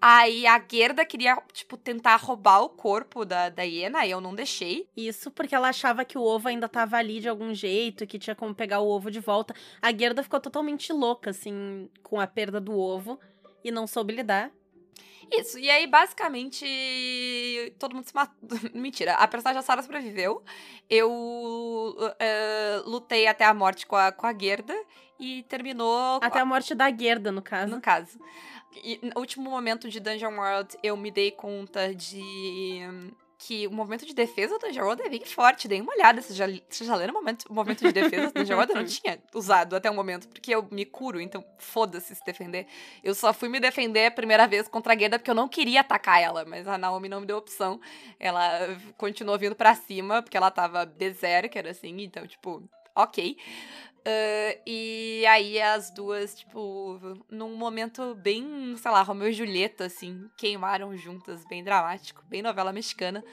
Aí 0.00 0.46
a 0.46 0.62
Gerda 0.70 1.04
queria, 1.04 1.40
tipo, 1.52 1.76
tentar 1.78 2.16
roubar 2.16 2.60
o 2.60 2.68
corpo 2.68 3.24
da, 3.24 3.48
da 3.48 3.62
Iena, 3.62 4.04
e 4.04 4.10
eu 4.10 4.20
não 4.20 4.34
deixei. 4.34 4.86
Isso 4.96 5.30
porque 5.30 5.54
ela 5.54 5.68
achava 5.70 6.04
que 6.04 6.18
o 6.18 6.22
ovo 6.22 6.48
ainda 6.48 6.68
tava 6.68 6.96
ali 6.98 7.20
de 7.20 7.28
algum 7.28 7.54
jeito, 7.54 8.06
que 8.06 8.18
tinha 8.18 8.36
como 8.36 8.54
pegar 8.54 8.80
o 8.80 8.88
ovo 8.88 9.10
de 9.10 9.20
volta. 9.20 9.54
A 9.80 9.90
Gerda 9.96 10.22
ficou 10.22 10.38
totalmente 10.40 10.92
louca, 10.92 11.30
assim, 11.30 11.88
com 12.02 12.20
a 12.20 12.26
perda 12.26 12.60
do 12.60 12.78
ovo, 12.78 13.18
e 13.64 13.70
não 13.70 13.86
soube 13.86 14.14
lidar. 14.14 14.52
Isso, 15.30 15.58
e 15.58 15.70
aí, 15.70 15.86
basicamente, 15.86 16.64
todo 17.78 17.94
mundo 17.94 18.06
se 18.06 18.14
matou. 18.14 18.36
Mentira, 18.74 19.14
a 19.14 19.26
personagem 19.26 19.60
da 19.60 19.62
Sarah 19.62 19.82
sobreviveu. 19.82 20.42
Eu 20.88 21.96
eh, 22.18 22.82
lutei 22.84 23.26
até 23.26 23.44
a 23.44 23.54
morte 23.54 23.86
com 23.86 23.96
a, 23.96 24.12
com 24.12 24.26
a 24.26 24.38
Gerda 24.38 24.74
e 25.18 25.42
terminou. 25.44 26.20
Até 26.22 26.40
a 26.40 26.44
morte 26.44 26.74
da 26.74 26.90
Gerda, 26.94 27.32
no 27.32 27.42
caso. 27.42 27.74
no 27.74 27.80
caso. 27.80 28.18
E 28.82 29.00
no 29.02 29.20
último 29.20 29.48
momento 29.50 29.88
de 29.88 30.00
Dungeon 30.00 30.36
World, 30.36 30.76
eu 30.82 30.96
me 30.96 31.10
dei 31.10 31.30
conta 31.30 31.94
de 31.94 32.80
que 33.46 33.66
o 33.66 33.70
movimento 33.70 34.06
de 34.06 34.14
defesa 34.14 34.58
do 34.58 34.66
World 34.66 35.02
é 35.02 35.08
bem 35.10 35.24
forte. 35.24 35.68
Dei 35.68 35.78
uma 35.78 35.92
olhada. 35.92 36.22
Vocês 36.22 36.34
já, 36.34 36.46
vocês 36.46 36.88
já 36.88 36.94
leram 36.94 37.12
o 37.12 37.16
momento, 37.18 37.44
o 37.50 37.52
movimento 37.52 37.84
de 37.84 37.92
defesa 37.92 38.30
do 38.32 38.38
World? 38.38 38.72
Eu 38.72 38.76
não 38.76 38.84
tinha 38.86 39.18
usado 39.34 39.76
até 39.76 39.90
o 39.90 39.94
momento, 39.94 40.26
porque 40.28 40.54
eu 40.54 40.66
me 40.70 40.86
curo, 40.86 41.20
então 41.20 41.44
foda-se 41.58 42.14
se 42.14 42.24
defender. 42.24 42.66
Eu 43.02 43.14
só 43.14 43.34
fui 43.34 43.50
me 43.50 43.60
defender 43.60 44.06
a 44.06 44.10
primeira 44.10 44.46
vez 44.46 44.66
contra 44.66 44.94
a 44.94 44.98
Gerda 44.98 45.18
porque 45.18 45.30
eu 45.30 45.34
não 45.34 45.46
queria 45.46 45.82
atacar 45.82 46.22
ela, 46.22 46.44
mas 46.46 46.66
a 46.66 46.78
Naomi 46.78 47.08
não 47.08 47.20
me 47.20 47.26
deu 47.26 47.36
opção. 47.36 47.78
Ela 48.18 48.78
continuou 48.96 49.38
vindo 49.38 49.54
pra 49.54 49.74
cima, 49.74 50.22
porque 50.22 50.38
ela 50.38 50.50
tava 50.50 50.86
berserker, 50.86 51.66
assim, 51.66 52.00
então, 52.00 52.26
tipo, 52.26 52.66
ok. 52.96 53.36
Uh, 54.06 54.60
e 54.66 55.24
aí 55.26 55.60
as 55.60 55.90
duas, 55.90 56.34
tipo, 56.34 57.00
num 57.30 57.56
momento 57.56 58.14
bem, 58.16 58.76
sei 58.76 58.90
lá, 58.90 59.02
Romeu 59.02 59.28
e 59.28 59.32
Julieta, 59.32 59.86
assim, 59.86 60.28
queimaram 60.36 60.94
juntas, 60.96 61.44
bem 61.46 61.64
dramático, 61.64 62.22
bem 62.26 62.42
novela 62.42 62.72
mexicana. 62.72 63.24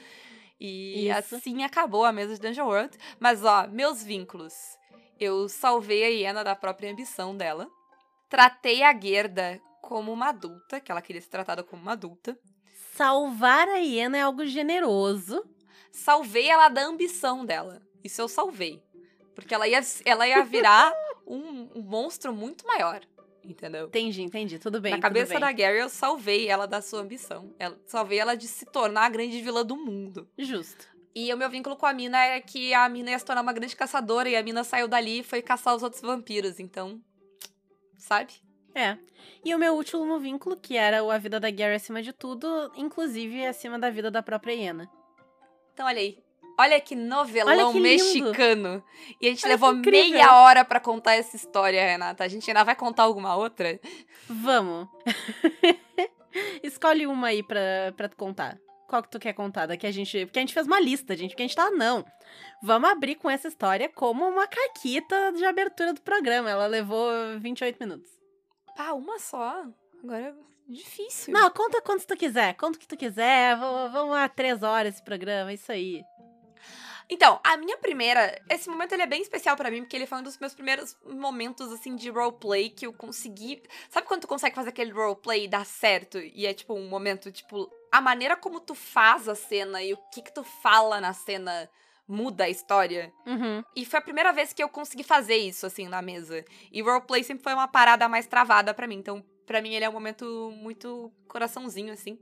E 0.58 1.08
Isso. 1.08 1.36
assim 1.36 1.62
acabou 1.64 2.04
a 2.04 2.12
mesa 2.12 2.34
de 2.34 2.40
Dungeon 2.40 2.66
World. 2.66 2.96
Mas, 3.20 3.44
ó, 3.44 3.66
meus 3.66 4.02
vínculos. 4.02 4.54
Eu 5.20 5.48
salvei 5.48 6.04
a 6.04 6.08
Iena 6.08 6.42
da 6.42 6.56
própria 6.56 6.90
ambição 6.90 7.36
dela. 7.36 7.68
Tratei 8.28 8.82
a 8.82 8.98
Gerda 8.98 9.60
como 9.82 10.12
uma 10.12 10.28
adulta, 10.28 10.80
que 10.80 10.90
ela 10.90 11.02
queria 11.02 11.20
ser 11.20 11.28
tratada 11.28 11.62
como 11.62 11.82
uma 11.82 11.92
adulta. 11.92 12.38
Salvar 12.94 13.68
a 13.68 13.76
hiena 13.76 14.16
é 14.16 14.20
algo 14.22 14.46
generoso. 14.46 15.44
Salvei 15.90 16.48
ela 16.48 16.68
da 16.68 16.82
ambição 16.82 17.44
dela. 17.44 17.82
Isso 18.02 18.20
eu 18.22 18.28
salvei. 18.28 18.82
Porque 19.34 19.54
ela 19.54 19.66
ia, 19.66 19.80
ela 20.04 20.26
ia 20.26 20.44
virar 20.44 20.92
um, 21.26 21.68
um 21.74 21.82
monstro 21.82 22.32
muito 22.32 22.66
maior. 22.66 23.00
Entendeu? 23.44 23.86
Entendi, 23.86 24.22
entendi. 24.22 24.58
Tudo 24.58 24.80
bem. 24.80 24.92
Na 24.92 25.00
cabeça 25.00 25.32
bem. 25.32 25.40
da 25.40 25.50
Gary, 25.50 25.78
eu 25.78 25.88
salvei 25.88 26.48
ela 26.48 26.66
da 26.66 26.80
sua 26.80 27.00
ambição. 27.00 27.52
Eu 27.58 27.76
salvei 27.86 28.18
ela 28.18 28.36
de 28.36 28.46
se 28.46 28.64
tornar 28.66 29.06
a 29.06 29.08
grande 29.08 29.40
vilã 29.42 29.64
do 29.64 29.76
mundo. 29.76 30.28
Justo. 30.38 30.86
E 31.14 31.32
o 31.32 31.36
meu 31.36 31.50
vínculo 31.50 31.76
com 31.76 31.84
a 31.84 31.92
mina 31.92 32.22
é 32.24 32.40
que 32.40 32.72
a 32.72 32.88
mina 32.88 33.10
ia 33.10 33.18
se 33.18 33.24
tornar 33.24 33.42
uma 33.42 33.52
grande 33.52 33.76
caçadora 33.76 34.28
e 34.28 34.36
a 34.36 34.42
mina 34.42 34.64
saiu 34.64 34.88
dali 34.88 35.20
e 35.20 35.24
foi 35.24 35.42
caçar 35.42 35.74
os 35.74 35.82
outros 35.82 36.00
vampiros. 36.00 36.60
Então, 36.60 37.00
sabe? 37.98 38.34
É. 38.74 38.96
E 39.44 39.54
o 39.54 39.58
meu 39.58 39.74
último 39.74 40.18
vínculo, 40.18 40.56
que 40.56 40.76
era 40.76 41.02
o 41.02 41.10
a 41.10 41.18
vida 41.18 41.38
da 41.38 41.50
Gary 41.50 41.74
acima 41.74 42.00
de 42.00 42.12
tudo, 42.12 42.72
inclusive 42.76 43.44
acima 43.44 43.78
da 43.78 43.90
vida 43.90 44.10
da 44.10 44.22
própria 44.22 44.54
hiena. 44.54 44.88
Então, 45.74 45.86
olha 45.86 45.98
aí. 45.98 46.21
Olha 46.58 46.80
que 46.80 46.94
novelão 46.94 47.52
Olha 47.52 47.72
que 47.72 47.80
mexicano. 47.80 48.82
E 49.20 49.26
a 49.26 49.30
gente 49.30 49.44
Olha 49.44 49.52
levou 49.52 49.72
meia 49.74 50.36
hora 50.36 50.64
pra 50.64 50.78
contar 50.80 51.14
essa 51.14 51.36
história, 51.36 51.82
Renata. 51.84 52.24
A 52.24 52.28
gente 52.28 52.50
ainda 52.50 52.64
vai 52.64 52.76
contar 52.76 53.04
alguma 53.04 53.34
outra? 53.36 53.80
Vamos. 54.28 54.88
Escolhe 56.62 57.06
uma 57.06 57.28
aí 57.28 57.42
pra, 57.42 57.92
pra 57.96 58.08
contar. 58.08 58.58
Qual 58.92 59.02
que 59.02 59.10
tu 59.10 59.18
quer 59.18 59.32
contar? 59.32 59.64
Da 59.64 59.76
que 59.76 59.86
a 59.86 59.90
gente. 59.90 60.26
Porque 60.26 60.38
a 60.38 60.42
gente 60.42 60.52
fez 60.52 60.66
uma 60.66 60.78
lista, 60.78 61.16
gente. 61.16 61.30
Porque 61.30 61.42
a 61.42 61.46
gente 61.46 61.56
tá, 61.56 61.70
não. 61.70 62.04
Vamos 62.62 62.90
abrir 62.90 63.14
com 63.14 63.30
essa 63.30 63.48
história 63.48 63.88
como 63.88 64.28
uma 64.28 64.46
caquita 64.46 65.32
de 65.32 65.44
abertura 65.46 65.94
do 65.94 66.02
programa. 66.02 66.50
Ela 66.50 66.66
levou 66.66 67.10
28 67.40 67.78
minutos. 67.80 68.10
Pá, 68.76 68.92
uma 68.92 69.18
só. 69.18 69.64
Agora 70.02 70.28
é 70.28 70.34
difícil. 70.68 71.32
Não, 71.32 71.50
conta 71.50 71.80
quantos 71.80 72.04
tu 72.04 72.14
quiser. 72.14 72.54
Conta 72.54 72.76
o 72.76 72.80
que 72.80 72.86
tu 72.86 72.96
quiser. 72.96 73.56
Vamos, 73.56 74.14
a 74.14 74.28
três 74.28 74.62
horas 74.62 74.94
esse 74.94 75.02
programa. 75.02 75.52
Isso 75.54 75.72
aí. 75.72 76.02
Então, 77.12 77.38
a 77.44 77.58
minha 77.58 77.76
primeira, 77.76 78.40
esse 78.48 78.70
momento 78.70 78.92
ele 78.94 79.02
é 79.02 79.06
bem 79.06 79.20
especial 79.20 79.54
pra 79.54 79.70
mim, 79.70 79.82
porque 79.82 79.94
ele 79.94 80.06
foi 80.06 80.16
um 80.16 80.22
dos 80.22 80.38
meus 80.38 80.54
primeiros 80.54 80.96
momentos 81.04 81.70
assim 81.70 81.94
de 81.94 82.08
roleplay 82.08 82.70
que 82.70 82.86
eu 82.86 82.92
consegui. 82.94 83.62
Sabe 83.90 84.06
quando 84.06 84.22
tu 84.22 84.26
consegue 84.26 84.56
fazer 84.56 84.70
aquele 84.70 84.92
roleplay 84.92 85.44
e 85.44 85.48
dá 85.48 85.62
certo? 85.62 86.18
E 86.18 86.46
é 86.46 86.54
tipo 86.54 86.72
um 86.72 86.88
momento, 86.88 87.30
tipo, 87.30 87.70
a 87.92 88.00
maneira 88.00 88.34
como 88.34 88.60
tu 88.60 88.74
faz 88.74 89.28
a 89.28 89.34
cena 89.34 89.82
e 89.82 89.92
o 89.92 89.98
que 90.10 90.22
que 90.22 90.32
tu 90.32 90.42
fala 90.42 91.02
na 91.02 91.12
cena 91.12 91.68
muda 92.08 92.44
a 92.44 92.48
história. 92.48 93.12
Uhum. 93.26 93.62
E 93.76 93.84
foi 93.84 93.98
a 93.98 94.02
primeira 94.02 94.32
vez 94.32 94.54
que 94.54 94.62
eu 94.62 94.68
consegui 94.70 95.04
fazer 95.04 95.36
isso, 95.36 95.66
assim, 95.66 95.88
na 95.88 96.00
mesa. 96.00 96.42
E 96.72 96.80
roleplay 96.80 97.22
sempre 97.22 97.44
foi 97.44 97.52
uma 97.52 97.68
parada 97.68 98.08
mais 98.08 98.26
travada 98.26 98.72
pra 98.72 98.86
mim. 98.86 98.96
Então, 98.96 99.22
pra 99.46 99.60
mim, 99.60 99.74
ele 99.74 99.84
é 99.84 99.88
um 99.88 99.92
momento 99.92 100.50
muito 100.56 101.12
coraçãozinho, 101.28 101.92
assim. 101.92 102.18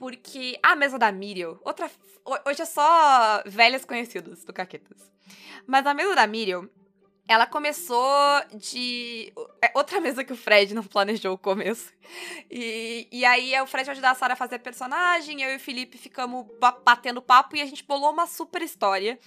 Porque 0.00 0.58
a 0.62 0.74
mesa 0.74 0.98
da 0.98 1.12
Miriel, 1.12 1.60
outra. 1.62 1.90
ho- 2.24 2.38
Hoje 2.48 2.62
é 2.62 2.64
só 2.64 3.42
velhas 3.44 3.84
conhecidas 3.84 4.42
do 4.44 4.50
Caquetas. 4.50 5.12
Mas 5.66 5.86
a 5.86 5.92
mesa 5.92 6.14
da 6.14 6.26
Miriel, 6.26 6.66
ela 7.28 7.44
começou 7.46 8.08
de. 8.54 9.30
É 9.60 9.70
outra 9.74 10.00
mesa 10.00 10.24
que 10.24 10.32
o 10.32 10.36
Fred 10.36 10.72
não 10.74 10.82
planejou 10.82 11.34
o 11.34 11.38
começo. 11.38 11.92
E, 12.50 13.06
e 13.12 13.26
aí 13.26 13.60
o 13.60 13.66
Fred 13.66 13.90
ajudar 13.90 14.12
a 14.12 14.14
Sarah 14.14 14.32
a 14.32 14.36
fazer 14.38 14.60
personagem, 14.60 15.42
eu 15.42 15.50
e 15.52 15.56
o 15.56 15.60
Felipe 15.60 15.98
ficamos 15.98 16.46
ba- 16.58 16.78
batendo 16.82 17.20
papo 17.20 17.54
e 17.54 17.60
a 17.60 17.66
gente 17.66 17.84
bolou 17.84 18.10
uma 18.10 18.26
super 18.26 18.62
história. 18.62 19.18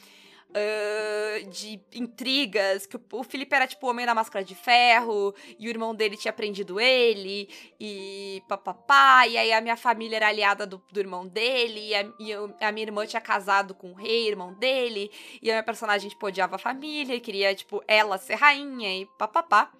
Ah, 0.55 1.43
de 1.49 1.81
intrigas, 1.93 2.85
que 2.85 2.97
o, 3.11 3.23
Felipe 3.23 3.55
era 3.55 3.67
tipo 3.67 3.87
o 3.87 3.89
homem 3.89 4.05
da 4.05 4.13
máscara 4.13 4.45
de 4.45 4.53
ferro, 4.53 5.33
e 5.57 5.67
o 5.67 5.69
irmão 5.69 5.95
dele 5.95 6.15
tinha 6.15 6.33
prendido 6.33 6.79
ele, 6.79 7.49
e 7.79 8.41
papapá, 8.47 9.27
e 9.27 9.37
aí 9.37 9.51
a 9.51 9.61
minha 9.61 9.75
família 9.75 10.17
era 10.17 10.27
aliada 10.27 10.65
do, 10.65 10.81
do 10.91 10.99
irmão 10.99 11.27
dele, 11.27 11.89
e, 11.89 11.95
a, 11.95 12.05
e 12.19 12.33
a 12.63 12.71
minha 12.71 12.85
irmã 12.85 13.05
tinha 13.05 13.21
casado 13.21 13.73
com 13.73 13.91
o 13.91 13.95
rei, 13.95 14.27
irmão 14.27 14.53
dele, 14.53 15.11
e 15.41 15.49
a 15.49 15.55
minha 15.55 15.63
personagem, 15.63 16.09
tipo, 16.09 16.25
odiava 16.25 16.55
a 16.55 16.59
família, 16.59 17.15
e 17.15 17.19
queria, 17.19 17.55
tipo, 17.55 17.83
ela 17.87 18.17
ser 18.17 18.35
rainha, 18.35 19.01
e 19.01 19.05
papapá. 19.17 19.71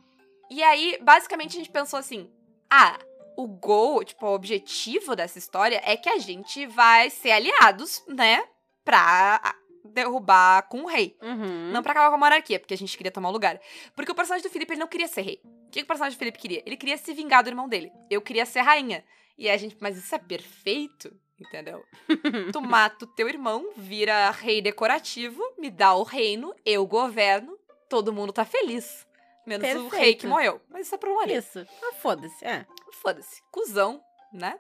E 0.50 0.62
aí, 0.64 0.98
basicamente, 1.02 1.56
a 1.56 1.60
gente 1.60 1.72
pensou 1.72 2.00
assim, 2.00 2.30
ah, 2.70 2.98
o 3.38 3.48
goal, 3.48 4.04
tipo, 4.04 4.26
o 4.26 4.34
objetivo 4.34 5.16
dessa 5.16 5.38
história 5.38 5.82
é 5.86 5.96
que 5.96 6.10
a 6.10 6.18
gente 6.18 6.66
vai 6.66 7.10
ser 7.10 7.32
aliados, 7.32 8.04
né, 8.08 8.44
pra 8.84 9.56
derrubar 9.94 10.64
com 10.64 10.82
o 10.82 10.86
rei. 10.86 11.18
Uhum. 11.22 11.72
Não 11.72 11.84
pra 11.84 11.92
acabar 11.92 12.10
com 12.10 12.16
a 12.16 12.20
monarquia, 12.20 12.60
porque 12.60 12.74
a 12.74 12.78
gente 12.78 12.96
queria 12.98 13.12
tomar 13.12 13.30
o 13.30 13.32
lugar. 13.32 13.60
Porque 13.96 14.12
o 14.12 14.16
personagem 14.16 14.48
do 14.48 14.52
Felipe, 14.52 14.74
ele 14.74 14.80
não 14.80 14.88
queria 14.88 15.08
ser 15.08 15.22
rei. 15.22 15.42
O 15.68 15.72
que, 15.72 15.80
que 15.80 15.84
o 15.84 15.88
personagem 15.88 16.18
do 16.18 16.20
Felipe 16.20 16.38
queria? 16.38 16.64
Ele 16.66 16.78
queria 16.78 16.98
se 16.98 17.14
vingar 17.14 17.44
do 17.44 17.50
irmão 17.50 17.68
dele. 17.68 17.92
Eu 18.10 18.22
queria 18.22 18.46
ser 18.46 18.62
rainha. 18.62 19.04
E 19.38 19.50
a 19.50 19.58
gente, 19.58 19.76
mas 19.80 19.98
isso 19.98 20.14
é 20.14 20.20
perfeito, 20.20 21.16
entendeu? 21.40 21.84
tu 22.52 22.62
mata 22.62 23.06
o 23.06 23.08
teu 23.08 23.28
irmão, 23.28 23.72
vira 23.76 24.30
rei 24.32 24.62
decorativo, 24.62 25.42
me 25.58 25.72
dá 25.72 25.94
o 25.96 26.04
reino, 26.04 26.54
eu 26.66 26.86
governo, 26.86 27.58
todo 27.90 28.14
mundo 28.14 28.32
tá 28.32 28.46
feliz. 28.46 29.08
Menos 29.46 29.68
o 29.68 29.82
rei 29.82 29.90
Perfeito. 29.90 30.22
que 30.22 30.28
morreu. 30.28 30.62
Mas 30.70 30.86
isso 30.86 30.96
é 30.96 30.98
problema 30.98 31.28
dele. 31.28 31.40
Isso. 31.40 31.66
Ah, 31.82 31.94
foda-se. 31.96 32.46
É. 32.46 32.66
Foda-se. 33.02 33.42
Cusão, 33.52 34.02
né? 34.32 34.58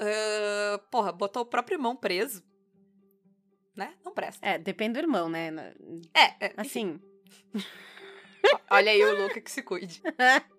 Ah, 0.00 0.80
porra, 0.90 1.12
botou 1.12 1.42
o 1.42 1.46
próprio 1.46 1.76
irmão 1.76 1.94
preso. 1.94 2.42
Né? 3.76 3.92
Não 4.04 4.12
presta. 4.12 4.46
É, 4.46 4.56
depende 4.58 4.94
do 4.94 4.98
irmão, 5.00 5.28
né? 5.28 5.50
É, 6.14 6.46
é. 6.46 6.52
Assim. 6.56 7.00
Olha 8.70 8.92
aí 8.92 9.02
o 9.04 9.22
Luca 9.22 9.40
que 9.40 9.50
se 9.50 9.62
cuide. 9.62 10.02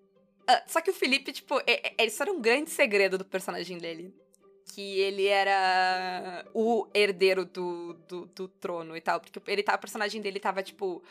Ah, 0.48 0.62
só 0.68 0.80
que 0.80 0.90
o 0.92 0.94
Felipe, 0.94 1.32
tipo, 1.32 1.58
é- 1.66 1.92
é- 1.98 2.06
isso 2.06 2.22
era 2.22 2.30
um 2.30 2.40
grande 2.40 2.70
segredo 2.70 3.18
do 3.18 3.24
personagem 3.24 3.78
dele. 3.78 4.14
Que 4.74 5.00
ele 5.00 5.26
era 5.26 6.44
o 6.52 6.86
herdeiro 6.92 7.44
do, 7.44 7.94
do, 8.08 8.26
do 8.26 8.48
trono 8.48 8.96
e 8.96 9.00
tal. 9.00 9.20
Porque 9.20 9.40
ele 9.46 9.62
tá, 9.62 9.74
o 9.74 9.78
personagem 9.78 10.20
dele 10.20 10.38
tava, 10.38 10.62
tipo, 10.62 11.02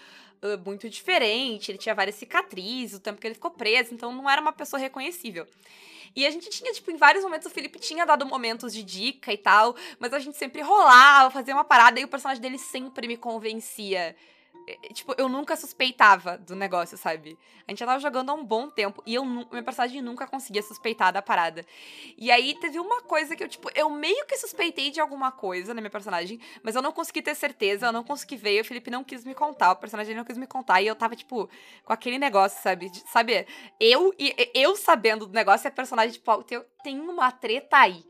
ah, 0.42 0.58
muito 0.64 0.90
diferente. 0.90 1.72
Ele 1.72 1.78
tinha 1.78 1.96
várias 1.96 2.16
cicatrizes, 2.16 2.98
o 2.98 3.00
tempo 3.00 3.20
que 3.20 3.28
ele 3.28 3.36
ficou 3.36 3.52
preso. 3.52 3.94
Então 3.94 4.14
não 4.14 4.30
era 4.30 4.42
uma 4.42 4.54
pessoa 4.54 4.80
reconhecível. 4.80 5.48
E 6.16 6.26
a 6.26 6.32
gente 6.32 6.50
tinha, 6.50 6.72
tipo, 6.72 6.92
em 6.92 6.96
vários 6.98 7.24
momentos 7.24 7.48
o 7.48 7.50
Felipe 7.50 7.78
tinha 7.78 8.06
dado 8.06 8.26
momentos 8.26 8.74
de 8.74 8.84
dica 8.84 9.34
e 9.34 9.38
tal. 9.38 9.76
Mas 10.00 10.14
a 10.14 10.20
gente 10.20 10.38
sempre 10.38 10.62
rolava, 10.62 11.32
fazia 11.32 11.54
uma 11.54 11.64
parada. 11.64 12.00
E 12.00 12.06
o 12.06 12.08
personagem 12.08 12.42
dele 12.42 12.58
sempre 12.58 13.08
me 13.08 13.18
convencia. 13.18 14.16
É, 14.68 14.76
Tipo, 14.94 15.14
eu 15.18 15.28
nunca 15.30 15.56
suspeitava 15.56 16.38
do 16.38 16.56
negócio, 16.56 16.98
sabe? 16.98 17.38
A 17.68 17.72
gente 17.72 17.80
já 17.80 17.86
tava 17.86 18.00
jogando 18.00 18.30
há 18.30 18.34
um 18.34 18.44
bom 18.46 18.70
tempo 18.70 19.02
e 19.06 19.16
eu, 19.16 19.26
minha 19.26 19.64
personagem 19.64 20.02
nunca 20.02 20.28
conseguia 20.28 20.62
suspeitar 20.64 21.12
da 21.12 21.22
parada. 21.22 21.66
E 22.18 22.32
aí 22.32 22.56
teve 22.60 22.80
uma 22.80 23.02
coisa 23.02 23.36
que 23.36 23.44
eu, 23.44 23.48
tipo, 23.48 23.70
eu 23.76 23.90
meio 23.90 24.26
que 24.26 24.38
suspeitei 24.38 24.92
de 24.92 25.00
alguma 25.00 25.32
coisa 25.32 25.74
na 25.74 25.82
minha 25.82 25.90
personagem, 25.90 26.40
mas 26.64 26.76
eu 26.76 26.82
não 26.82 26.92
consegui 26.92 27.22
ter 27.22 27.36
certeza, 27.36 27.88
eu 27.88 27.92
não 27.92 28.04
consegui 28.04 28.38
ver, 28.38 28.62
o 28.62 28.66
Felipe 28.66 28.90
não 28.90 29.04
quis 29.04 29.24
me 29.26 29.36
contar, 29.36 29.72
o 29.72 29.76
personagem 29.76 30.16
não 30.16 30.24
quis 30.24 30.38
me 30.38 30.48
contar, 30.48 30.82
e 30.82 30.88
eu 30.88 30.96
tava, 30.96 31.16
tipo, 31.16 31.50
com 31.84 31.94
aquele 31.94 32.18
negócio, 32.18 32.62
sabe? 32.62 32.90
De- 32.90 33.04
sabe? 33.12 33.46
Eu 33.80 34.14
e 34.18 34.34
eu 34.54 34.76
sabendo 34.76 35.26
do 35.26 35.34
negócio 35.34 35.68
a 35.68 35.72
personagem, 35.72 36.14
tipo, 36.14 36.44
tem 36.84 37.00
uma 37.00 37.32
treta 37.32 37.78
aí. 37.78 38.04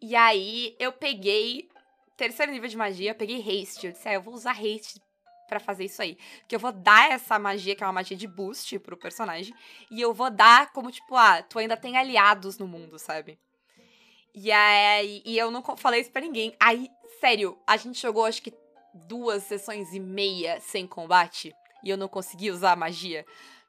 E 0.00 0.14
aí 0.14 0.76
eu 0.78 0.92
peguei 0.92 1.68
terceiro 2.16 2.52
nível 2.52 2.68
de 2.68 2.76
magia, 2.76 3.10
eu 3.10 3.14
peguei 3.14 3.40
haste. 3.40 3.86
Eu 3.86 3.92
disse, 3.92 4.08
ah, 4.08 4.14
eu 4.14 4.22
vou 4.22 4.34
usar 4.34 4.52
haste 4.52 5.00
pra 5.46 5.60
fazer 5.60 5.84
isso 5.84 6.02
aí. 6.02 6.16
Porque 6.40 6.54
eu 6.54 6.60
vou 6.60 6.72
dar 6.72 7.10
essa 7.10 7.38
magia, 7.38 7.74
que 7.74 7.82
é 7.82 7.86
uma 7.86 7.92
magia 7.92 8.16
de 8.16 8.26
boost 8.26 8.78
pro 8.80 8.96
personagem, 8.96 9.54
e 9.90 10.00
eu 10.00 10.12
vou 10.12 10.30
dar 10.30 10.72
como, 10.72 10.90
tipo, 10.90 11.14
ah, 11.16 11.42
tu 11.42 11.58
ainda 11.58 11.76
tem 11.76 11.96
aliados 11.96 12.58
no 12.58 12.66
mundo, 12.66 12.98
sabe? 12.98 13.38
E 14.34 14.52
aí, 14.52 15.22
e 15.24 15.38
eu 15.38 15.50
não 15.50 15.62
falei 15.76 16.00
isso 16.00 16.10
pra 16.10 16.20
ninguém. 16.20 16.54
Aí, 16.60 16.90
sério, 17.20 17.58
a 17.66 17.76
gente 17.76 18.00
jogou 18.00 18.24
acho 18.24 18.42
que 18.42 18.52
duas 18.92 19.42
sessões 19.44 19.92
e 19.92 20.00
meia 20.00 20.60
sem 20.60 20.86
combate, 20.86 21.54
e 21.82 21.90
eu 21.90 21.96
não 21.96 22.08
consegui 22.08 22.50
usar 22.50 22.72
a 22.72 22.76
magia. 22.76 23.24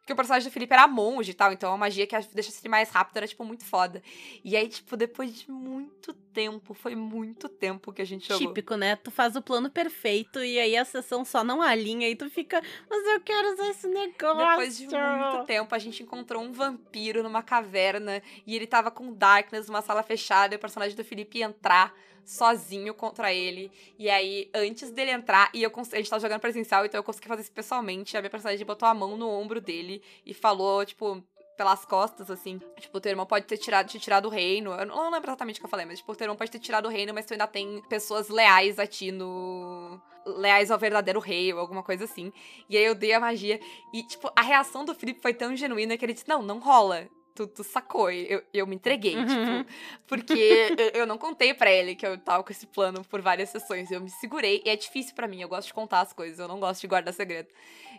Porque 0.08 0.14
o 0.14 0.16
personagem 0.16 0.50
do 0.50 0.54
Felipe 0.54 0.72
era 0.72 0.88
monge 0.88 1.32
e 1.32 1.34
tal, 1.34 1.52
então 1.52 1.74
a 1.74 1.78
magia 1.78 2.08
que 2.08 2.18
deixa 2.34 2.50
ele 2.50 2.70
mais 2.70 2.90
rápido 2.90 3.18
era, 3.18 3.28
tipo, 3.28 3.44
muito 3.44 3.66
foda. 3.66 4.02
E 4.42 4.56
aí, 4.56 4.70
tipo, 4.70 4.96
depois 4.96 5.36
de 5.38 5.52
muito 5.52 6.14
tempo, 6.14 6.74
foi 6.74 6.96
muito 6.96 7.50
tempo 7.50 7.92
que 7.92 8.02
a 8.02 8.06
gente 8.06 8.26
jogou. 8.26 8.48
Típico, 8.48 8.78
né? 8.78 8.96
Tu 8.96 9.12
faz 9.12 9.36
o 9.36 9.42
plano 9.42 9.70
perfeito 9.70 10.42
e 10.42 10.58
aí 10.58 10.78
a 10.78 10.86
sessão 10.86 11.26
só 11.26 11.44
não 11.44 11.62
alinha 11.62 12.08
e 12.08 12.16
tu 12.16 12.30
fica, 12.30 12.62
mas 12.90 13.06
eu 13.06 13.20
quero 13.20 13.52
usar 13.52 13.68
esse 13.68 13.86
negócio. 13.86 14.38
Depois 14.38 14.78
de 14.78 14.88
muito 14.88 15.46
tempo, 15.46 15.76
a 15.76 15.78
gente 15.78 16.02
encontrou 16.02 16.42
um 16.42 16.54
vampiro 16.54 17.22
numa 17.22 17.44
caverna 17.44 18.24
e 18.46 18.56
ele 18.56 18.66
tava 18.66 18.90
com 18.90 19.12
Darkness 19.12 19.68
numa 19.68 19.82
sala 19.82 20.04
fechada 20.04 20.56
e 20.56 20.58
o 20.58 20.60
personagem 20.60 20.96
do 20.96 21.04
Felipe 21.04 21.40
ia 21.40 21.48
entrar. 21.48 21.94
Sozinho 22.28 22.94
contra 22.94 23.34
ele. 23.34 23.72
E 23.98 24.10
aí, 24.10 24.50
antes 24.54 24.92
dele 24.92 25.12
entrar, 25.12 25.50
e 25.54 25.64
eu 25.64 25.72
a 25.74 25.96
gente 25.96 26.10
tava 26.10 26.20
jogando 26.20 26.42
presencial, 26.42 26.86
então 26.86 27.00
eu 27.00 27.04
consegui 27.04 27.28
fazer 27.28 27.42
isso 27.44 27.52
pessoalmente. 27.52 28.18
A 28.18 28.22
minha 28.22 28.30
personagem 28.30 28.66
botou 28.66 28.88
a 28.88 28.94
mão 28.94 29.16
no 29.16 29.30
ombro 29.30 29.62
dele 29.62 30.02
e 30.26 30.34
falou, 30.34 30.86
tipo, 30.86 31.24
pelas 31.56 31.86
costas, 31.86 32.30
assim. 32.30 32.60
Tipo, 32.80 33.00
teu 33.00 33.12
irmão 33.12 33.26
pode 33.26 33.46
ter 33.46 33.58
tirado, 33.58 33.88
te 33.88 33.98
tirado 33.98 34.26
o 34.26 34.30
reino. 34.30 34.74
Eu 34.74 34.86
não 34.86 35.10
lembro 35.10 35.30
exatamente 35.30 35.58
o 35.58 35.60
que 35.62 35.66
eu 35.66 35.70
falei, 35.70 35.86
mas, 35.86 36.00
tipo, 36.00 36.14
teu 36.16 36.26
irmão 36.26 36.36
pode 36.36 36.52
ter 36.52 36.60
tirado 36.60 36.88
o 36.88 36.90
reino, 36.90 37.14
mas 37.14 37.26
tu 37.26 37.32
ainda 37.32 37.48
tem 37.48 37.82
pessoas 37.88 38.28
leais 38.28 38.78
a 38.78 38.86
ti 38.86 39.10
no. 39.10 40.00
leais 40.26 40.70
ao 40.70 40.78
verdadeiro 40.78 41.22
rei, 41.22 41.54
ou 41.54 41.62
alguma 41.62 41.82
coisa 41.82 42.04
assim. 42.04 42.34
E 42.70 42.76
aí 42.76 42.84
eu 42.84 42.94
dei 42.94 43.14
a 43.14 43.22
magia. 43.22 43.58
E, 43.94 44.04
tipo, 44.04 44.30
a 44.36 44.42
reação 44.42 44.84
do 44.84 44.94
Felipe 44.94 45.22
foi 45.22 45.34
tão 45.34 45.56
genuína 45.56 45.98
que 45.98 46.04
ele 46.04 46.14
disse: 46.14 46.28
Não, 46.28 46.42
não 46.42 46.60
rola. 46.60 47.08
Tu, 47.38 47.46
tu, 47.46 47.64
sacou, 47.64 48.10
eu, 48.10 48.42
eu 48.52 48.66
me 48.66 48.76
entreguei, 48.76 49.16
uhum. 49.16 49.28
tipo, 49.28 49.72
porque 50.08 50.34
eu, 50.76 51.02
eu, 51.02 51.06
não 51.06 51.20
contei 51.20 51.54
para 51.54 51.72
ele 51.72 51.94
que 51.94 52.04
eu 52.04 52.18
tava 52.18 52.44
com 52.44 52.52
esse 52.52 52.66
plano 52.66 53.06
por 53.06 53.22
várias 53.22 53.50
sessões, 53.50 53.92
eu 53.92 54.02
me 54.02 54.10
segurei, 54.10 54.64
e 54.66 54.70
é 54.72 54.76
difícil 54.76 55.14
para 55.14 55.28
mim, 55.28 55.40
eu 55.40 55.48
gosto 55.48 55.68
de 55.68 55.74
contar 55.76 56.02
as 56.02 56.12
coisas, 56.12 56.40
eu 56.40 56.48
não 56.48 56.60
gosto 56.60 56.82
de 56.82 56.88
guardar 56.88 57.14
segredo. 57.14 57.50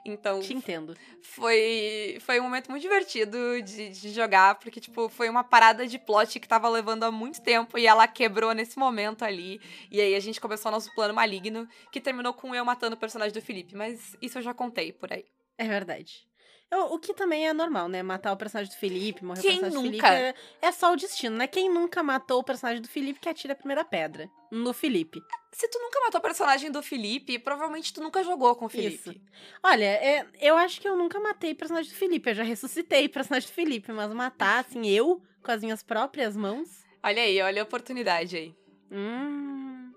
Então. 0.04 0.40
Te 0.40 0.52
entendo. 0.52 0.96
Foi, 1.22 2.18
foi 2.20 2.40
um 2.40 2.42
momento 2.42 2.68
muito 2.68 2.82
divertido 2.82 3.62
de, 3.62 3.90
de 3.90 4.10
jogar, 4.10 4.56
porque, 4.56 4.80
tipo, 4.80 5.08
foi 5.08 5.28
uma 5.28 5.44
parada 5.44 5.86
de 5.86 6.00
plot 6.00 6.40
que 6.40 6.48
tava 6.48 6.68
levando 6.68 7.04
há 7.04 7.10
muito 7.12 7.40
tempo 7.40 7.78
e 7.78 7.86
ela 7.86 8.08
quebrou 8.08 8.52
nesse 8.52 8.76
momento 8.76 9.24
ali. 9.24 9.60
E 9.88 10.00
aí 10.00 10.16
a 10.16 10.20
gente 10.20 10.40
começou 10.40 10.72
nosso 10.72 10.92
plano 10.96 11.14
maligno, 11.14 11.68
que 11.92 12.00
terminou 12.00 12.32
com 12.34 12.54
eu 12.54 12.64
matando 12.64 12.96
o 12.96 12.98
personagem 12.98 13.32
do 13.32 13.40
Felipe. 13.40 13.76
Mas 13.76 14.16
isso 14.20 14.38
eu 14.38 14.42
já 14.42 14.52
contei 14.52 14.92
por 14.92 15.12
aí. 15.12 15.24
É 15.56 15.66
verdade. 15.66 16.27
O 16.70 16.98
que 16.98 17.14
também 17.14 17.48
é 17.48 17.52
normal, 17.52 17.88
né? 17.88 18.02
Matar 18.02 18.32
o 18.32 18.36
personagem 18.36 18.70
do 18.70 18.78
Felipe, 18.78 19.24
morrer 19.24 19.40
Quem 19.40 19.58
o 19.58 19.60
personagem 19.60 19.92
nunca? 19.92 20.08
do 20.08 20.16
Felipe. 20.16 20.38
É, 20.60 20.68
é, 20.68 20.72
só 20.72 20.92
o 20.92 20.96
destino, 20.96 21.36
né? 21.36 21.46
Quem 21.46 21.70
nunca 21.70 22.02
matou 22.02 22.40
o 22.40 22.44
personagem 22.44 22.82
do 22.82 22.88
Felipe 22.88 23.20
que 23.20 23.28
atira 23.28 23.54
a 23.54 23.56
primeira 23.56 23.84
pedra? 23.84 24.28
No 24.50 24.74
Felipe. 24.74 25.18
Se 25.50 25.66
tu 25.68 25.78
nunca 25.78 25.98
matou 26.00 26.18
o 26.18 26.22
personagem 26.22 26.70
do 26.70 26.82
Felipe, 26.82 27.38
provavelmente 27.38 27.92
tu 27.92 28.02
nunca 28.02 28.22
jogou 28.22 28.54
com 28.54 28.66
o 28.66 28.68
Felipe. 28.68 29.10
Isso. 29.10 29.20
Olha, 29.62 29.84
é, 29.84 30.26
eu 30.40 30.58
acho 30.58 30.80
que 30.80 30.88
eu 30.88 30.96
nunca 30.96 31.18
matei 31.18 31.52
o 31.52 31.56
personagem 31.56 31.90
do 31.90 31.96
Felipe. 31.96 32.30
Eu 32.30 32.34
já 32.34 32.42
ressuscitei 32.42 33.06
o 33.06 33.10
personagem 33.10 33.48
do 33.48 33.54
Felipe, 33.54 33.90
mas 33.92 34.12
matar, 34.12 34.64
assim, 34.64 34.86
eu, 34.86 35.22
com 35.42 35.50
as 35.50 35.62
minhas 35.62 35.82
próprias 35.82 36.36
mãos. 36.36 36.68
Olha 37.02 37.22
aí, 37.22 37.40
olha 37.40 37.62
a 37.62 37.64
oportunidade 37.64 38.36
aí. 38.36 38.54
Hum. 38.90 39.92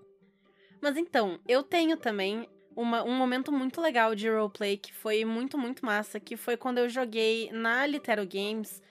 Mas 0.80 0.96
então, 0.96 1.38
eu 1.46 1.62
tenho 1.62 1.96
também 1.96 2.48
uma, 2.76 3.02
um 3.04 3.16
momento 3.16 3.52
muito 3.52 3.80
legal 3.80 4.14
de 4.14 4.28
roleplay 4.28 4.76
que 4.76 4.92
foi 4.92 5.24
muito, 5.24 5.58
muito 5.58 5.84
massa, 5.84 6.18
que 6.18 6.36
foi 6.36 6.56
quando 6.56 6.78
eu 6.78 6.88
joguei 6.88 7.50
na 7.52 7.86
Litero 7.86 8.26
Games 8.26 8.82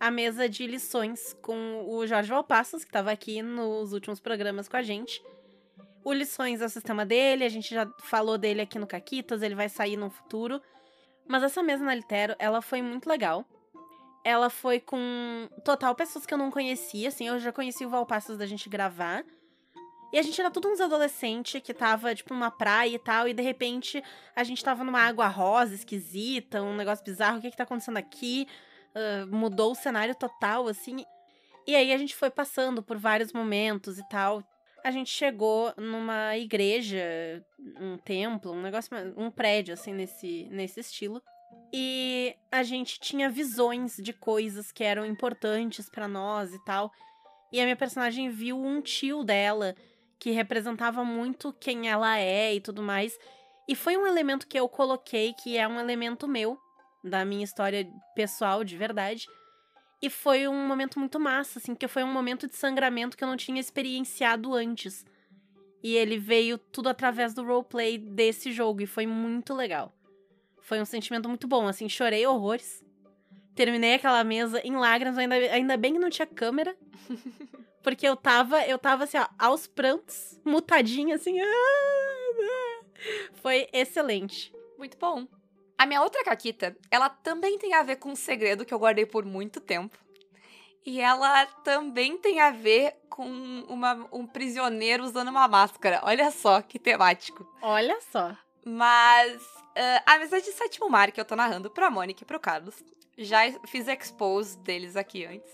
a 0.00 0.10
mesa 0.10 0.48
de 0.48 0.66
lições 0.66 1.34
com 1.42 1.84
o 1.86 2.06
Jorge 2.06 2.30
Valpassos, 2.30 2.84
que 2.84 2.90
estava 2.90 3.10
aqui 3.10 3.42
nos 3.42 3.92
últimos 3.92 4.20
programas 4.20 4.68
com 4.68 4.76
a 4.76 4.82
gente. 4.82 5.22
O 6.04 6.12
Lições 6.12 6.60
é 6.60 6.66
o 6.66 6.68
sistema 6.70 7.04
dele, 7.04 7.44
a 7.44 7.48
gente 7.48 7.74
já 7.74 7.86
falou 7.98 8.38
dele 8.38 8.60
aqui 8.60 8.78
no 8.78 8.86
Caquitas, 8.86 9.42
ele 9.42 9.54
vai 9.54 9.68
sair 9.68 9.96
no 9.96 10.08
futuro. 10.08 10.62
Mas 11.26 11.42
essa 11.42 11.62
mesa 11.62 11.84
na 11.84 11.94
Litero, 11.94 12.34
ela 12.38 12.62
foi 12.62 12.80
muito 12.80 13.08
legal. 13.08 13.44
Ela 14.24 14.48
foi 14.48 14.80
com 14.80 15.48
total 15.64 15.94
pessoas 15.94 16.24
que 16.24 16.32
eu 16.32 16.38
não 16.38 16.50
conhecia, 16.50 17.08
assim, 17.08 17.26
eu 17.28 17.38
já 17.38 17.52
conheci 17.52 17.84
o 17.84 17.90
Valpassos 17.90 18.38
da 18.38 18.46
gente 18.46 18.68
gravar. 18.68 19.24
E 20.12 20.18
a 20.18 20.22
gente 20.22 20.40
era 20.40 20.50
tudo 20.50 20.68
uns 20.68 20.80
adolescentes 20.80 21.60
que 21.62 21.74
tava, 21.74 22.14
tipo, 22.14 22.32
numa 22.32 22.50
praia 22.50 22.94
e 22.94 22.98
tal, 22.98 23.28
e 23.28 23.34
de 23.34 23.42
repente 23.42 24.02
a 24.34 24.42
gente 24.42 24.64
tava 24.64 24.82
numa 24.82 25.00
água 25.00 25.28
rosa 25.28 25.74
esquisita, 25.74 26.62
um 26.62 26.74
negócio 26.74 27.04
bizarro, 27.04 27.38
o 27.38 27.40
que 27.40 27.50
que 27.50 27.56
tá 27.56 27.64
acontecendo 27.64 27.98
aqui? 27.98 28.46
Uh, 28.94 29.26
mudou 29.26 29.72
o 29.72 29.76
cenário 29.76 30.14
total, 30.14 30.66
assim. 30.66 31.04
E 31.66 31.76
aí 31.76 31.92
a 31.92 31.98
gente 31.98 32.16
foi 32.16 32.30
passando 32.30 32.82
por 32.82 32.96
vários 32.96 33.32
momentos 33.32 33.98
e 33.98 34.08
tal. 34.08 34.42
A 34.82 34.90
gente 34.90 35.10
chegou 35.10 35.74
numa 35.76 36.36
igreja, 36.38 37.44
um 37.78 37.98
templo, 37.98 38.52
um 38.52 38.62
negócio, 38.62 38.90
um 39.16 39.30
prédio, 39.30 39.74
assim, 39.74 39.92
nesse, 39.92 40.48
nesse 40.50 40.80
estilo. 40.80 41.22
E 41.70 42.34
a 42.50 42.62
gente 42.62 42.98
tinha 42.98 43.28
visões 43.28 43.96
de 43.96 44.14
coisas 44.14 44.72
que 44.72 44.82
eram 44.82 45.04
importantes 45.04 45.90
para 45.90 46.08
nós 46.08 46.54
e 46.54 46.64
tal. 46.64 46.90
E 47.52 47.60
a 47.60 47.64
minha 47.64 47.76
personagem 47.76 48.30
viu 48.30 48.58
um 48.58 48.80
tio 48.80 49.22
dela 49.22 49.74
que 50.18 50.30
representava 50.30 51.04
muito 51.04 51.52
quem 51.52 51.88
ela 51.88 52.18
é 52.18 52.54
e 52.54 52.60
tudo 52.60 52.82
mais. 52.82 53.18
E 53.68 53.74
foi 53.74 53.96
um 53.96 54.06
elemento 54.06 54.46
que 54.46 54.58
eu 54.58 54.68
coloquei, 54.68 55.34
que 55.34 55.56
é 55.56 55.68
um 55.68 55.78
elemento 55.78 56.26
meu, 56.26 56.58
da 57.04 57.24
minha 57.24 57.44
história 57.44 57.88
pessoal, 58.14 58.64
de 58.64 58.76
verdade. 58.76 59.26
E 60.00 60.08
foi 60.08 60.48
um 60.48 60.66
momento 60.66 60.98
muito 60.98 61.18
massa, 61.20 61.58
assim, 61.58 61.74
porque 61.74 61.88
foi 61.88 62.02
um 62.02 62.12
momento 62.12 62.46
de 62.46 62.56
sangramento 62.56 63.16
que 63.16 63.22
eu 63.22 63.28
não 63.28 63.36
tinha 63.36 63.60
experienciado 63.60 64.54
antes. 64.54 65.04
E 65.82 65.96
ele 65.96 66.18
veio 66.18 66.58
tudo 66.58 66.88
através 66.88 67.34
do 67.34 67.44
roleplay 67.44 67.98
desse 67.98 68.52
jogo, 68.52 68.80
e 68.80 68.86
foi 68.86 69.06
muito 69.06 69.54
legal. 69.54 69.92
Foi 70.62 70.80
um 70.80 70.84
sentimento 70.84 71.28
muito 71.28 71.46
bom, 71.46 71.66
assim, 71.66 71.88
chorei 71.88 72.26
horrores. 72.26 72.84
Terminei 73.54 73.94
aquela 73.94 74.22
mesa 74.24 74.60
em 74.64 74.76
lágrimas, 74.76 75.18
ainda, 75.18 75.34
ainda 75.34 75.76
bem 75.76 75.92
que 75.92 75.98
não 75.98 76.10
tinha 76.10 76.26
câmera. 76.26 76.76
Porque 77.82 78.06
eu 78.06 78.16
tava, 78.16 78.66
eu 78.66 78.78
tava 78.78 79.04
assim, 79.04 79.18
ó, 79.18 79.26
aos 79.38 79.66
prantos, 79.66 80.40
mutadinha, 80.44 81.16
assim. 81.16 81.38
Ah, 81.40 82.80
Foi 83.42 83.68
excelente. 83.72 84.52
Muito 84.76 84.96
bom. 84.98 85.26
A 85.76 85.86
minha 85.86 86.02
outra 86.02 86.24
caquita, 86.24 86.76
ela 86.90 87.08
também 87.08 87.56
tem 87.56 87.72
a 87.74 87.82
ver 87.82 87.96
com 87.96 88.10
um 88.10 88.16
segredo 88.16 88.64
que 88.64 88.74
eu 88.74 88.78
guardei 88.78 89.06
por 89.06 89.24
muito 89.24 89.60
tempo. 89.60 89.96
E 90.84 91.00
ela 91.00 91.46
também 91.62 92.16
tem 92.16 92.40
a 92.40 92.50
ver 92.50 92.96
com 93.10 93.26
uma, 93.68 94.08
um 94.12 94.26
prisioneiro 94.26 95.04
usando 95.04 95.28
uma 95.28 95.46
máscara. 95.46 96.00
Olha 96.02 96.30
só 96.30 96.62
que 96.62 96.78
temático. 96.78 97.46
Olha 97.60 98.00
só. 98.00 98.36
Mas 98.64 99.42
uh, 99.42 100.02
a 100.06 100.14
amizade 100.14 100.46
de 100.46 100.52
sétimo 100.52 100.88
mar 100.88 101.12
que 101.12 101.20
eu 101.20 101.24
tô 101.24 101.36
narrando 101.36 101.70
pra 101.70 101.90
Mônica 101.90 102.22
e 102.22 102.26
pro 102.26 102.40
Carlos. 102.40 102.82
Já 103.16 103.40
fiz 103.66 103.86
expose 103.88 104.58
deles 104.58 104.96
aqui 104.96 105.24
antes. 105.26 105.52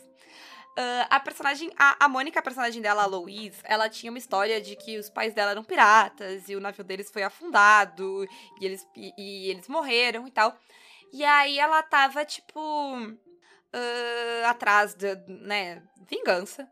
Uh, 0.77 1.07
a 1.09 1.21
personagem, 1.21 1.71
a, 1.79 2.05
a 2.05 2.09
Mônica, 2.09 2.41
a 2.41 2.43
personagem 2.43 2.83
dela, 2.83 3.05
a 3.05 3.07
Louise, 3.07 3.61
ela 3.63 3.89
tinha 3.89 4.11
uma 4.11 4.19
história 4.19 4.61
de 4.61 4.75
que 4.75 4.99
os 4.99 5.09
pais 5.09 5.33
dela 5.33 5.53
eram 5.53 5.63
piratas 5.63 6.49
e 6.49 6.57
o 6.57 6.61
navio 6.61 6.83
deles 6.83 7.13
foi 7.13 7.23
afundado 7.23 8.27
e 8.61 8.67
eles, 8.67 8.85
e, 8.97 9.15
e 9.17 9.51
eles 9.51 9.69
morreram 9.69 10.27
e 10.27 10.33
tal. 10.33 10.59
E 11.13 11.25
aí 11.25 11.61
ela 11.61 11.81
tava, 11.81 12.25
tipo, 12.25 12.61
uh, 12.99 14.47
atrás 14.47 14.95
de, 14.95 15.15
né, 15.29 15.81
vingança, 16.09 16.69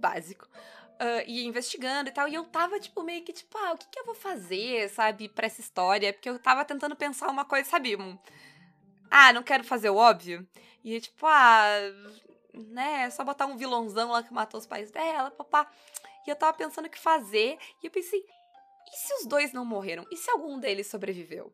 básico. 0.00 0.48
Uh, 0.94 1.22
e 1.26 1.44
investigando 1.44 2.08
e 2.08 2.12
tal, 2.12 2.26
e 2.28 2.34
eu 2.34 2.44
tava, 2.44 2.80
tipo, 2.80 3.02
meio 3.02 3.22
que, 3.22 3.34
tipo, 3.34 3.58
ah, 3.58 3.72
o 3.72 3.76
que 3.76 3.86
que 3.90 3.98
eu 3.98 4.06
vou 4.06 4.14
fazer, 4.14 4.88
sabe, 4.88 5.28
pra 5.28 5.46
essa 5.46 5.60
história? 5.60 6.10
Porque 6.10 6.30
eu 6.30 6.38
tava 6.38 6.64
tentando 6.64 6.96
pensar 6.96 7.28
uma 7.28 7.44
coisa, 7.44 7.68
sabe, 7.68 7.96
um... 7.96 8.16
Ah, 9.10 9.30
não 9.30 9.42
quero 9.42 9.62
fazer 9.62 9.90
o 9.90 9.96
óbvio. 9.96 10.48
E, 10.82 10.98
tipo, 11.00 11.26
ah, 11.26 11.68
né? 12.52 13.04
É 13.04 13.10
só 13.10 13.24
botar 13.24 13.46
um 13.46 13.56
vilãozão 13.56 14.10
lá 14.10 14.22
que 14.22 14.32
matou 14.32 14.58
os 14.58 14.66
pais 14.66 14.90
dela, 14.90 15.30
papá. 15.30 15.70
E 16.26 16.30
eu 16.30 16.36
tava 16.36 16.56
pensando 16.56 16.86
o 16.86 16.90
que 16.90 16.98
fazer. 16.98 17.58
E 17.82 17.86
eu 17.86 17.90
pensei, 17.90 18.20
e 18.20 18.96
se 18.96 19.14
os 19.14 19.26
dois 19.26 19.52
não 19.52 19.64
morreram? 19.64 20.04
E 20.10 20.16
se 20.16 20.30
algum 20.30 20.58
deles 20.58 20.86
sobreviveu? 20.86 21.52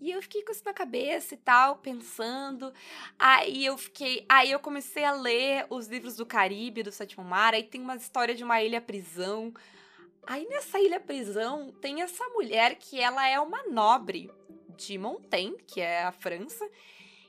E 0.00 0.10
eu 0.10 0.20
fiquei 0.20 0.42
com 0.42 0.50
isso 0.50 0.64
na 0.64 0.74
cabeça 0.74 1.34
e 1.34 1.36
tal, 1.36 1.76
pensando. 1.76 2.72
Aí 3.16 3.64
eu 3.64 3.78
fiquei. 3.78 4.26
Aí 4.28 4.50
eu 4.50 4.58
comecei 4.58 5.04
a 5.04 5.12
ler 5.12 5.64
os 5.70 5.86
livros 5.86 6.16
do 6.16 6.26
Caribe, 6.26 6.82
do 6.82 6.90
Sétimo 6.90 7.24
Mar. 7.24 7.54
Aí 7.54 7.62
tem 7.62 7.80
uma 7.80 7.94
história 7.94 8.34
de 8.34 8.42
uma 8.42 8.60
ilha-prisão. 8.60 9.54
Aí 10.26 10.44
nessa 10.48 10.80
ilha-prisão 10.80 11.70
tem 11.80 12.02
essa 12.02 12.26
mulher 12.30 12.76
que 12.76 13.00
ela 13.00 13.28
é 13.28 13.38
uma 13.38 13.62
nobre 13.64 14.28
de 14.76 14.98
Montaigne, 14.98 15.62
que 15.68 15.80
é 15.80 16.02
a 16.02 16.10
França 16.10 16.68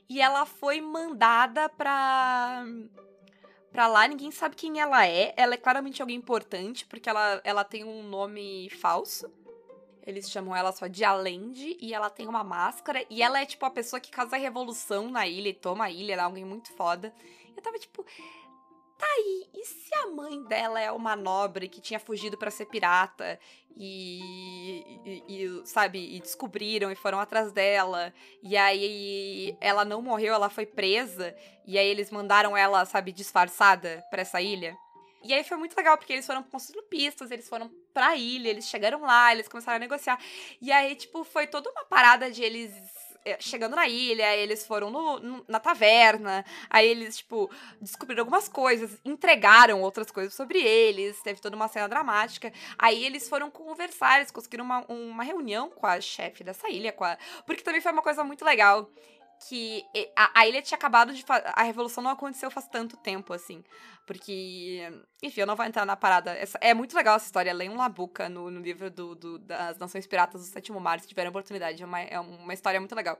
e 0.08 0.20
ela 0.20 0.46
foi 0.46 0.80
mandada 0.80 1.68
pra 1.68 2.64
pra 3.74 3.88
lá, 3.88 4.06
ninguém 4.06 4.30
sabe 4.30 4.54
quem 4.54 4.80
ela 4.80 5.04
é. 5.04 5.34
Ela 5.36 5.54
é 5.54 5.56
claramente 5.56 6.00
alguém 6.00 6.16
importante, 6.16 6.86
porque 6.86 7.08
ela, 7.08 7.40
ela 7.42 7.64
tem 7.64 7.82
um 7.82 8.04
nome 8.04 8.70
falso. 8.70 9.28
Eles 10.06 10.30
chamam 10.30 10.54
ela 10.54 10.70
só 10.70 10.86
de 10.86 11.02
Alende, 11.02 11.76
e 11.80 11.92
ela 11.92 12.08
tem 12.08 12.28
uma 12.28 12.44
máscara, 12.44 13.04
e 13.10 13.20
ela 13.20 13.40
é 13.40 13.46
tipo 13.46 13.66
a 13.66 13.70
pessoa 13.70 13.98
que 13.98 14.12
causa 14.12 14.36
a 14.36 14.38
revolução 14.38 15.10
na 15.10 15.26
ilha 15.26 15.48
e 15.48 15.54
toma 15.54 15.86
a 15.86 15.90
ilha, 15.90 16.12
ela 16.12 16.22
é 16.22 16.24
alguém 16.24 16.44
muito 16.44 16.72
foda. 16.74 17.12
Eu 17.56 17.62
tava 17.62 17.78
tipo, 17.78 18.06
Tá 18.98 19.06
aí, 19.06 19.46
e 19.54 19.64
se 19.64 19.94
a 19.96 20.06
mãe 20.06 20.42
dela 20.44 20.80
é 20.80 20.90
uma 20.92 21.16
nobre 21.16 21.68
que 21.68 21.80
tinha 21.80 21.98
fugido 21.98 22.38
para 22.38 22.50
ser 22.50 22.66
pirata 22.66 23.38
e, 23.76 25.00
e, 25.04 25.22
e, 25.26 25.66
sabe, 25.66 26.16
e 26.16 26.20
descobriram 26.20 26.92
e 26.92 26.94
foram 26.94 27.18
atrás 27.18 27.50
dela, 27.50 28.14
e 28.40 28.56
aí 28.56 29.56
ela 29.60 29.84
não 29.84 30.00
morreu, 30.00 30.34
ela 30.34 30.48
foi 30.48 30.64
presa, 30.64 31.34
e 31.66 31.76
aí 31.76 31.88
eles 31.88 32.10
mandaram 32.10 32.56
ela, 32.56 32.84
sabe, 32.84 33.10
disfarçada 33.10 34.04
para 34.10 34.22
essa 34.22 34.40
ilha? 34.40 34.76
E 35.24 35.32
aí 35.32 35.42
foi 35.42 35.56
muito 35.56 35.74
legal, 35.74 35.96
porque 35.96 36.12
eles 36.12 36.26
foram 36.26 36.42
construindo 36.42 36.84
pistas, 36.84 37.30
eles 37.30 37.48
foram 37.48 37.70
pra 37.94 38.14
ilha, 38.14 38.50
eles 38.50 38.68
chegaram 38.68 39.00
lá, 39.00 39.32
eles 39.32 39.48
começaram 39.48 39.76
a 39.76 39.80
negociar. 39.80 40.20
E 40.60 40.70
aí, 40.70 40.94
tipo, 40.94 41.24
foi 41.24 41.46
toda 41.46 41.70
uma 41.70 41.84
parada 41.86 42.30
de 42.30 42.42
eles 42.42 42.70
chegando 43.40 43.76
na 43.76 43.88
ilha, 43.88 44.36
eles 44.36 44.66
foram 44.66 44.90
no, 44.90 45.18
no, 45.18 45.44
na 45.48 45.58
taverna, 45.58 46.44
aí 46.68 46.86
eles, 46.88 47.18
tipo, 47.18 47.50
descobriram 47.80 48.22
algumas 48.22 48.48
coisas, 48.48 48.98
entregaram 49.04 49.82
outras 49.82 50.10
coisas 50.10 50.34
sobre 50.34 50.60
eles, 50.60 51.20
teve 51.22 51.40
toda 51.40 51.56
uma 51.56 51.68
cena 51.68 51.88
dramática. 51.88 52.52
Aí 52.78 53.04
eles 53.04 53.28
foram 53.28 53.50
conversar, 53.50 54.18
eles 54.18 54.30
conseguiram 54.30 54.64
uma, 54.64 54.84
uma 54.88 55.24
reunião 55.24 55.70
com 55.70 55.86
a 55.86 56.00
chefe 56.00 56.44
dessa 56.44 56.68
ilha, 56.68 56.94
a... 57.00 57.18
porque 57.46 57.62
também 57.62 57.80
foi 57.80 57.92
uma 57.92 58.02
coisa 58.02 58.22
muito 58.22 58.44
legal 58.44 58.90
que 59.48 59.84
a, 60.16 60.40
a 60.40 60.46
ilha 60.46 60.62
tinha 60.62 60.76
acabado 60.76 61.12
de. 61.12 61.24
A 61.28 61.62
revolução 61.62 62.02
não 62.02 62.10
aconteceu 62.10 62.50
faz 62.50 62.66
tanto 62.68 62.96
tempo, 62.96 63.32
assim. 63.32 63.62
Porque. 64.06 64.80
Enfim, 65.22 65.40
eu 65.40 65.46
não 65.46 65.56
vou 65.56 65.64
entrar 65.64 65.84
na 65.84 65.96
parada. 65.96 66.32
Essa, 66.32 66.58
é 66.60 66.72
muito 66.72 66.96
legal 66.96 67.16
essa 67.16 67.26
história. 67.26 67.52
Leiam 67.52 67.76
Labuca 67.76 68.28
no, 68.28 68.50
no 68.50 68.60
livro 68.60 68.90
do, 68.90 69.14
do, 69.14 69.38
das 69.38 69.78
Nações 69.78 70.06
Piratas 70.06 70.40
do 70.40 70.46
Sétimo 70.46 70.80
Mar, 70.80 71.00
se 71.00 71.08
tiverem 71.08 71.30
oportunidade. 71.30 71.82
É 71.82 71.86
uma, 71.86 72.00
é 72.00 72.20
uma 72.20 72.54
história 72.54 72.80
muito 72.80 72.94
legal. 72.94 73.18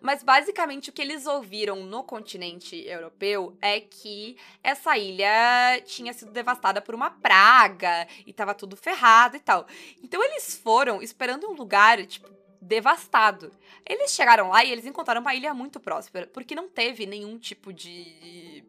Mas 0.00 0.22
basicamente 0.22 0.90
o 0.90 0.92
que 0.92 1.00
eles 1.00 1.26
ouviram 1.26 1.84
no 1.84 2.04
continente 2.04 2.76
europeu 2.86 3.56
é 3.62 3.80
que 3.80 4.36
essa 4.62 4.96
ilha 4.96 5.80
tinha 5.84 6.12
sido 6.12 6.32
devastada 6.32 6.82
por 6.82 6.94
uma 6.94 7.10
praga 7.10 8.06
e 8.26 8.32
tava 8.32 8.54
tudo 8.54 8.76
ferrado 8.76 9.36
e 9.36 9.40
tal. 9.40 9.66
Então 10.02 10.22
eles 10.22 10.56
foram 10.56 11.00
esperando 11.02 11.48
um 11.48 11.54
lugar, 11.54 12.04
tipo, 12.06 12.28
devastado. 12.60 13.50
Eles 13.84 14.12
chegaram 14.12 14.48
lá 14.48 14.64
e 14.64 14.72
eles 14.72 14.84
encontraram 14.84 15.20
uma 15.20 15.34
ilha 15.34 15.54
muito 15.54 15.78
próspera, 15.80 16.26
porque 16.26 16.54
não 16.54 16.68
teve 16.68 17.06
nenhum 17.06 17.38
tipo 17.38 17.72
de 17.72 18.64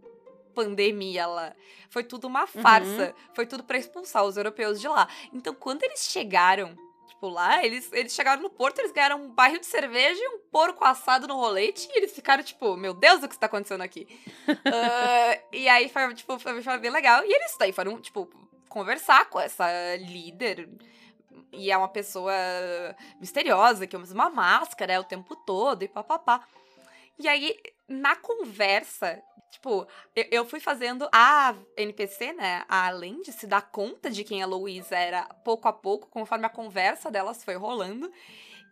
pandemia 0.58 1.28
lá. 1.28 1.54
Foi 1.90 2.04
tudo 2.04 2.26
uma 2.26 2.42
uhum. 2.42 2.48
farsa. 2.48 3.08
Uhum. 3.08 3.34
Foi 3.34 3.46
tudo 3.46 3.64
para 3.64 3.78
expulsar 3.78 4.24
os 4.26 4.38
europeus 4.38 4.82
de 4.82 4.88
lá. 4.88 5.08
Então, 5.32 5.54
quando 5.54 5.84
eles 5.84 6.08
chegaram, 6.12 6.76
tipo, 7.08 7.30
lá, 7.30 7.64
eles, 7.64 7.92
eles 7.94 8.14
chegaram 8.14 8.42
no 8.42 8.50
porto, 8.50 8.80
eles 8.80 8.92
ganharam 8.92 9.24
um 9.24 9.30
barril 9.30 9.60
de 9.60 9.68
cerveja 9.68 10.20
e 10.20 10.28
um 10.30 10.40
porco 10.52 10.84
assado 10.84 11.28
no 11.28 11.36
rolete, 11.36 11.88
e 11.92 11.98
eles 11.98 12.12
ficaram, 12.12 12.44
tipo, 12.44 12.76
meu 12.76 12.94
Deus, 12.94 13.22
o 13.22 13.28
que 13.28 13.36
está 13.36 13.46
acontecendo 13.46 13.82
aqui? 13.82 14.08
uh, 14.48 15.44
e 15.54 15.68
aí 15.70 15.90
foi, 15.90 16.14
tipo, 16.16 16.40
foi, 16.40 16.62
foi 16.62 16.78
bem 16.80 16.92
legal. 16.92 17.24
E 17.24 17.32
eles 17.32 17.56
daí 17.60 17.72
foram, 17.72 18.02
tipo, 18.02 18.28
conversar 18.68 19.30
com 19.30 19.40
essa 19.40 19.68
líder 19.98 20.68
e 21.52 21.72
é 21.72 21.78
uma 21.78 21.88
pessoa 21.88 22.34
misteriosa, 23.20 23.88
que 23.88 23.96
usa 23.96 24.14
uma 24.14 24.30
máscara 24.30 24.94
é, 24.94 25.00
o 25.00 25.04
tempo 25.04 25.36
todo 25.36 25.84
e 25.84 25.88
papapá. 25.88 26.46
E 27.20 27.28
aí, 27.28 27.56
na 27.88 28.16
conversa, 28.16 29.22
tipo, 29.52 29.88
eu, 30.16 30.26
eu, 30.32 30.46
fui 30.46 30.60
fazendo 30.60 31.10
a 31.12 31.56
NPC, 31.76 32.34
né, 32.34 32.64
além 32.70 33.22
de 33.22 33.32
se 33.32 33.48
dar 33.48 33.62
conta 33.62 34.10
de 34.10 34.24
quem 34.24 34.44
a 34.44 34.46
Louise 34.46 34.94
era 34.94 35.24
pouco 35.44 35.68
a 35.68 35.74
pouco, 35.74 36.08
conforme 36.08 36.46
a 36.46 36.50
conversa 36.50 37.10
delas 37.10 37.44
foi 37.44 37.56
rolando. 37.56 38.12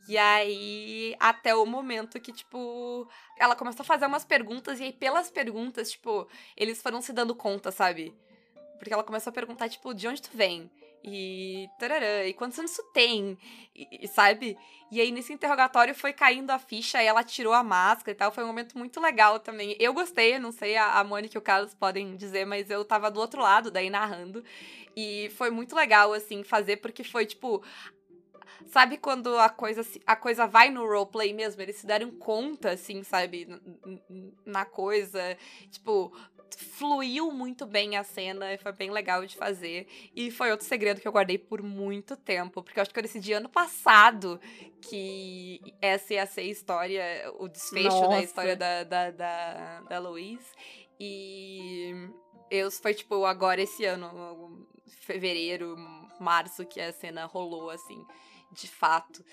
E 0.07 0.18
aí, 0.20 1.16
até 1.20 1.55
o 1.55 1.66
momento 1.66 2.22
que, 2.22 2.32
tipo, 2.32 3.09
ela 3.39 3.55
começou 3.55 3.82
a 3.82 3.86
fazer 3.86 4.05
umas 4.05 4.24
perguntas, 4.24 4.80
e 4.80 4.84
aí, 4.84 4.93
pelas 4.93 5.32
perguntas, 5.32 5.91
tipo, 5.91 6.28
eles 6.55 6.80
foram 6.80 7.01
se 7.01 7.11
dando 7.11 7.34
conta, 7.34 7.72
sabe? 7.72 8.13
Porque 8.78 8.93
ela 8.93 9.03
começou 9.03 9.32
a 9.32 9.34
perguntar, 9.34 9.68
tipo, 9.68 9.93
de 9.95 10.07
onde 10.07 10.22
tu 10.22 10.30
vem? 10.32 10.70
E 11.08 11.70
tararã, 11.78 12.26
e 12.26 12.34
quantos 12.34 12.58
anos 12.58 12.76
tem? 12.91 13.38
E, 13.76 14.08
sabe? 14.08 14.58
E 14.91 14.99
aí 14.99 15.12
nesse 15.12 15.32
interrogatório 15.32 15.93
foi 15.93 16.12
caindo 16.12 16.49
a 16.49 16.58
ficha 16.58 16.99
ela 16.99 17.24
tirou 17.24 17.53
a 17.53 17.64
máscara 17.64 18.12
e 18.12 18.16
tal. 18.16 18.32
Foi 18.32 18.43
um 18.43 18.47
momento 18.47 18.76
muito 18.76 18.99
legal 18.99 19.39
também. 19.39 19.76
Eu 19.80 19.93
gostei, 19.93 20.39
não 20.39 20.51
sei 20.51 20.76
a, 20.76 20.99
a 20.99 21.03
Mônica 21.03 21.38
e 21.38 21.39
o 21.39 21.41
Carlos 21.43 21.76
podem 21.76 22.16
dizer, 22.16 22.45
mas 22.45 22.72
eu 22.72 22.84
tava 22.84 23.12
do 23.12 23.20
outro 23.20 23.39
lado 23.39 23.70
daí 23.70 23.88
narrando. 23.88 24.43
E 24.95 25.30
foi 25.38 25.51
muito 25.51 25.76
legal, 25.76 26.12
assim, 26.12 26.43
fazer, 26.43 26.78
porque 26.78 27.03
foi 27.03 27.26
tipo. 27.28 27.64
Sabe 28.68 28.97
quando 28.97 29.38
a 29.38 29.49
coisa, 29.49 29.86
a 30.08 30.16
coisa 30.16 30.47
vai 30.47 30.72
no 30.72 30.88
roleplay 30.88 31.34
mesmo? 31.34 31.62
Eles 31.62 31.76
se 31.76 31.86
deram 31.86 32.10
conta, 32.12 32.72
assim, 32.72 33.03
sabe? 33.03 33.47
Na 34.43 34.66
coisa. 34.66 35.38
Tipo, 35.70 36.12
fluiu 36.58 37.32
muito 37.32 37.66
bem 37.66 37.97
a 37.97 38.03
cena, 38.03 38.45
foi 38.58 38.72
bem 38.72 38.91
legal 38.91 39.26
de 39.26 39.36
fazer. 39.36 39.88
E 40.16 40.32
foi 40.32 40.51
outro 40.51 40.66
segredo 40.66 41.01
que 41.01 41.08
eu 41.08 41.12
guardei 41.12 41.38
por 41.38 41.62
muito 41.62 42.16
tempo, 42.16 42.64
porque 42.64 42.80
eu 42.80 42.82
acho 42.82 42.93
que 42.93 42.99
eu 42.99 43.03
decidi 43.03 43.34
ano 43.34 43.49
passado 43.49 44.39
que 44.82 45.60
essa 45.82 46.14
ia 46.14 46.26
ser 46.26 46.41
a 46.41 46.45
história, 46.45 47.34
o 47.39 47.47
desfecho 47.47 47.89
Nossa. 47.89 48.10
da 48.10 48.22
história 48.22 48.56
da, 48.56 48.84
da, 48.84 49.12
da, 49.12 49.82
da 49.82 49.99
Louise. 49.99 50.45
E 50.99 51.93
eu 52.49 52.72
foi 52.72 52.93
tipo 52.93 53.26
agora 53.26 53.62
esse 53.62 53.86
ano, 53.86 54.68
fevereiro, 55.01 55.76
março, 56.20 56.66
que 56.66 56.80
a 56.80 56.93
cena 56.93 57.26
rolou 57.26 57.70
assim 57.70 58.06
de 58.52 58.68
fato. 58.68 59.24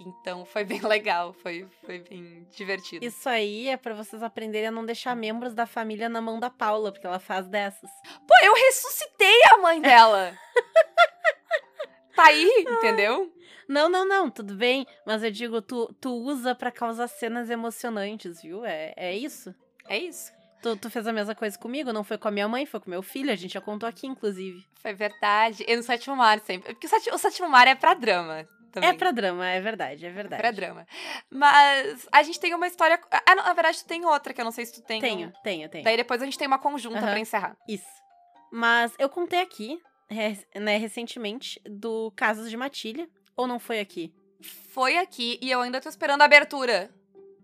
Então 0.00 0.44
foi 0.44 0.64
bem 0.64 0.80
legal, 0.86 1.32
foi, 1.32 1.66
foi 1.84 1.98
bem 2.00 2.46
divertido. 2.56 3.04
Isso 3.04 3.28
aí 3.28 3.68
é 3.68 3.76
para 3.76 3.94
vocês 3.94 4.22
aprenderem 4.22 4.68
a 4.68 4.72
não 4.72 4.84
deixar 4.84 5.14
membros 5.14 5.54
da 5.54 5.66
família 5.66 6.08
na 6.08 6.20
mão 6.20 6.40
da 6.40 6.48
Paula, 6.48 6.90
porque 6.90 7.06
ela 7.06 7.18
faz 7.18 7.46
dessas. 7.48 7.90
Pô, 8.26 8.34
eu 8.42 8.54
ressuscitei 8.54 9.40
a 9.52 9.58
mãe 9.58 9.80
dela! 9.80 10.36
tá 12.16 12.24
aí, 12.24 12.64
entendeu? 12.66 13.32
Não, 13.68 13.88
não, 13.88 14.04
não, 14.04 14.30
tudo 14.30 14.54
bem. 14.54 14.86
Mas 15.06 15.22
eu 15.22 15.30
digo, 15.30 15.62
tu, 15.62 15.94
tu 16.00 16.12
usa 16.12 16.54
para 16.54 16.72
causar 16.72 17.06
cenas 17.06 17.50
emocionantes, 17.50 18.42
viu? 18.42 18.64
É, 18.64 18.92
é 18.96 19.16
isso. 19.16 19.54
É 19.88 19.96
isso. 19.96 20.32
Tu, 20.62 20.76
tu, 20.76 20.90
fez 20.90 21.06
a 21.06 21.12
mesma 21.12 21.34
coisa 21.34 21.58
comigo, 21.58 21.92
não 21.92 22.04
foi 22.04 22.18
com 22.18 22.28
a 22.28 22.30
minha 22.30 22.48
mãe, 22.48 22.66
foi 22.66 22.80
com 22.80 22.90
meu 22.90 23.02
filho, 23.02 23.32
a 23.32 23.36
gente 23.36 23.54
já 23.54 23.60
contou 23.60 23.88
aqui, 23.88 24.06
inclusive. 24.06 24.66
Foi 24.82 24.92
verdade. 24.92 25.64
E 25.66 25.74
no 25.74 25.82
sétimo 25.82 26.16
mar 26.16 26.38
sempre. 26.40 26.74
Porque 26.74 26.86
o 26.86 26.90
sétimo, 26.90 27.14
o 27.14 27.18
sétimo 27.18 27.48
mar 27.48 27.66
é 27.66 27.74
pra 27.74 27.94
drama. 27.94 28.46
Também. 28.72 28.90
É 28.90 28.92
pra 28.92 29.10
drama, 29.10 29.48
é 29.48 29.60
verdade, 29.60 30.06
é 30.06 30.10
verdade. 30.10 30.40
É 30.40 30.42
pra 30.42 30.50
drama. 30.50 30.86
Mas 31.28 32.08
a 32.12 32.22
gente 32.22 32.38
tem 32.38 32.54
uma 32.54 32.66
história. 32.66 33.00
Ah, 33.10 33.34
na 33.34 33.52
verdade, 33.52 33.78
tu 33.78 33.86
tem 33.86 34.04
outra, 34.04 34.32
que 34.32 34.40
eu 34.40 34.44
não 34.44 34.52
sei 34.52 34.64
se 34.64 34.74
tu 34.74 34.82
tem. 34.82 35.00
Tenho, 35.00 35.32
tenho, 35.42 35.68
tenho. 35.68 35.84
Daí 35.84 35.96
depois 35.96 36.22
a 36.22 36.24
gente 36.24 36.38
tem 36.38 36.46
uma 36.46 36.58
conjunta 36.58 36.96
uhum. 36.96 37.02
pra 37.02 37.18
encerrar. 37.18 37.56
Isso. 37.68 37.88
Mas 38.52 38.92
eu 38.98 39.08
contei 39.08 39.40
aqui, 39.40 39.80
né, 40.54 40.76
recentemente, 40.76 41.60
do 41.64 42.12
Casos 42.16 42.48
de 42.48 42.56
Matilha. 42.56 43.08
Ou 43.36 43.46
não 43.46 43.58
foi 43.58 43.80
aqui? 43.80 44.12
Foi 44.42 44.98
aqui 44.98 45.38
e 45.40 45.50
eu 45.50 45.60
ainda 45.60 45.80
tô 45.80 45.88
esperando 45.88 46.22
a 46.22 46.24
abertura. 46.24 46.90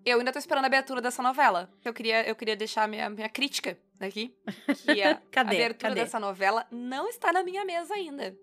Eu 0.04 0.18
ainda 0.18 0.32
tô 0.32 0.38
esperando 0.38 0.64
a 0.64 0.66
abertura 0.68 1.00
dessa 1.00 1.22
novela. 1.22 1.68
Eu 1.84 1.92
queria, 1.92 2.26
eu 2.28 2.36
queria 2.36 2.54
deixar 2.54 2.86
minha, 2.86 3.08
minha 3.10 3.28
crítica 3.28 3.76
aqui. 3.98 4.34
Que 4.84 5.02
a 5.02 5.16
cadê? 5.30 5.56
abertura 5.56 5.90
cadê? 5.90 6.00
dessa 6.02 6.20
novela 6.20 6.66
não 6.70 7.08
está 7.08 7.32
na 7.32 7.42
minha 7.42 7.64
mesa 7.64 7.94
ainda. 7.94 8.36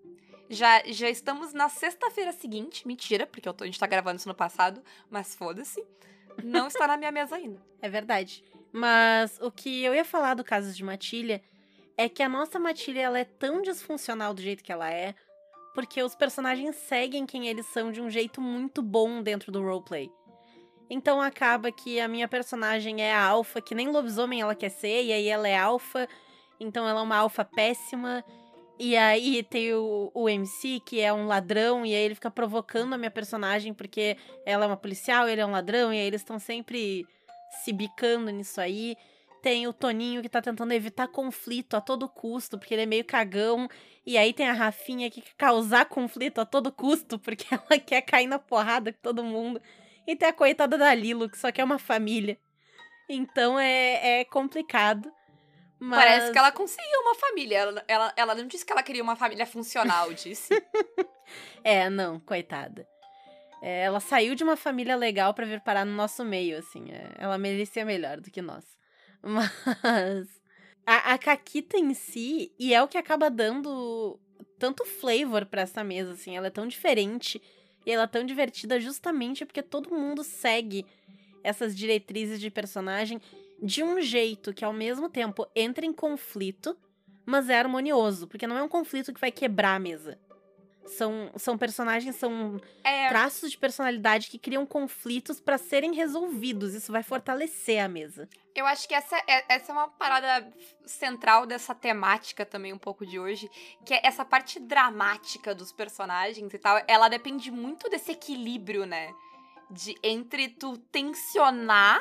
Já, 0.48 0.82
já 0.86 1.08
estamos 1.08 1.52
na 1.52 1.68
sexta-feira 1.68 2.32
seguinte. 2.32 2.86
Mentira, 2.86 3.26
porque 3.26 3.40
tô, 3.40 3.64
a 3.64 3.66
gente 3.66 3.78
tá 3.78 3.86
gravando 3.86 4.16
isso 4.16 4.28
no 4.28 4.34
passado, 4.34 4.82
mas 5.10 5.34
foda-se. 5.34 5.84
Não 6.42 6.66
está 6.66 6.86
na 6.86 6.96
minha 6.96 7.12
mesa 7.12 7.36
ainda. 7.36 7.60
É 7.80 7.88
verdade. 7.88 8.42
Mas 8.72 9.38
o 9.42 9.50
que 9.50 9.84
eu 9.84 9.94
ia 9.94 10.06
falar 10.06 10.32
do 10.32 10.42
caso 10.42 10.72
de 10.72 10.82
Matilha 10.82 11.42
é 11.98 12.08
que 12.08 12.22
a 12.22 12.28
nossa 12.30 12.58
Matilha 12.58 13.02
ela 13.02 13.18
é 13.18 13.24
tão 13.24 13.60
disfuncional 13.60 14.32
do 14.32 14.40
jeito 14.40 14.64
que 14.64 14.72
ela 14.72 14.90
é, 14.90 15.14
porque 15.74 16.02
os 16.02 16.14
personagens 16.14 16.74
seguem 16.76 17.26
quem 17.26 17.46
eles 17.46 17.66
são 17.66 17.92
de 17.92 18.00
um 18.00 18.08
jeito 18.08 18.40
muito 18.40 18.80
bom 18.80 19.22
dentro 19.22 19.52
do 19.52 19.62
roleplay. 19.62 20.10
Então 20.88 21.20
acaba 21.20 21.70
que 21.70 22.00
a 22.00 22.08
minha 22.08 22.28
personagem 22.28 23.02
é 23.02 23.12
a 23.12 23.22
alfa, 23.22 23.60
que 23.60 23.74
nem 23.74 23.88
lobisomem 23.88 24.40
ela 24.40 24.54
quer 24.54 24.70
ser, 24.70 25.04
e 25.04 25.12
aí 25.12 25.28
ela 25.28 25.48
é 25.48 25.56
alfa, 25.56 26.08
então 26.58 26.88
ela 26.88 27.00
é 27.00 27.02
uma 27.02 27.16
alfa 27.16 27.44
péssima. 27.44 28.24
E 28.78 28.96
aí 28.96 29.42
tem 29.44 29.72
o, 29.72 30.10
o 30.12 30.28
MC, 30.28 30.80
que 30.84 31.00
é 31.00 31.12
um 31.12 31.26
ladrão, 31.26 31.86
e 31.86 31.94
aí 31.94 32.02
ele 32.02 32.14
fica 32.14 32.30
provocando 32.30 32.92
a 32.92 32.98
minha 32.98 33.10
personagem 33.10 33.72
porque 33.72 34.16
ela 34.44 34.64
é 34.64 34.66
uma 34.66 34.76
policial, 34.76 35.28
ele 35.28 35.40
é 35.40 35.46
um 35.46 35.52
ladrão, 35.52 35.92
e 35.92 35.98
aí 35.98 36.06
eles 36.06 36.22
estão 36.22 36.38
sempre 36.38 37.06
se 37.62 37.72
bicando 37.72 38.30
nisso 38.30 38.60
aí. 38.60 38.96
Tem 39.42 39.68
o 39.68 39.72
Toninho 39.72 40.22
que 40.22 40.28
tá 40.28 40.40
tentando 40.40 40.72
evitar 40.72 41.06
conflito 41.06 41.74
a 41.76 41.80
todo 41.80 42.08
custo, 42.08 42.58
porque 42.58 42.74
ele 42.74 42.82
é 42.82 42.86
meio 42.86 43.04
cagão. 43.04 43.68
E 44.04 44.16
aí 44.16 44.32
tem 44.32 44.48
a 44.48 44.52
Rafinha 44.52 45.10
que 45.10 45.20
quer 45.20 45.34
causar 45.36 45.84
conflito 45.84 46.40
a 46.40 46.46
todo 46.46 46.72
custo, 46.72 47.18
porque 47.18 47.46
ela 47.54 47.78
quer 47.78 48.02
cair 48.02 48.26
na 48.26 48.38
porrada 48.38 48.92
com 48.92 48.98
todo 49.02 49.22
mundo. 49.22 49.60
E 50.06 50.16
tem 50.16 50.28
a 50.28 50.32
coitada 50.32 50.76
da 50.76 50.94
Lilo, 50.94 51.28
que 51.28 51.38
só 51.38 51.52
quer 51.52 51.62
uma 51.62 51.78
família. 51.78 52.38
Então 53.08 53.58
é, 53.58 54.20
é 54.20 54.24
complicado. 54.24 55.12
Mas... 55.84 55.98
Parece 55.98 56.32
que 56.32 56.38
ela 56.38 56.50
conseguiu 56.50 57.00
uma 57.02 57.14
família. 57.14 57.58
Ela, 57.58 57.84
ela, 57.86 58.12
ela 58.16 58.34
não 58.34 58.46
disse 58.46 58.64
que 58.64 58.72
ela 58.72 58.82
queria 58.82 59.02
uma 59.02 59.16
família 59.16 59.44
funcional, 59.44 60.14
disse. 60.14 60.48
é, 61.62 61.90
não, 61.90 62.18
coitada. 62.20 62.88
É, 63.60 63.82
ela 63.82 64.00
saiu 64.00 64.34
de 64.34 64.42
uma 64.42 64.56
família 64.56 64.96
legal 64.96 65.34
para 65.34 65.44
vir 65.44 65.60
parar 65.60 65.84
no 65.84 65.92
nosso 65.92 66.24
meio, 66.24 66.56
assim. 66.56 66.90
É, 66.90 67.10
ela 67.18 67.36
merecia 67.36 67.84
melhor 67.84 68.18
do 68.18 68.30
que 68.30 68.40
nós. 68.40 68.64
Mas. 69.22 70.26
A, 70.86 71.12
a 71.12 71.18
Caquita 71.18 71.76
em 71.76 71.92
si, 71.92 72.50
e 72.58 72.72
é 72.72 72.82
o 72.82 72.88
que 72.88 72.96
acaba 72.96 73.30
dando 73.30 74.18
tanto 74.58 74.86
flavor 74.86 75.44
para 75.44 75.62
essa 75.62 75.84
mesa, 75.84 76.12
assim. 76.12 76.34
Ela 76.34 76.46
é 76.46 76.50
tão 76.50 76.66
diferente 76.66 77.42
e 77.84 77.90
ela 77.90 78.04
é 78.04 78.06
tão 78.06 78.24
divertida 78.24 78.80
justamente 78.80 79.44
porque 79.44 79.62
todo 79.62 79.94
mundo 79.94 80.24
segue 80.24 80.86
essas 81.42 81.76
diretrizes 81.76 82.40
de 82.40 82.50
personagem 82.50 83.20
de 83.62 83.82
um 83.82 84.00
jeito 84.00 84.52
que 84.52 84.64
ao 84.64 84.72
mesmo 84.72 85.08
tempo 85.08 85.46
entra 85.54 85.84
em 85.86 85.92
conflito, 85.92 86.76
mas 87.24 87.48
é 87.48 87.58
harmonioso, 87.58 88.26
porque 88.28 88.46
não 88.46 88.56
é 88.56 88.62
um 88.62 88.68
conflito 88.68 89.12
que 89.12 89.20
vai 89.20 89.32
quebrar 89.32 89.74
a 89.76 89.78
mesa. 89.78 90.18
São, 90.86 91.30
são 91.36 91.56
personagens, 91.56 92.14
são 92.16 92.60
É, 92.84 93.08
traços 93.08 93.50
de 93.50 93.56
personalidade 93.56 94.28
que 94.28 94.38
criam 94.38 94.66
conflitos 94.66 95.40
pra 95.40 95.56
serem 95.56 95.94
resolvidos. 95.94 96.74
Isso 96.74 96.92
vai 96.92 97.02
fortalecer 97.02 97.82
a 97.82 97.88
mesa. 97.88 98.28
eu 98.54 98.66
acho 98.66 98.86
que 98.86 98.92
essa 98.94 99.16
é, 99.26 99.46
essa 99.48 99.72
é 99.72 99.74
uma 99.74 99.88
parada 99.88 100.46
central 100.84 101.46
dessa 101.46 101.74
temática 101.74 102.44
também 102.44 102.70
um 102.70 102.78
pouco 102.78 103.06
de 103.06 103.18
hoje, 103.18 103.48
que 103.86 103.94
é 103.94 104.00
essa 104.04 104.26
parte 104.26 104.60
dramática 104.60 105.54
dos 105.54 105.72
personagens 105.72 106.52
e 106.52 106.58
tal, 106.58 106.78
ela 106.86 107.08
depende 107.08 107.50
muito 107.50 107.88
desse 107.88 108.12
equilíbrio, 108.12 108.84
né? 108.84 109.10
De 109.70 109.94
entre 110.02 110.50
tu 110.50 110.76
tensionar 110.76 111.98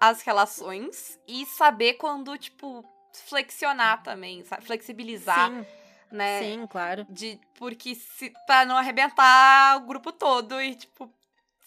as 0.00 0.22
relações 0.22 1.18
e 1.26 1.44
saber 1.46 1.94
quando, 1.94 2.36
tipo, 2.38 2.84
flexionar 3.26 4.02
também, 4.02 4.44
sabe? 4.44 4.64
Flexibilizar, 4.64 5.50
sim, 5.50 5.66
né? 6.10 6.38
sim, 6.40 6.66
claro. 6.66 7.06
De, 7.08 7.40
porque 7.58 7.94
se, 7.94 8.32
pra 8.46 8.64
não 8.64 8.76
arrebentar 8.76 9.76
o 9.78 9.86
grupo 9.86 10.12
todo 10.12 10.60
e, 10.60 10.74
tipo, 10.74 11.10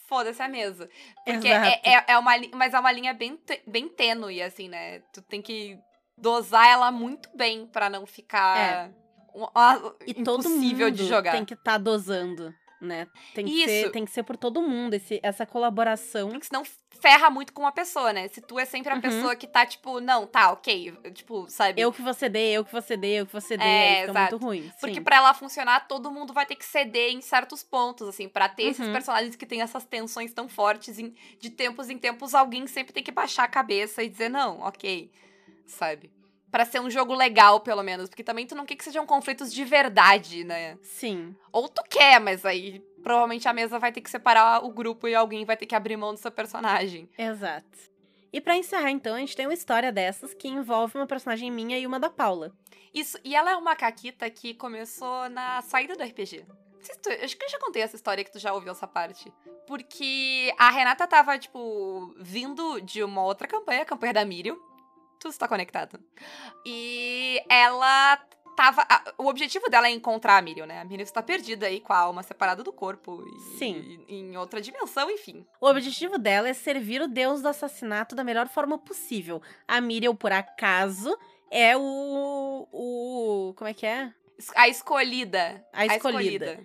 foda-se 0.07 0.41
a 0.41 0.47
mesa. 0.47 0.89
Porque 1.25 1.47
é, 1.47 1.81
é, 1.83 2.03
é 2.07 2.17
uma 2.17 2.35
linha, 2.37 2.51
mas 2.55 2.73
é 2.73 2.79
uma 2.79 2.91
linha 2.91 3.13
bem, 3.13 3.39
bem 3.67 3.87
tênue, 3.87 4.41
assim, 4.41 4.67
né? 4.69 4.99
Tu 5.13 5.21
tem 5.21 5.41
que 5.41 5.79
dosar 6.17 6.67
ela 6.67 6.91
muito 6.91 7.29
bem 7.35 7.65
pra 7.67 7.89
não 7.89 8.05
ficar 8.05 8.91
um- 9.33 9.43
uma- 9.45 9.95
E 10.05 10.13
todo 10.13 10.39
impossível 10.41 10.87
mundo 10.87 10.95
de 10.97 11.05
jogar. 11.05 11.31
tem 11.31 11.45
que 11.45 11.53
estar 11.53 11.77
dosando, 11.77 12.53
né? 12.81 13.07
Tem 13.33 13.45
que, 13.45 13.65
ser, 13.65 13.81
Isso. 13.83 13.91
tem 13.91 14.05
que 14.05 14.11
ser 14.11 14.23
por 14.23 14.37
todo 14.37 14.61
mundo, 14.61 14.93
esse, 14.93 15.19
essa 15.23 15.45
colaboração. 15.45 16.29
Porque 16.29 16.47
senão 16.47 16.63
ferra 17.01 17.29
muito 17.29 17.53
com 17.53 17.61
uma 17.61 17.71
pessoa, 17.71 18.11
né? 18.11 18.27
Se 18.27 18.41
tu 18.41 18.59
é 18.59 18.65
sempre 18.65 18.91
a 18.91 18.95
Uhum. 18.95 19.01
pessoa 19.01 19.35
que 19.35 19.47
tá, 19.47 19.65
tipo, 19.65 19.99
não, 20.01 20.25
tá, 20.27 20.51
ok, 20.51 20.91
tipo, 21.13 21.45
sabe? 21.49 21.81
Eu 21.81 21.91
que 21.93 22.01
vou 22.01 22.13
ceder, 22.13 22.53
eu 22.53 22.65
que 22.65 22.71
vou 22.71 22.81
ceder, 22.81 23.19
eu 23.19 23.25
que 23.25 23.31
vou 23.31 23.41
ceder, 23.41 23.65
É, 23.65 23.99
fica 24.01 24.11
exato. 24.11 24.31
muito 24.33 24.45
ruim. 24.45 24.71
Porque 24.79 24.95
sim. 24.95 25.03
pra 25.03 25.15
ela 25.17 25.33
funcionar, 25.33 25.87
todo 25.87 26.11
mundo 26.11 26.33
vai 26.33 26.45
ter 26.45 26.55
que 26.55 26.65
ceder 26.65 27.11
em 27.11 27.21
certos 27.21 27.63
pontos, 27.63 28.07
assim, 28.07 28.27
pra 28.27 28.49
ter 28.49 28.63
esses 28.63 28.85
Uhum. 28.85 28.91
personagens 28.93 29.35
que 29.35 29.45
têm 29.45 29.61
essas 29.61 29.85
tensões 29.85 30.33
tão 30.33 30.49
fortes, 30.49 30.99
em- 30.99 31.13
de 31.39 31.49
tempos 31.49 31.89
em 31.89 31.97
tempos, 31.97 32.33
alguém 32.35 32.67
sempre 32.67 32.91
tem 32.93 33.03
que 33.03 33.11
baixar 33.11 33.43
a 33.43 33.47
cabeça 33.47 34.03
e 34.03 34.09
dizer, 34.09 34.29
não, 34.29 34.59
ok, 34.59 35.11
sabe? 35.65 36.11
Pra 36.51 36.65
ser 36.65 36.79
um 36.81 36.89
jogo 36.89 37.13
legal, 37.13 37.59
pelo 37.59 37.83
menos, 37.83 38.09
porque 38.09 38.23
também 38.23 38.47
tu 38.47 38.55
não 38.55 38.65
quer 38.65 38.75
que 38.75 38.83
sejam 38.83 39.05
conflitos 39.05 39.53
de 39.53 39.63
verdade, 39.63 40.43
né? 40.43 40.77
Sim. 40.81 41.35
Ou 41.51 41.69
tu 41.69 41.83
quer, 41.89 42.19
mas 42.19 42.43
aí 42.45 42.79
provavelmente 43.03 43.47
a 43.47 43.53
mesa 43.53 43.77
vai 43.79 43.91
ter 43.91 44.01
que 44.01 44.09
separar 44.09 44.63
o 44.65 44.69
grupo 44.71 45.07
e 45.07 45.13
alguém 45.15 45.45
vai 45.45 45.55
ter 45.55 45.65
que 45.65 45.75
abrir 45.75 45.95
mão 45.95 46.13
do 46.13 46.19
seu 46.19 46.31
personagem. 46.31 47.07
Exato. 47.17 47.67
E 48.33 48.39
pra 48.41 48.55
encerrar, 48.55 48.91
então, 48.91 49.15
a 49.15 49.19
gente 49.19 49.35
tem 49.35 49.47
uma 49.47 49.53
história 49.53 49.91
dessas 49.91 50.33
que 50.33 50.47
envolve 50.47 50.97
uma 50.97 51.07
personagem 51.07 51.49
minha 51.49 51.77
e 51.79 51.87
uma 51.87 51.99
da 51.99 52.09
Paula. 52.09 52.51
Isso, 52.93 53.17
e 53.23 53.35
ela 53.35 53.51
é 53.51 53.55
uma 53.55 53.75
caquita 53.75 54.29
que 54.29 54.53
começou 54.53 55.29
na 55.29 55.61
saída 55.63 55.95
do 55.95 56.03
RPG. 56.03 56.45
Tu- 57.01 57.09
acho 57.23 57.37
que 57.37 57.43
eu 57.45 57.49
já 57.49 57.59
contei 57.59 57.81
essa 57.81 57.95
história 57.95 58.23
que 58.23 58.31
tu 58.31 58.39
já 58.39 58.53
ouviu 58.53 58.71
essa 58.71 58.87
parte. 58.87 59.31
Porque 59.67 60.53
a 60.57 60.69
Renata 60.71 61.05
tava, 61.07 61.37
tipo, 61.37 62.13
vindo 62.19 62.79
de 62.81 63.03
uma 63.03 63.23
outra 63.23 63.47
campanha, 63.47 63.81
a 63.81 63.85
campanha 63.85 64.13
da 64.13 64.25
Miriam. 64.25 64.57
Tudo 65.19 65.31
está 65.31 65.47
conectado. 65.47 65.99
E 66.65 67.41
ela 67.49 68.17
tava. 68.55 68.85
a- 68.89 69.13
o 69.17 69.27
objetivo 69.27 69.69
dela 69.69 69.87
é 69.87 69.91
encontrar 69.91 70.37
a 70.37 70.41
Miriam, 70.41 70.65
né? 70.65 70.79
A 70.79 70.85
Miriam 70.85 71.03
está 71.03 71.21
perdida 71.21 71.65
aí 71.67 71.79
com 71.79 71.93
a 71.93 71.97
alma 71.97 72.23
separada 72.23 72.63
do 72.63 72.71
corpo. 72.73 73.23
E, 73.25 73.57
Sim. 73.57 74.03
e- 74.07 74.15
em 74.15 74.37
outra 74.37 74.61
dimensão, 74.61 75.09
enfim. 75.11 75.45
O 75.61 75.67
objetivo 75.67 76.17
dela 76.17 76.47
é 76.49 76.53
servir 76.53 77.01
o 77.01 77.07
deus 77.07 77.41
do 77.41 77.47
assassinato 77.49 78.15
da 78.15 78.23
melhor 78.23 78.47
forma 78.47 78.77
possível. 78.77 79.41
A 79.67 79.79
Miriam, 79.81 80.15
por 80.15 80.31
acaso, 80.31 81.17
é 81.51 81.75
o. 81.77 82.67
o. 82.71 83.53
Como 83.57 83.69
é 83.69 83.73
que 83.73 83.85
é? 83.85 84.13
Es- 84.37 84.51
A 84.55 84.67
escolhida. 84.67 85.65
A 85.73 85.85
escolhida. 85.85 86.59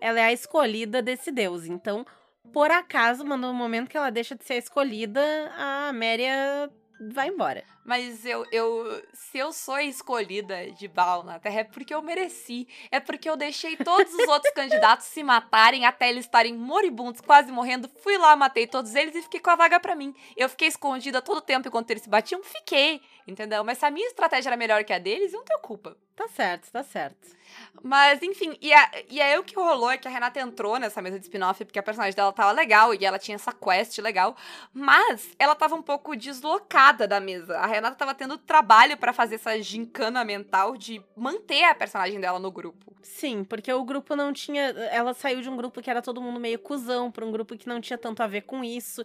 Ela 0.00 0.20
é 0.20 0.24
a 0.24 0.32
escolhida 0.32 1.00
desse 1.02 1.30
deus. 1.30 1.64
Então, 1.66 2.04
por 2.52 2.70
acaso, 2.70 3.22
no 3.22 3.38
momento 3.54 3.88
que 3.88 3.96
ela 3.96 4.10
deixa 4.10 4.34
de 4.34 4.44
ser 4.44 4.54
a 4.54 4.58
escolhida, 4.58 5.20
a 5.56 5.88
Améria 5.90 6.70
vai 7.12 7.28
embora. 7.28 7.64
Mas 7.84 8.24
eu, 8.24 8.46
eu. 8.52 9.02
Se 9.12 9.38
eu 9.38 9.52
sou 9.52 9.74
a 9.74 9.82
escolhida 9.82 10.70
de 10.70 10.86
Baal 10.86 11.24
na 11.24 11.38
Terra, 11.38 11.60
é 11.60 11.64
porque 11.64 11.92
eu 11.92 12.00
mereci. 12.00 12.68
É 12.90 13.00
porque 13.00 13.28
eu 13.28 13.36
deixei 13.36 13.76
todos 13.76 14.14
os 14.14 14.28
outros 14.28 14.52
candidatos 14.54 15.06
se 15.06 15.22
matarem 15.22 15.84
até 15.84 16.08
eles 16.08 16.24
estarem 16.24 16.54
moribundos, 16.54 17.20
quase 17.20 17.50
morrendo. 17.50 17.90
Fui 18.02 18.16
lá, 18.16 18.36
matei 18.36 18.66
todos 18.66 18.94
eles 18.94 19.14
e 19.16 19.22
fiquei 19.22 19.40
com 19.40 19.50
a 19.50 19.56
vaga 19.56 19.80
pra 19.80 19.96
mim. 19.96 20.14
Eu 20.36 20.48
fiquei 20.48 20.68
escondida 20.68 21.20
todo 21.20 21.38
o 21.38 21.42
tempo 21.42 21.66
enquanto 21.66 21.90
eles 21.90 22.04
se 22.04 22.08
batiam, 22.08 22.42
fiquei. 22.42 23.00
Entendeu? 23.26 23.64
Mas 23.64 23.78
se 23.78 23.86
a 23.86 23.90
minha 23.90 24.06
estratégia 24.06 24.48
era 24.48 24.56
melhor 24.56 24.84
que 24.84 24.92
a 24.92 24.98
deles, 24.98 25.32
eu 25.32 25.38
não 25.38 25.44
tenho 25.44 25.60
culpa. 25.60 25.96
Tá 26.14 26.28
certo, 26.28 26.70
tá 26.70 26.82
certo. 26.82 27.42
Mas, 27.82 28.22
enfim, 28.22 28.56
e, 28.60 28.72
a, 28.72 28.90
e 29.08 29.20
aí 29.20 29.38
o 29.38 29.44
que 29.44 29.56
rolou 29.56 29.90
é 29.90 29.96
que 29.96 30.06
a 30.06 30.10
Renata 30.10 30.40
entrou 30.40 30.78
nessa 30.78 31.00
mesa 31.00 31.18
de 31.18 31.24
spin-off 31.24 31.64
porque 31.64 31.78
a 31.78 31.82
personagem 31.82 32.14
dela 32.14 32.32
tava 32.32 32.52
legal 32.52 32.94
e 32.94 33.04
ela 33.04 33.18
tinha 33.18 33.34
essa 33.34 33.52
quest 33.52 33.98
legal, 33.98 34.36
mas 34.72 35.30
ela 35.38 35.54
tava 35.54 35.74
um 35.74 35.82
pouco 35.82 36.14
deslocada 36.16 37.08
da 37.08 37.18
mesa. 37.18 37.58
A 37.58 37.66
Renata 37.72 37.96
tava 37.96 38.14
tendo 38.14 38.38
trabalho 38.38 38.96
pra 38.96 39.12
fazer 39.12 39.36
essa 39.36 39.60
gincana 39.60 40.24
mental 40.24 40.76
de 40.76 41.02
manter 41.16 41.64
a 41.64 41.74
personagem 41.74 42.20
dela 42.20 42.38
no 42.38 42.50
grupo. 42.50 42.94
Sim, 43.02 43.44
porque 43.44 43.72
o 43.72 43.84
grupo 43.84 44.14
não 44.14 44.32
tinha. 44.32 44.62
Ela 44.90 45.14
saiu 45.14 45.40
de 45.40 45.48
um 45.48 45.56
grupo 45.56 45.82
que 45.82 45.90
era 45.90 46.00
todo 46.00 46.20
mundo 46.20 46.38
meio 46.38 46.58
cuzão 46.58 47.10
pra 47.10 47.24
um 47.24 47.32
grupo 47.32 47.56
que 47.56 47.68
não 47.68 47.80
tinha 47.80 47.98
tanto 47.98 48.22
a 48.22 48.26
ver 48.26 48.42
com 48.42 48.62
isso. 48.62 49.04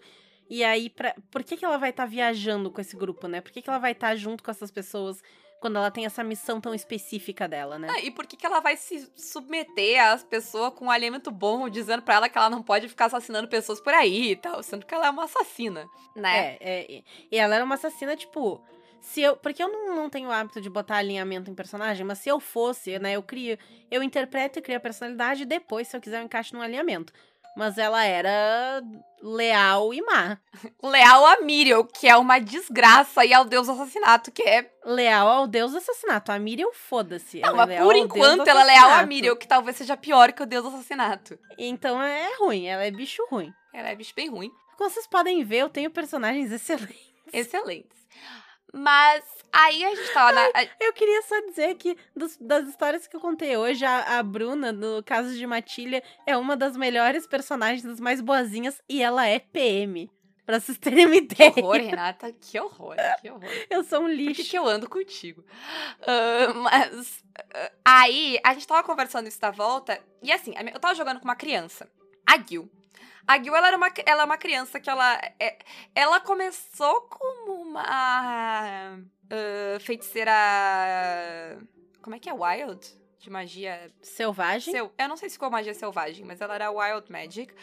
E 0.49 0.63
aí, 0.63 0.89
pra... 0.89 1.15
por 1.30 1.43
que, 1.43 1.57
que 1.57 1.65
ela 1.65 1.78
vai 1.78 1.89
estar 1.89 2.05
viajando 2.05 2.72
com 2.72 2.80
esse 2.80 2.95
grupo, 2.95 3.28
né? 3.28 3.41
Por 3.41 3.51
que, 3.51 3.61
que 3.61 3.70
ela 3.70 3.80
vai 3.80 3.91
estar 3.91 4.15
junto 4.15 4.43
com 4.43 4.51
essas 4.51 4.72
pessoas 4.72 5.22
quando 5.60 5.78
ela 5.78 5.89
tem 5.91 6.05
essa 6.05 6.24
missão 6.24 6.62
tão 6.62 6.74
específica 6.74 7.47
dela, 7.47 7.78
né? 7.80 7.88
Ah, 7.91 7.99
e 8.01 8.12
por 8.12 8.26
que, 8.28 8.38
que 8.38 8.45
ela 8.45 8.60
vai 8.60 8.78
se 8.78 9.10
submeter 9.16 10.03
às 10.03 10.24
pessoas 10.24 10.74
com 10.74 10.86
um 10.86 10.91
alimento 10.91 11.32
bom, 11.32 11.68
dizendo 11.70 12.01
pra 12.03 12.16
ela 12.16 12.30
que 12.30 12.38
ela 12.38 12.49
não 12.49 12.62
pode 12.62 12.88
ficar 12.88 13.05
assassinando 13.05 13.47
pessoas 13.47 13.80
por 13.82 13.93
aí 13.93 14.32
e 14.32 14.36
tal, 14.36 14.62
sendo 14.64 14.86
que 14.86 14.93
ela 14.93 15.08
é 15.08 15.10
uma 15.10 15.24
assassina, 15.26 15.88
né? 16.16 16.38
É, 16.38 16.58
é, 16.60 16.91
e- 16.91 17.03
e 17.32 17.38
ela 17.38 17.55
era 17.55 17.64
uma 17.66 17.76
assassina, 17.76 18.16
tipo. 18.16 18.62
Se 18.99 19.22
eu, 19.22 19.38
porque 19.38 19.62
eu 19.64 19.72
não, 19.72 19.95
não 19.95 20.10
tenho 20.10 20.28
o 20.28 20.32
hábito 20.32 20.60
de 20.60 20.70
botar 20.70 20.97
alinhamento 20.97 21.49
em 21.49 21.55
personagem, 21.55 22.03
mas 22.05 22.18
se 22.18 22.30
eu 22.30 22.39
fosse, 22.39 22.97
né, 22.99 23.14
eu 23.16 23.22
crio, 23.24 23.58
eu 23.91 24.01
interpreto 24.03 24.58
e 24.60 24.62
crio 24.62 24.76
a 24.78 24.82
personalidade 24.82 25.43
e 25.43 25.45
depois, 25.45 25.88
se 25.88 25.95
eu 25.95 26.01
quiser, 26.01 26.20
eu 26.20 26.26
encaixo 26.26 26.55
num 26.55 26.62
alinhamento. 26.62 27.14
Mas 27.58 27.76
ela 27.80 28.05
era 28.05 28.84
leal 29.20 29.91
e 29.91 29.99
má. 30.03 30.38
Leal 30.84 31.26
a 31.26 31.41
Miriam, 31.41 31.84
que 31.84 32.08
é 32.08 32.16
uma 32.16 32.38
desgraça, 32.38 33.26
e 33.26 33.34
ao 33.34 33.43
deus 33.43 33.68
assassinato, 33.68 34.32
que 34.32 34.43
é 34.43 34.72
Leal 34.86 35.28
ao 35.28 35.47
deus 35.47 35.74
assassinato. 35.74 36.32
A 36.32 36.38
Miriam, 36.38 36.72
foda-se. 36.72 37.39
Não, 37.39 37.49
é 37.49 37.53
mas 37.53 37.68
leal 37.70 37.84
por 37.84 37.95
enquanto 37.95 38.47
ela 38.47 38.62
é 38.62 38.66
leal 38.66 38.91
a. 38.91 39.05
Miriam, 39.08 39.36
que 39.36 39.47
talvez 39.47 39.76
seja 39.76 39.97
pior 39.97 40.32
que 40.34 40.43
o 40.43 40.45
deus 40.45 40.68
assassinato. 40.68 41.38
Então 41.58 41.99
é 41.99 42.30
ruim, 42.38 42.68
ela 42.68 42.86
é 42.86 42.91
bicho 42.91 43.26
ruim. 43.32 43.51
Ela 43.74 43.89
é 43.89 43.95
bicho 43.95 44.14
bem 44.16 44.30
ruim. 44.30 44.51
Como 44.78 44.89
vocês 44.91 45.08
podem 45.08 45.43
ver, 45.43 45.58
eu 45.58 45.70
tenho 45.70 45.89
personagens 45.89 46.51
excelentes. 46.53 47.12
Excelentes. 47.34 47.97
Mas 48.74 49.24
aí 49.51 49.84
a 49.84 49.95
gente 49.95 50.13
tava 50.13 50.34
na. 50.34 50.41
a- 50.53 50.68
Eu 50.80 50.93
queria 50.93 51.22
só 51.24 51.39
dizer 51.41 51.76
que 51.76 51.95
dos- 52.15 52.38
das 52.38 52.68
histórias 52.68 53.07
que 53.07 53.15
eu 53.15 53.20
contei 53.20 53.55
hoje, 53.57 53.86
a, 53.86 54.20
a 54.20 54.24
Bruna, 54.24 54.72
no 54.72 55.01
caso 55.03 55.34
de 55.36 55.47
Matilha, 55.47 56.03
é 56.26 56.36
uma 56.38 56.55
das 56.57 56.76
melhores 56.76 57.26
personagens, 57.26 57.84
das 57.84 57.99
mais 57.99 58.20
boazinhas, 58.22 58.82
e 58.89 59.01
ela 59.01 59.26
é 59.28 59.39
PM. 59.39 60.11
Pra 60.45 60.59
vocês 60.61 60.78
terem 60.78 61.05
uma 61.05 61.15
Que 61.15 61.18
ideia. 61.22 61.53
horror, 61.57 61.76
Renata. 61.76 62.32
Que 62.32 62.57
horror, 62.57 62.95
que 63.22 63.30
horror. 63.30 63.49
Eu 63.70 63.84
sou 63.84 63.99
um 63.99 64.03
Por 64.03 64.09
que, 64.11 64.15
lixo. 64.15 64.49
que 64.49 64.57
eu 64.57 64.65
ando 64.65 64.89
contigo? 64.89 65.43
Ah, 66.05 66.53
mas. 66.55 67.24
ah, 67.53 67.72
aí, 67.84 68.39
a 68.45 68.53
gente 68.53 68.65
tava 68.68 68.82
conversando 68.84 69.28
isso 69.28 69.41
da 69.41 69.51
volta. 69.51 69.99
E 70.24 70.32
assim, 70.32 70.53
eu 70.74 70.80
tava 70.80 70.95
jogando 70.95 71.20
com 71.20 71.26
uma 71.26 71.36
criança, 71.36 71.89
a 72.26 72.38
Gil. 72.38 72.70
A 73.28 73.38
Gil, 73.44 73.56
ela, 73.56 73.68
era 73.68 73.78
uma, 73.78 73.92
ela 74.06 74.22
é 74.22 74.26
uma 74.26 74.38
criança 74.38 74.80
que 74.80 74.90
ela. 74.90 75.16
é- 75.40 75.58
ela 75.94 76.20
começou 76.22 77.02
como 77.02 77.62
uma. 77.62 77.84
ah, 77.86 78.98
feiticeira. 79.82 80.32
Como 82.02 82.16
é 82.16 82.20
que 82.20 82.30
é? 82.30 82.34
Wild? 82.34 82.96
De 83.20 83.30
magia 83.30 83.91
Selvagem. 84.01 84.72
Seu, 84.72 84.93
eu 84.97 85.07
não 85.07 85.18
sei 85.18 85.30
se 85.30 85.36
ficou 85.36 85.49
magia 85.49 85.74
selvagem, 85.74 86.24
mas 86.24 86.39
ela 86.39 86.53
era 86.53 86.72
Wild 86.72 87.11
Magic. 87.11 87.53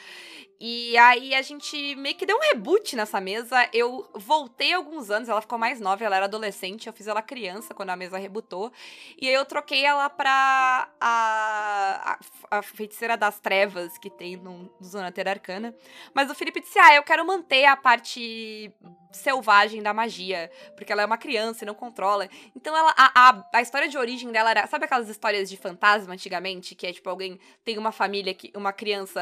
E 0.60 0.96
aí 0.96 1.34
a 1.34 1.42
gente 1.42 1.94
meio 1.96 2.16
que 2.16 2.26
deu 2.26 2.36
um 2.36 2.40
reboot 2.40 2.96
nessa 2.96 3.20
mesa. 3.20 3.68
Eu 3.72 4.08
voltei 4.14 4.72
alguns 4.72 5.10
anos, 5.10 5.28
ela 5.28 5.40
ficou 5.40 5.58
mais 5.58 5.80
nova, 5.80 6.04
ela 6.04 6.16
era 6.16 6.24
adolescente, 6.24 6.86
eu 6.86 6.92
fiz 6.92 7.06
ela 7.06 7.22
criança 7.22 7.74
quando 7.74 7.90
a 7.90 7.96
mesa 7.96 8.18
rebutou. 8.18 8.72
E 9.20 9.28
aí 9.28 9.34
eu 9.34 9.44
troquei 9.44 9.84
ela 9.84 10.08
pra 10.08 10.88
a, 11.00 12.18
a, 12.50 12.58
a 12.58 12.62
feiticeira 12.62 13.16
das 13.16 13.38
trevas 13.38 13.96
que 13.98 14.10
tem 14.10 14.36
no, 14.36 14.72
no 14.80 14.86
Zona 14.86 15.12
Terra 15.12 15.30
Arcana. 15.32 15.74
Mas 16.12 16.30
o 16.30 16.34
Felipe 16.34 16.60
disse: 16.60 16.78
Ah, 16.78 16.94
eu 16.94 17.02
quero 17.02 17.26
manter 17.26 17.64
a 17.66 17.76
parte 17.76 18.72
selvagem 19.12 19.82
da 19.82 19.94
magia, 19.94 20.50
porque 20.76 20.92
ela 20.92 21.02
é 21.02 21.06
uma 21.06 21.18
criança 21.18 21.64
e 21.64 21.66
não 21.66 21.74
controla. 21.74 22.28
Então 22.54 22.76
ela 22.76 22.92
a, 22.96 23.28
a, 23.30 23.44
a 23.52 23.62
história 23.62 23.88
de 23.88 23.96
origem 23.96 24.30
dela 24.32 24.50
era, 24.50 24.66
sabe 24.66 24.84
aquelas 24.84 25.08
histórias 25.08 25.43
de 25.48 25.56
fantasma 25.56 26.14
antigamente, 26.14 26.74
que 26.74 26.86
é 26.86 26.92
tipo 26.92 27.08
alguém 27.08 27.38
tem 27.64 27.78
uma 27.78 27.92
família 27.92 28.34
que 28.34 28.52
uma 28.54 28.72
criança, 28.72 29.20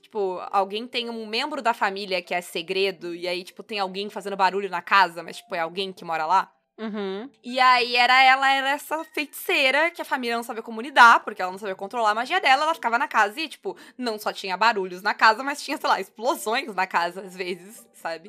tipo, 0.00 0.38
alguém 0.50 0.86
tem 0.86 1.10
um 1.10 1.26
membro 1.26 1.60
da 1.62 1.74
família 1.74 2.22
que 2.22 2.34
é 2.34 2.40
segredo 2.40 3.14
e 3.14 3.26
aí 3.26 3.44
tipo 3.44 3.62
tem 3.62 3.78
alguém 3.78 4.10
fazendo 4.10 4.36
barulho 4.36 4.70
na 4.70 4.82
casa, 4.82 5.22
mas 5.22 5.38
tipo 5.38 5.54
é 5.54 5.60
alguém 5.60 5.92
que 5.92 6.04
mora 6.04 6.26
lá. 6.26 6.52
Uhum. 6.78 7.28
E 7.42 7.58
aí 7.58 7.96
era 7.96 8.22
ela 8.22 8.52
era 8.52 8.70
essa 8.70 9.02
feiticeira 9.12 9.90
que 9.90 10.00
a 10.00 10.04
família 10.04 10.36
não 10.36 10.44
sabia 10.44 10.62
como 10.62 10.80
lidar, 10.80 11.24
porque 11.24 11.42
ela 11.42 11.50
não 11.50 11.58
sabia 11.58 11.74
controlar 11.74 12.12
a 12.12 12.14
magia 12.14 12.40
dela, 12.40 12.62
ela 12.62 12.74
ficava 12.74 12.96
na 12.96 13.08
casa 13.08 13.40
e, 13.40 13.48
tipo, 13.48 13.76
não 13.96 14.16
só 14.16 14.32
tinha 14.32 14.56
barulhos 14.56 15.02
na 15.02 15.12
casa, 15.12 15.42
mas 15.42 15.60
tinha, 15.60 15.76
sei 15.76 15.90
lá, 15.90 16.00
explosões 16.00 16.72
na 16.74 16.86
casa, 16.86 17.22
às 17.22 17.34
vezes, 17.34 17.84
sabe? 17.94 18.28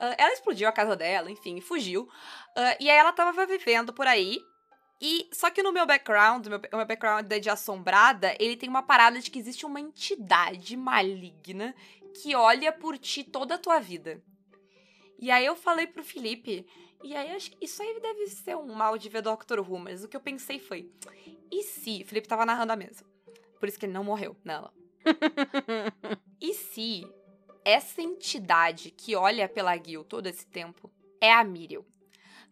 Uh, 0.00 0.14
ela 0.16 0.32
explodiu 0.32 0.68
a 0.68 0.72
casa 0.72 0.96
dela, 0.96 1.30
enfim, 1.30 1.60
fugiu. 1.60 2.02
Uh, 2.02 2.76
e 2.80 2.90
aí 2.90 2.96
ela 2.96 3.12
tava 3.12 3.44
vivendo 3.46 3.92
por 3.92 4.06
aí. 4.06 4.40
E 5.00 5.28
só 5.32 5.50
que 5.50 5.62
no 5.62 5.72
meu 5.72 5.86
background, 5.86 6.46
meu, 6.46 6.60
meu 6.72 6.86
background 6.86 7.26
de 7.26 7.50
assombrada, 7.50 8.34
ele 8.40 8.56
tem 8.56 8.68
uma 8.68 8.82
parada 8.82 9.20
de 9.20 9.30
que 9.30 9.38
existe 9.38 9.66
uma 9.66 9.80
entidade 9.80 10.76
maligna 10.76 11.74
que 12.14 12.34
olha 12.34 12.72
por 12.72 12.96
ti 12.96 13.22
toda 13.22 13.56
a 13.56 13.58
tua 13.58 13.78
vida. 13.78 14.22
E 15.18 15.30
aí 15.30 15.44
eu 15.44 15.54
falei 15.54 15.86
pro 15.86 16.04
Felipe, 16.04 16.66
e 17.02 17.14
aí 17.14 17.30
acho 17.32 17.50
que 17.50 17.64
isso 17.64 17.82
aí 17.82 18.00
deve 18.00 18.26
ser 18.28 18.56
um 18.56 18.74
mal 18.74 18.96
de 18.96 19.08
ver 19.08 19.22
Doctor 19.22 19.60
Who, 19.60 19.78
mas 19.78 20.02
o 20.02 20.08
que 20.08 20.16
eu 20.16 20.20
pensei 20.20 20.58
foi, 20.58 20.90
e 21.50 21.62
se, 21.62 22.04
Felipe 22.04 22.28
tava 22.28 22.46
narrando 22.46 22.72
a 22.72 22.76
mesa, 22.76 23.04
por 23.58 23.68
isso 23.68 23.78
que 23.78 23.86
ele 23.86 23.92
não 23.92 24.04
morreu 24.04 24.36
nela. 24.44 24.72
e 26.40 26.52
se 26.52 27.06
essa 27.64 28.02
entidade 28.02 28.90
que 28.90 29.14
olha 29.14 29.48
pela 29.48 29.76
Gil 29.76 30.04
todo 30.04 30.26
esse 30.26 30.46
tempo 30.46 30.90
é 31.20 31.32
a 31.32 31.44
Miriam? 31.44 31.84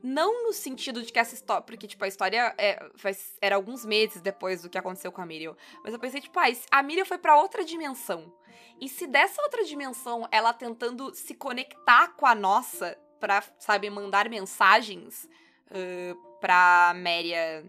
Não 0.06 0.44
no 0.44 0.52
sentido 0.52 1.02
de 1.02 1.10
que 1.10 1.18
essa 1.18 1.32
história. 1.34 1.62
Porque, 1.62 1.86
tipo, 1.86 2.04
a 2.04 2.08
história 2.08 2.54
é, 2.58 2.90
faz, 2.94 3.38
era 3.40 3.56
alguns 3.56 3.86
meses 3.86 4.20
depois 4.20 4.60
do 4.60 4.68
que 4.68 4.76
aconteceu 4.76 5.10
com 5.10 5.22
a 5.22 5.26
Miriam. 5.26 5.56
Mas 5.82 5.94
eu 5.94 5.98
pensei, 5.98 6.20
tipo, 6.20 6.38
ah, 6.38 6.44
a 6.70 6.82
Miriam 6.82 7.06
foi 7.06 7.16
para 7.16 7.38
outra 7.38 7.64
dimensão. 7.64 8.30
E 8.78 8.86
se 8.86 9.06
dessa 9.06 9.40
outra 9.40 9.64
dimensão 9.64 10.28
ela 10.30 10.52
tentando 10.52 11.14
se 11.14 11.34
conectar 11.34 12.08
com 12.08 12.26
a 12.26 12.34
nossa 12.34 12.98
pra, 13.18 13.42
sabe, 13.58 13.88
mandar 13.88 14.28
mensagens 14.28 15.26
uh, 15.70 16.38
pra 16.38 16.92
Méria 16.94 17.64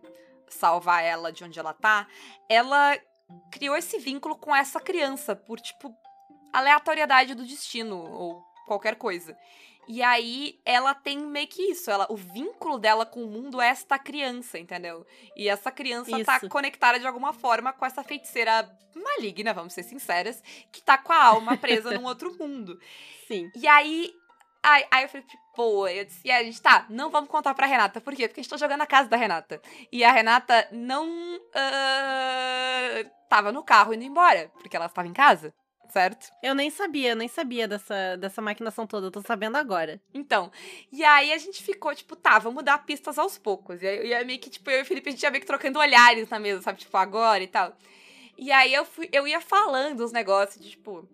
salvar 0.49 1.05
ela 1.05 1.31
de 1.31 1.41
onde 1.41 1.57
ela 1.57 1.73
tá, 1.73 2.05
ela 2.49 2.99
criou 3.49 3.77
esse 3.77 3.97
vínculo 3.97 4.35
com 4.35 4.53
essa 4.53 4.81
criança 4.81 5.37
por, 5.37 5.61
tipo, 5.61 5.95
aleatoriedade 6.51 7.33
do 7.33 7.45
destino 7.45 7.97
ou 7.97 8.43
qualquer 8.67 8.95
coisa. 8.97 9.37
E 9.87 10.01
aí 10.01 10.59
ela 10.65 10.93
tem 10.93 11.19
meio 11.19 11.47
que 11.47 11.61
isso, 11.71 11.91
ela, 11.91 12.07
o 12.09 12.15
vínculo 12.15 12.77
dela 12.79 13.05
com 13.05 13.23
o 13.23 13.27
mundo 13.27 13.61
é 13.61 13.67
esta 13.67 13.99
criança, 13.99 14.57
entendeu? 14.57 15.05
E 15.35 15.47
essa 15.47 15.71
criança 15.71 16.11
tá 16.11 16.17
isso. 16.17 16.25
tá 16.25 16.49
conectada 16.49 16.99
de 16.99 17.05
alguma 17.05 17.33
forma 17.33 17.71
com 17.71 17.85
essa 17.85 18.03
feiticeira 18.03 18.69
maligna, 18.95 19.53
vamos 19.53 19.73
ser 19.73 19.83
sinceras, 19.83 20.41
que 20.71 20.81
tá 20.81 20.97
com 20.97 21.13
a 21.13 21.23
alma 21.23 21.57
presa 21.57 21.91
num 21.91 22.05
outro 22.05 22.35
mundo. 22.39 22.79
Sim. 23.27 23.49
E 23.55 23.67
aí 23.67 24.11
Aí, 24.67 24.83
aí 24.89 25.03
eu 25.03 25.09
falei, 25.09 25.27
tipo, 25.27 25.43
pô, 25.55 25.87
eu 25.87 26.03
disse, 26.05 26.21
e 26.25 26.31
a 26.31 26.43
gente, 26.43 26.59
tá, 26.59 26.87
não 26.89 27.11
vamos 27.11 27.29
contar 27.29 27.53
pra 27.53 27.67
Renata. 27.67 28.01
Por 28.01 28.15
quê? 28.15 28.27
Porque 28.27 28.39
a 28.39 28.43
gente 28.43 28.49
tá 28.49 28.57
jogando 28.57 28.79
na 28.79 28.87
casa 28.87 29.07
da 29.07 29.15
Renata. 29.15 29.61
E 29.91 30.03
a 30.03 30.11
Renata 30.11 30.67
não 30.71 31.07
uh, 31.37 33.11
tava 33.29 33.51
no 33.51 33.63
carro 33.63 33.93
indo 33.93 34.03
embora, 34.03 34.51
porque 34.59 34.75
ela 34.75 34.87
estava 34.87 35.07
em 35.07 35.13
casa 35.13 35.53
certo? 35.91 36.31
Eu 36.41 36.55
nem 36.55 36.69
sabia, 36.69 37.11
eu 37.11 37.15
nem 37.15 37.27
sabia 37.27 37.67
dessa, 37.67 38.15
dessa 38.17 38.41
maquinação 38.41 38.85
toda, 38.85 39.07
eu 39.07 39.11
tô 39.11 39.21
sabendo 39.21 39.57
agora. 39.57 40.01
Então, 40.13 40.51
e 40.91 41.03
aí 41.03 41.31
a 41.31 41.37
gente 41.37 41.63
ficou, 41.63 41.93
tipo, 41.95 42.15
tá, 42.15 42.39
vamos 42.39 42.63
dar 42.63 42.85
pistas 42.85 43.17
aos 43.17 43.37
poucos. 43.37 43.81
E 43.81 43.87
aí, 43.87 44.07
e 44.07 44.13
aí 44.13 44.25
meio 44.25 44.39
que, 44.39 44.49
tipo, 44.49 44.69
eu 44.69 44.79
e 44.79 44.81
o 44.81 44.85
Felipe, 44.85 45.09
a 45.09 45.11
gente 45.11 45.23
ia 45.23 45.31
meio 45.31 45.41
que 45.41 45.47
trocando 45.47 45.79
olhares 45.79 46.29
na 46.29 46.39
mesa, 46.39 46.61
sabe? 46.61 46.79
Tipo, 46.79 46.97
agora 46.97 47.43
e 47.43 47.47
tal. 47.47 47.75
E 48.37 48.51
aí 48.51 48.73
eu, 48.73 48.85
fui, 48.85 49.09
eu 49.11 49.27
ia 49.27 49.41
falando 49.41 50.01
os 50.01 50.11
negócios 50.11 50.63
de, 50.63 50.71
tipo... 50.71 51.07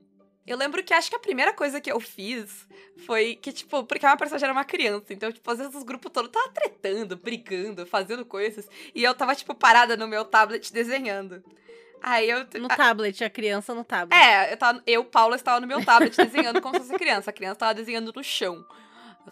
Eu 0.45 0.57
lembro 0.57 0.83
que 0.83 0.93
acho 0.93 1.07
que 1.09 1.15
a 1.15 1.19
primeira 1.19 1.53
coisa 1.53 1.79
que 1.79 1.91
eu 1.91 1.99
fiz 1.99 2.67
foi 3.05 3.35
que, 3.35 3.53
tipo, 3.53 3.83
porque 3.83 4.05
uma 4.05 4.17
personagem 4.17 4.45
era 4.45 4.53
uma 4.53 4.65
criança, 4.65 5.13
então, 5.13 5.31
tipo, 5.31 5.49
às 5.49 5.59
vezes 5.59 5.75
os 5.75 5.83
grupos 5.83 6.11
todos 6.11 6.31
tava 6.31 6.49
tretando, 6.49 7.15
brigando, 7.15 7.85
fazendo 7.85 8.25
coisas, 8.25 8.67
e 8.93 9.03
eu 9.03 9.13
tava, 9.13 9.35
tipo, 9.35 9.53
parada 9.53 9.95
no 9.95 10.07
meu 10.07 10.25
tablet 10.25 10.73
desenhando. 10.73 11.43
Aí 12.01 12.29
eu. 12.29 12.45
No 12.59 12.67
a... 12.69 12.75
tablet, 12.75 13.23
a 13.23 13.29
criança 13.29 13.73
no 13.73 13.83
tablet. 13.83 14.19
É, 14.19 14.53
eu, 14.53 14.57
tava, 14.57 14.83
eu, 14.85 15.05
Paula, 15.05 15.35
estava 15.35 15.59
no 15.59 15.67
meu 15.67 15.83
tablet 15.83 16.15
desenhando 16.15 16.61
como 16.61 16.75
se 16.75 16.87
fosse 16.87 16.97
criança. 16.97 17.29
A 17.29 17.33
criança 17.33 17.53
estava 17.53 17.73
desenhando 17.73 18.11
no 18.15 18.23
chão, 18.23 18.65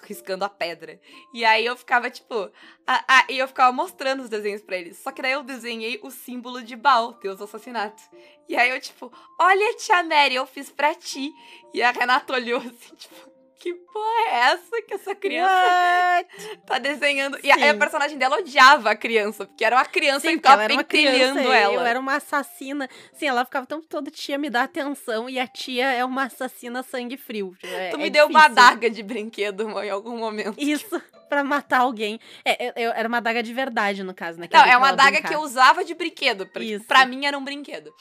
riscando 0.03 0.45
a 0.45 0.49
pedra. 0.49 0.99
E 1.34 1.43
aí 1.43 1.65
eu 1.65 1.76
ficava, 1.76 2.09
tipo. 2.09 2.51
A, 2.86 3.03
a, 3.07 3.26
e 3.30 3.38
eu 3.38 3.47
ficava 3.47 3.72
mostrando 3.72 4.22
os 4.22 4.30
desenhos 4.30 4.61
pra 4.61 4.78
eles. 4.78 4.97
Só 4.97 5.11
que 5.11 5.22
daí 5.22 5.32
eu 5.32 5.43
desenhei 5.43 5.99
o 6.03 6.11
símbolo 6.11 6.61
de 6.61 6.76
Baal, 6.76 7.13
Deus 7.13 7.38
do 7.38 7.43
assassinato. 7.45 8.01
E 8.47 8.55
aí 8.55 8.70
eu, 8.70 8.80
tipo, 8.80 9.11
olha, 9.39 9.76
tia 9.76 10.03
Mary, 10.03 10.36
eu 10.36 10.45
fiz 10.45 10.70
pra 10.70 10.93
ti. 10.95 11.32
E 11.74 11.82
a 11.82 11.91
Renata 11.91 12.34
olhou 12.34 12.59
assim, 12.59 12.95
tipo 12.95 13.38
que 13.60 13.74
porra 13.74 14.30
é 14.30 14.36
essa 14.51 14.82
que 14.82 14.93
essa 14.93 15.14
criança 15.14 15.51
What? 15.51 16.57
tá 16.66 16.80
desenhando? 16.80 17.36
Sim. 17.36 17.47
E 17.47 17.51
a, 17.51 17.72
a, 17.72 17.74
personagem 17.76 18.18
dela 18.18 18.38
odiava 18.38 18.91
a 18.91 18.95
criança, 18.95 19.45
porque 19.45 19.66
era 19.66 19.76
uma 19.76 19.86
criança 19.86 20.22
Sim, 20.22 20.30
e 20.30 20.36
ficava 20.36 20.64
ela 20.64 20.78
pentelhando 20.78 21.39
ela. 21.39 21.74
Eu 21.74 21.82
era 21.82 21.99
uma 21.99 22.16
assassina. 22.16 22.89
Sim, 23.14 23.28
ela 23.28 23.43
ficava 23.43 23.66
o 23.66 23.68
tempo 23.68 23.86
todo, 23.86 24.10
tia, 24.10 24.38
me 24.38 24.49
dá 24.49 24.64
atenção, 24.64 25.30
e 25.30 25.38
a 25.38 25.45
tia 25.45 25.91
é 25.91 26.05
uma 26.05 26.24
assassina 26.24 26.82
sangue 26.82 27.18
frio. 27.18 27.53
É, 27.62 27.89
tu 27.89 27.97
me 27.97 28.07
é 28.07 28.10
deu 28.10 28.28
difícil. 28.28 28.30
uma 28.30 28.45
adaga 28.45 28.89
de 28.89 29.03
brinquedo 29.03 29.70
em 29.82 29.89
algum 29.89 30.18
momento. 30.18 30.55
Isso, 30.57 31.01
pra 31.28 31.43
matar 31.43 31.82
alguém. 31.82 32.18
É, 32.45 32.68
eu, 32.68 32.74
eu, 32.76 32.91
era 32.91 33.07
uma 33.07 33.18
adaga 33.18 33.43
de 33.43 33.53
verdade, 33.53 34.03
no 34.03 34.14
caso, 34.14 34.39
né? 34.39 34.47
Não, 34.51 34.64
é 34.64 34.78
uma 34.78 34.89
adaga 34.89 35.22
que 35.22 35.36
eu 35.36 35.41
usava 35.41 35.84
de 35.84 35.93
brinquedo. 35.93 36.47
Pra, 36.47 36.64
Isso. 36.64 36.86
pra 36.86 37.05
mim 37.05 37.26
era 37.26 37.38
um 37.38 37.43
brinquedo. 37.43 37.93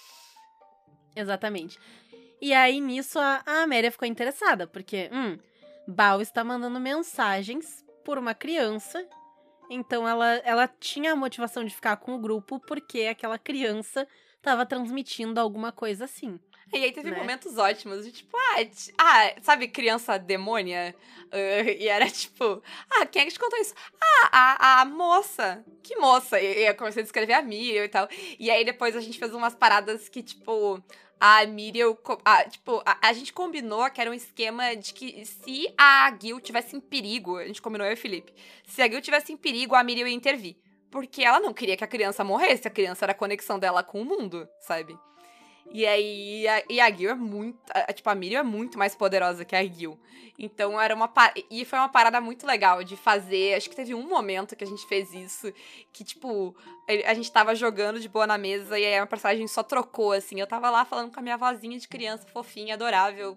Exatamente. 1.17 1.79
E 2.41 2.55
aí, 2.55 2.81
nisso, 2.81 3.19
a, 3.19 3.43
a 3.45 3.63
Amélia 3.63 3.91
ficou 3.91 4.07
interessada, 4.07 4.67
porque, 4.67 5.11
hum, 5.13 5.37
Bal 5.89 6.21
está 6.21 6.45
mandando 6.45 6.79
mensagens 6.79 7.83
por 8.05 8.19
uma 8.19 8.35
criança. 8.35 9.03
Então 9.71 10.07
ela, 10.07 10.35
ela 10.45 10.69
tinha 10.69 11.13
a 11.13 11.17
motivação 11.17 11.65
de 11.65 11.75
ficar 11.75 11.97
com 11.97 12.15
o 12.15 12.19
grupo 12.19 12.61
porque 12.61 13.03
aquela 13.03 13.39
criança 13.39 14.07
estava 14.37 14.67
transmitindo 14.67 15.41
alguma 15.41 15.73
coisa 15.73 16.05
assim. 16.05 16.39
E 16.71 16.85
aí 16.85 16.93
teve 16.93 17.11
né? 17.11 17.17
momentos 17.17 17.57
ótimos, 17.57 18.05
de 18.05 18.13
tipo, 18.13 18.37
ah, 18.37 18.57
ah, 18.99 19.35
sabe, 19.41 19.69
criança 19.69 20.19
demônia? 20.19 20.95
Uh, 21.27 21.71
e 21.79 21.89
era 21.89 22.07
tipo, 22.11 22.63
ah, 22.91 23.07
quem 23.07 23.23
é 23.23 23.25
que 23.25 23.33
te 23.33 23.39
contou 23.39 23.59
isso? 23.59 23.75
Ah, 23.99 24.29
a, 24.31 24.81
a 24.83 24.85
moça. 24.85 25.65
Que 25.83 25.97
moça? 25.97 26.39
E, 26.39 26.59
e 26.59 26.67
eu 26.69 26.75
comecei 26.75 27.01
a 27.01 27.05
descrever 27.05 27.33
a 27.33 27.43
Miriam 27.43 27.85
e 27.85 27.89
tal. 27.89 28.07
E 28.39 28.51
aí 28.51 28.63
depois 28.63 28.95
a 28.95 29.01
gente 29.01 29.19
fez 29.19 29.33
umas 29.33 29.55
paradas 29.55 30.11
que, 30.11 30.23
tipo, 30.23 30.83
a 31.21 31.45
Miriam, 31.47 31.97
a, 32.25 32.45
tipo, 32.45 32.83
a, 32.85 33.09
a, 33.09 33.13
gente 33.13 33.33
combinou 33.33 33.91
que 33.91 34.01
era 34.01 34.11
um 34.11 34.15
esquema 34.15 34.75
de 34.77 34.93
que 34.95 35.25
se 35.25 35.73
a 35.77 36.17
Gil 36.21 36.41
tivesse 36.41 36.77
em 36.77 36.81
perigo, 36.81 37.37
a 37.37 37.47
gente 37.47 37.63
combinou 37.63 37.87
eu 37.87 37.93
e 37.93 37.95
o 37.95 37.99
Felipe, 37.99 38.33
se 38.67 38.81
a 38.83 38.89
Gil 38.89 39.01
tivesse 39.01 39.33
em 39.33 39.37
perigo, 39.37 39.75
a 39.75 39.85
Miriam 39.85 40.09
ia 40.09 40.15
intervir. 40.15 40.57
Porque 40.91 41.23
ela 41.23 41.39
não 41.39 41.53
queria 41.53 41.77
que 41.77 41.85
a 41.85 41.89
criança 41.89 42.25
morresse, 42.25 42.67
a 42.67 42.71
criança 42.71 43.05
era 43.05 43.13
a 43.13 43.15
conexão 43.15 43.59
dela 43.59 43.83
com 43.83 44.01
o 44.01 44.05
mundo, 44.05 44.49
sabe? 44.61 44.97
E 45.71 45.87
aí, 45.87 46.49
a, 46.49 46.63
e 46.69 46.81
a 46.81 46.91
Gil 46.91 47.11
é 47.11 47.15
muito. 47.15 47.59
A, 47.71 47.93
tipo, 47.93 48.09
a 48.09 48.15
Miriam 48.15 48.41
é 48.41 48.43
muito 48.43 48.79
mais 48.79 48.95
poderosa 48.95 49.45
que 49.45 49.55
a 49.55 49.65
Gil. 49.65 49.99
Então 50.39 50.81
era 50.81 50.95
uma. 50.95 51.13
E 51.51 51.65
foi 51.65 51.79
uma 51.79 51.89
parada 51.89 52.21
muito 52.21 52.47
legal 52.47 52.83
de 52.83 52.97
fazer. 52.97 53.55
Acho 53.55 53.69
que 53.69 53.77
teve 53.77 53.95
um 53.95 54.09
momento 54.09 54.57
que 54.57 54.65
a 54.65 54.67
gente 54.67 54.87
fez 54.87 55.13
isso. 55.13 55.53
Que, 55.93 56.05
tipo, 56.05 56.57
a 57.07 57.13
gente 57.13 57.31
tava 57.31 57.55
jogando 57.55 58.01
de 58.01 58.09
boa 58.09 58.27
na 58.27 58.39
mesa 58.39 58.79
e 58.79 58.87
aí 58.87 58.97
a 58.97 59.07
personagem 59.07 59.47
só 59.49 59.63
trocou, 59.63 60.13
assim. 60.13 60.41
Eu 60.41 60.47
tava 60.47 60.71
lá 60.71 60.85
falando 60.85 61.13
com 61.13 61.21
a 61.21 61.23
minha 61.23 61.37
vozinha 61.37 61.79
de 61.79 61.89
criança 61.89 62.27
fofinha, 62.29 62.75
adorável. 62.75 63.37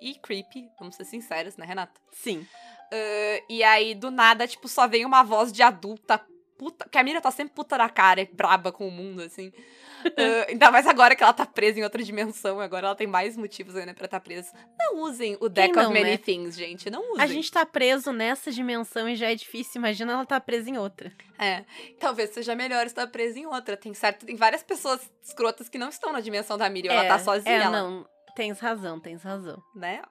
E 0.00 0.14
creepy, 0.14 0.68
vamos 0.78 0.96
ser 0.96 1.04
sinceros, 1.04 1.56
né, 1.56 1.66
Renata? 1.66 2.00
Sim. 2.10 2.38
Uh, 2.38 3.44
e 3.48 3.62
aí, 3.62 3.94
do 3.94 4.10
nada, 4.10 4.48
tipo, 4.48 4.66
só 4.66 4.88
vem 4.88 5.04
uma 5.04 5.22
voz 5.22 5.52
de 5.52 5.62
adulta 5.62 6.20
puta. 6.60 6.86
Que 6.90 6.98
a 6.98 7.02
Miriam 7.02 7.22
tá 7.22 7.30
sempre 7.30 7.54
puta 7.54 7.78
da 7.78 7.88
cara, 7.88 8.20
é 8.20 8.26
braba 8.26 8.70
com 8.70 8.86
o 8.86 8.90
mundo, 8.90 9.22
assim. 9.22 9.48
uh, 9.48 10.44
ainda 10.46 10.70
mais 10.70 10.86
agora 10.86 11.16
que 11.16 11.22
ela 11.22 11.32
tá 11.32 11.46
presa 11.46 11.80
em 11.80 11.82
outra 11.82 12.02
dimensão, 12.02 12.60
agora 12.60 12.88
ela 12.88 12.94
tem 12.94 13.06
mais 13.06 13.34
motivos 13.34 13.74
ainda 13.74 13.94
pra 13.94 14.04
estar 14.04 14.20
tá 14.20 14.22
presa. 14.22 14.52
Não 14.78 14.98
usem 14.98 15.38
o 15.40 15.48
Deck 15.48 15.74
não, 15.74 15.84
of 15.86 15.94
Many 15.94 16.10
né? 16.10 16.16
Things, 16.18 16.54
gente. 16.54 16.90
Não 16.90 17.12
usem. 17.12 17.24
A 17.24 17.26
gente 17.26 17.50
tá 17.50 17.64
preso 17.64 18.12
nessa 18.12 18.52
dimensão 18.52 19.08
e 19.08 19.16
já 19.16 19.30
é 19.30 19.34
difícil. 19.34 19.78
Imagina 19.78 20.12
ela 20.12 20.26
tá 20.26 20.38
presa 20.38 20.68
em 20.68 20.76
outra. 20.76 21.10
É. 21.38 21.64
Talvez 21.98 22.28
seja 22.30 22.54
melhor 22.54 22.84
estar 22.84 23.06
presa 23.06 23.38
em 23.38 23.46
outra. 23.46 23.74
Tem 23.74 23.94
certo. 23.94 24.26
Tem 24.26 24.36
várias 24.36 24.62
pessoas 24.62 25.00
escrotas 25.22 25.70
que 25.70 25.78
não 25.78 25.88
estão 25.88 26.12
na 26.12 26.20
dimensão 26.20 26.58
da 26.58 26.68
Miriam. 26.68 26.92
É, 26.92 26.96
ela 26.96 27.08
tá 27.08 27.18
sozinha. 27.18 27.54
É, 27.54 27.62
ela... 27.62 27.70
não. 27.70 28.06
Tens 28.36 28.60
razão, 28.60 29.00
tens 29.00 29.22
razão. 29.22 29.60
Né? 29.74 30.02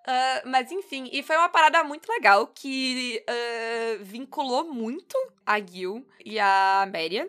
Uh, 0.00 0.48
mas 0.48 0.72
enfim, 0.72 1.10
e 1.12 1.22
foi 1.22 1.36
uma 1.36 1.48
parada 1.48 1.84
muito 1.84 2.08
legal 2.08 2.46
que 2.46 3.22
uh, 3.28 4.04
vinculou 4.04 4.64
muito 4.64 5.16
a 5.44 5.60
Gil 5.60 6.06
e 6.24 6.38
a 6.38 6.88
Méria. 6.90 7.28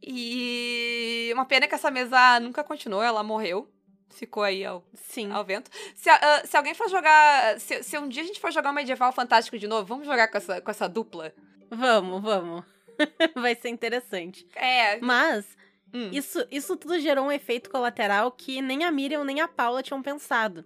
E 0.00 1.30
uma 1.34 1.44
pena 1.44 1.66
que 1.66 1.74
essa 1.74 1.90
mesa 1.90 2.38
nunca 2.38 2.62
continuou, 2.62 3.02
ela 3.02 3.22
morreu. 3.22 3.68
Ficou 4.10 4.44
aí 4.44 4.64
ao, 4.64 4.84
Sim. 4.94 5.32
ao 5.32 5.44
vento. 5.44 5.70
Se, 5.96 6.08
uh, 6.08 6.46
se 6.46 6.56
alguém 6.56 6.74
for 6.74 6.88
jogar. 6.88 7.58
Se, 7.58 7.82
se, 7.82 7.98
um 7.98 8.08
dia 8.08 8.22
a 8.22 8.26
gente 8.26 8.38
for 8.38 8.52
jogar 8.52 8.70
um 8.70 8.74
medieval 8.74 9.12
fantástico 9.12 9.58
de 9.58 9.66
novo, 9.66 9.84
vamos 9.84 10.06
jogar 10.06 10.28
com 10.28 10.36
essa, 10.36 10.60
com 10.60 10.70
essa 10.70 10.88
dupla? 10.88 11.34
Vamos, 11.68 12.22
vamos. 12.22 12.64
Vai 13.34 13.56
ser 13.56 13.70
interessante. 13.70 14.46
É. 14.54 15.00
Mas. 15.00 15.44
Hum. 15.92 16.10
Isso, 16.12 16.46
isso 16.50 16.76
tudo 16.76 16.98
gerou 16.98 17.26
um 17.26 17.32
efeito 17.32 17.70
colateral 17.70 18.30
que 18.30 18.60
nem 18.60 18.84
a 18.84 18.90
Miriam 18.90 19.24
nem 19.24 19.40
a 19.40 19.48
Paula 19.48 19.82
tinham 19.82 20.02
pensado 20.02 20.64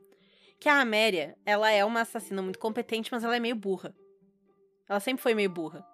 que 0.59 0.69
a 0.69 0.81
Améria, 0.81 1.37
ela 1.45 1.71
é 1.71 1.85
uma 1.85 2.01
assassina 2.01 2.43
muito 2.43 2.59
competente, 2.59 3.11
mas 3.13 3.25
ela 3.25 3.37
é 3.37 3.41
meio 3.41 3.57
burra. 3.57 3.95
Ela 4.89 5.01
sempre 5.01 5.23
foi 5.23 5.35
meio 5.35 5.51
burra. 5.51 5.87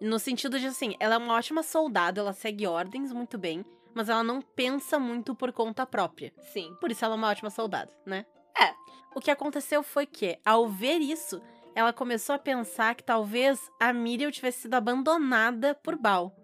No 0.00 0.18
sentido 0.18 0.58
de 0.58 0.66
assim, 0.66 0.94
ela 0.98 1.16
é 1.16 1.18
uma 1.18 1.34
ótima 1.34 1.62
soldado, 1.62 2.20
ela 2.20 2.32
segue 2.32 2.66
ordens 2.66 3.12
muito 3.12 3.36
bem, 3.36 3.64
mas 3.94 4.08
ela 4.08 4.22
não 4.22 4.40
pensa 4.40 4.98
muito 4.98 5.34
por 5.34 5.52
conta 5.52 5.84
própria. 5.84 6.32
Sim. 6.52 6.74
Por 6.80 6.90
isso 6.90 7.04
ela 7.04 7.14
é 7.14 7.18
uma 7.18 7.28
ótima 7.28 7.50
soldado, 7.50 7.92
né? 8.06 8.24
É. 8.58 8.72
O 9.14 9.20
que 9.20 9.30
aconteceu 9.30 9.82
foi 9.82 10.06
que, 10.06 10.38
ao 10.44 10.68
ver 10.68 10.98
isso, 11.00 11.42
ela 11.74 11.92
começou 11.92 12.34
a 12.34 12.38
pensar 12.38 12.94
que 12.94 13.04
talvez 13.04 13.60
a 13.78 13.92
Miriam 13.92 14.30
tivesse 14.30 14.62
sido 14.62 14.74
abandonada 14.74 15.74
por 15.74 15.96
Bal. 15.96 16.34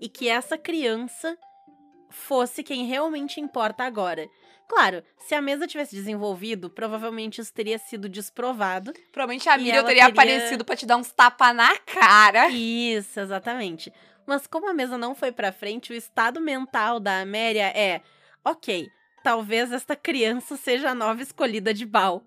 E 0.00 0.08
que 0.08 0.28
essa 0.28 0.56
criança 0.56 1.36
fosse 2.08 2.62
quem 2.62 2.86
realmente 2.86 3.40
importa 3.40 3.84
agora. 3.84 4.28
Claro, 4.70 5.02
se 5.18 5.34
a 5.34 5.42
mesa 5.42 5.66
tivesse 5.66 5.96
desenvolvido, 5.96 6.70
provavelmente 6.70 7.40
isso 7.40 7.52
teria 7.52 7.76
sido 7.76 8.08
desprovado. 8.08 8.92
Provavelmente 9.10 9.48
a 9.48 9.58
Miriam 9.58 9.82
teria 9.84 10.04
teria- 10.06 10.06
aparecido 10.06 10.64
pra 10.64 10.76
te 10.76 10.86
dar 10.86 10.96
uns 10.96 11.10
tapa 11.10 11.52
na 11.52 11.76
cara. 11.78 12.48
Isso, 12.50 13.18
exatamente. 13.18 13.92
Mas 14.24 14.46
como 14.46 14.70
a 14.70 14.72
mesa 14.72 14.96
não 14.96 15.12
foi 15.12 15.32
pra 15.32 15.50
frente, 15.50 15.92
o 15.92 15.96
estado 15.96 16.40
mental 16.40 17.00
da 17.00 17.20
Améria 17.20 17.66
é: 17.76 18.00
ok, 18.44 18.86
talvez 19.24 19.72
esta 19.72 19.96
criança 19.96 20.56
seja 20.56 20.90
a 20.90 20.94
nova 20.94 21.20
escolhida 21.20 21.74
de 21.74 21.84
Bal. 21.84 22.22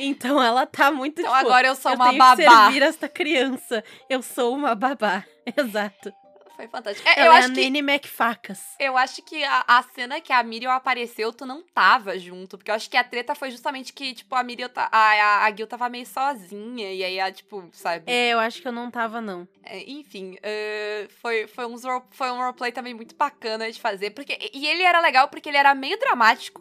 Então 0.00 0.42
ela 0.42 0.66
tá 0.66 0.90
muito 0.90 1.20
Então 1.20 1.32
tipo, 1.32 1.46
agora 1.46 1.68
eu 1.68 1.76
sou 1.76 1.92
eu 1.92 1.96
uma 1.96 2.06
tenho 2.10 2.14
que 2.14 2.44
babá. 2.44 2.64
servir 2.64 2.82
esta 2.82 3.08
criança. 3.08 3.84
Eu 4.10 4.20
sou 4.20 4.52
uma 4.52 4.74
babá. 4.74 5.24
Exato. 5.56 6.12
Foi 6.58 6.66
fantástico. 6.66 7.08
É, 7.08 7.20
eu 7.24 7.30
é 7.32 7.36
acho 7.38 7.52
a 7.52 7.54
que 7.54 7.70
Nanny 7.70 7.78
McFacas. 7.78 8.74
Eu 8.80 8.96
acho 8.96 9.22
que 9.22 9.44
a, 9.44 9.64
a 9.64 9.80
cena 9.94 10.20
que 10.20 10.32
a 10.32 10.42
Miriam 10.42 10.72
apareceu, 10.72 11.32
tu 11.32 11.46
não 11.46 11.62
tava 11.62 12.18
junto. 12.18 12.58
Porque 12.58 12.68
eu 12.68 12.74
acho 12.74 12.90
que 12.90 12.96
a 12.96 13.04
treta 13.04 13.32
foi 13.32 13.52
justamente 13.52 13.92
que, 13.92 14.12
tipo, 14.12 14.34
a 14.34 14.42
Miriam, 14.42 14.68
a, 14.74 14.88
a, 14.90 15.44
a 15.44 15.54
Gil 15.54 15.68
tava 15.68 15.88
meio 15.88 16.04
sozinha. 16.04 16.92
E 16.92 17.04
aí, 17.04 17.20
a, 17.20 17.30
tipo, 17.30 17.68
sabe? 17.72 18.10
É, 18.10 18.30
eu 18.30 18.40
acho 18.40 18.60
que 18.60 18.66
eu 18.66 18.72
não 18.72 18.90
tava, 18.90 19.20
não. 19.20 19.46
É, 19.62 19.88
enfim, 19.88 20.36
eh, 20.42 21.06
foi, 21.22 21.46
foi, 21.46 21.64
role- 21.64 22.02
foi 22.10 22.28
um 22.32 22.38
roleplay 22.38 22.72
também 22.72 22.92
muito 22.92 23.14
bacana 23.14 23.70
de 23.70 23.80
fazer. 23.80 24.10
Porque, 24.10 24.36
e 24.52 24.66
ele 24.66 24.82
era 24.82 24.98
legal 25.00 25.28
porque 25.28 25.48
ele 25.48 25.58
era 25.58 25.72
meio 25.76 25.96
dramático, 25.96 26.60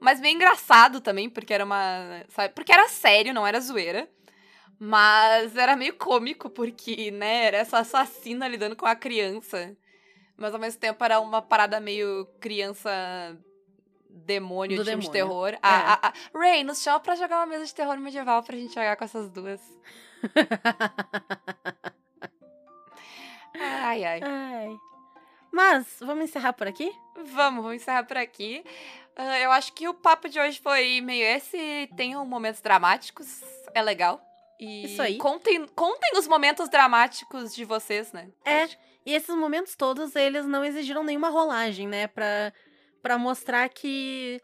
mas 0.00 0.18
meio 0.18 0.34
engraçado 0.34 0.98
também, 0.98 1.28
porque 1.28 1.52
era 1.52 1.66
uma. 1.66 2.24
Sabe? 2.30 2.54
Porque 2.54 2.72
era 2.72 2.88
sério, 2.88 3.34
não 3.34 3.46
era 3.46 3.60
zoeira. 3.60 4.08
Mas 4.82 5.54
era 5.56 5.76
meio 5.76 5.94
cômico, 5.94 6.48
porque, 6.48 7.10
né, 7.10 7.44
era 7.44 7.58
essa 7.58 7.78
assassina 7.80 8.48
lidando 8.48 8.74
com 8.74 8.86
a 8.86 8.96
criança. 8.96 9.76
Mas 10.38 10.54
ao 10.54 10.58
mesmo 10.58 10.80
tempo 10.80 11.04
era 11.04 11.20
uma 11.20 11.42
parada 11.42 11.78
meio 11.78 12.24
criança 12.40 12.90
demônio, 14.08 14.78
Do 14.78 14.84
time 14.84 15.02
de 15.02 15.10
demônio. 15.10 15.52
terror. 15.52 15.52
É. 15.52 15.58
A, 15.62 15.92
a, 15.94 16.08
a- 16.08 16.12
Ray, 16.34 16.64
nos 16.64 16.82
chama 16.82 16.98
pra 16.98 17.14
jogar 17.14 17.36
uma 17.40 17.46
mesa 17.46 17.66
de 17.66 17.74
terror 17.74 17.98
medieval 17.98 18.42
pra 18.42 18.56
gente 18.56 18.72
jogar 18.74 18.96
com 18.96 19.04
essas 19.04 19.28
duas. 19.28 19.60
Ai, 23.62 24.04
ai. 24.04 24.20
Ai. 24.22 24.78
Mas, 25.52 25.96
vamos 26.00 26.24
encerrar 26.24 26.52
por 26.52 26.66
aqui? 26.66 26.94
Vamos, 27.16 27.62
vamos 27.64 27.74
encerrar 27.82 28.04
por 28.04 28.16
aqui. 28.16 28.64
Ah, 29.16 29.38
eu 29.40 29.50
acho 29.50 29.72
que 29.72 29.88
o 29.88 29.94
papo 29.94 30.28
de 30.28 30.38
hoje 30.38 30.60
foi 30.60 31.00
meio 31.00 31.26
esse. 31.26 31.90
Tenham 31.96 32.24
momentos 32.24 32.60
dramáticos, 32.60 33.42
é 33.74 33.82
legal. 33.82 34.20
E 34.60 34.84
Isso 34.84 35.00
aí. 35.00 35.16
Contem, 35.16 35.66
contem 35.68 36.18
os 36.18 36.28
momentos 36.28 36.68
dramáticos 36.68 37.54
de 37.54 37.64
vocês, 37.64 38.12
né? 38.12 38.28
É. 38.44 38.68
E 39.06 39.14
esses 39.14 39.34
momentos 39.34 39.74
todos, 39.74 40.14
eles 40.14 40.44
não 40.44 40.62
exigiram 40.62 41.02
nenhuma 41.02 41.30
rolagem, 41.30 41.88
né? 41.88 42.06
Pra, 42.06 42.52
pra 43.02 43.16
mostrar 43.16 43.68
que 43.70 44.38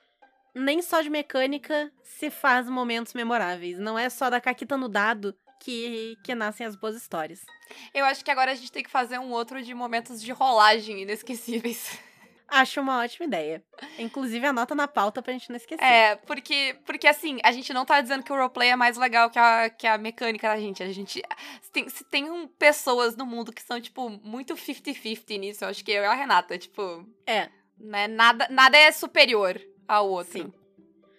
nem 0.54 0.80
só 0.80 1.02
de 1.02 1.10
mecânica 1.10 1.92
se 2.02 2.30
faz 2.30 2.68
momentos 2.68 3.12
memoráveis. 3.12 3.78
Não 3.78 3.98
é 3.98 4.08
só 4.08 4.30
da 4.30 4.40
caquita 4.40 4.76
no 4.76 4.88
dado 4.88 5.36
que, 5.60 6.16
que 6.24 6.34
nascem 6.34 6.66
as 6.66 6.74
boas 6.74 6.96
histórias. 6.96 7.44
Eu 7.92 8.06
acho 8.06 8.24
que 8.24 8.30
agora 8.30 8.52
a 8.52 8.54
gente 8.54 8.72
tem 8.72 8.82
que 8.82 8.90
fazer 8.90 9.18
um 9.18 9.32
outro 9.32 9.62
de 9.62 9.74
momentos 9.74 10.22
de 10.22 10.32
rolagem 10.32 11.02
inesquecíveis. 11.02 11.98
Acho 12.48 12.80
uma 12.80 13.02
ótima 13.02 13.26
ideia. 13.26 13.64
Inclusive, 13.98 14.46
anota 14.46 14.74
na 14.74 14.86
pauta 14.86 15.20
pra 15.20 15.32
gente 15.32 15.50
não 15.50 15.56
esquecer. 15.56 15.82
É, 15.84 16.14
porque, 16.16 16.76
porque 16.86 17.08
assim, 17.08 17.38
a 17.42 17.50
gente 17.50 17.72
não 17.74 17.84
tá 17.84 18.00
dizendo 18.00 18.22
que 18.22 18.32
o 18.32 18.36
roleplay 18.36 18.70
é 18.70 18.76
mais 18.76 18.96
legal 18.96 19.28
que 19.30 19.38
a, 19.38 19.68
que 19.68 19.86
a 19.86 19.98
mecânica 19.98 20.48
da 20.48 20.58
gente. 20.58 20.82
A 20.82 20.92
gente. 20.92 21.22
Se 21.60 21.70
tem, 21.72 21.88
se 21.88 22.04
tem 22.04 22.30
um- 22.30 22.46
pessoas 22.46 23.16
no 23.16 23.26
mundo 23.26 23.52
que 23.52 23.62
são, 23.62 23.80
tipo, 23.80 24.08
muito 24.08 24.54
50-50 24.54 25.38
nisso, 25.38 25.64
eu 25.64 25.68
acho 25.68 25.84
que 25.84 25.90
eu 25.90 26.02
e 26.02 26.06
a 26.06 26.14
Renata, 26.14 26.56
tipo. 26.56 27.04
É. 27.26 27.48
Né, 27.78 28.06
nada, 28.08 28.46
nada 28.48 28.78
é 28.78 28.90
superior 28.92 29.60
ao 29.86 30.08
outro. 30.08 30.32
Sim. 30.32 30.52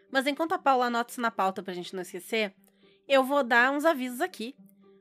Mas 0.09 0.25
enquanto 0.25 0.53
a 0.53 0.57
Paula 0.57 0.86
anota 0.86 1.11
isso 1.11 1.21
na 1.21 1.30
pauta 1.30 1.61
pra 1.61 1.73
gente 1.73 1.93
não 1.93 2.01
esquecer, 2.01 2.53
eu 3.07 3.23
vou 3.23 3.43
dar 3.43 3.71
uns 3.71 3.84
avisos 3.86 4.21
aqui. 4.21 4.55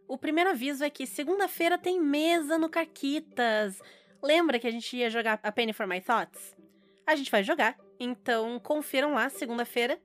O 0.08 0.18
primeiro 0.18 0.50
aviso 0.50 0.84
é 0.84 0.90
que 0.90 1.06
segunda-feira 1.06 1.78
tem 1.78 2.00
mesa 2.00 2.58
no 2.58 2.68
Caquitas. 2.68 3.80
Lembra 4.26 4.58
que 4.58 4.66
a 4.66 4.70
gente 4.72 4.96
ia 4.96 5.08
jogar 5.08 5.38
a 5.40 5.52
Penny 5.52 5.72
for 5.72 5.86
My 5.86 6.00
Thoughts? 6.00 6.56
A 7.06 7.14
gente 7.14 7.30
vai 7.30 7.44
jogar. 7.44 7.76
Então 8.00 8.58
confiram 8.58 9.14
lá, 9.14 9.28
segunda-feira. 9.28 10.00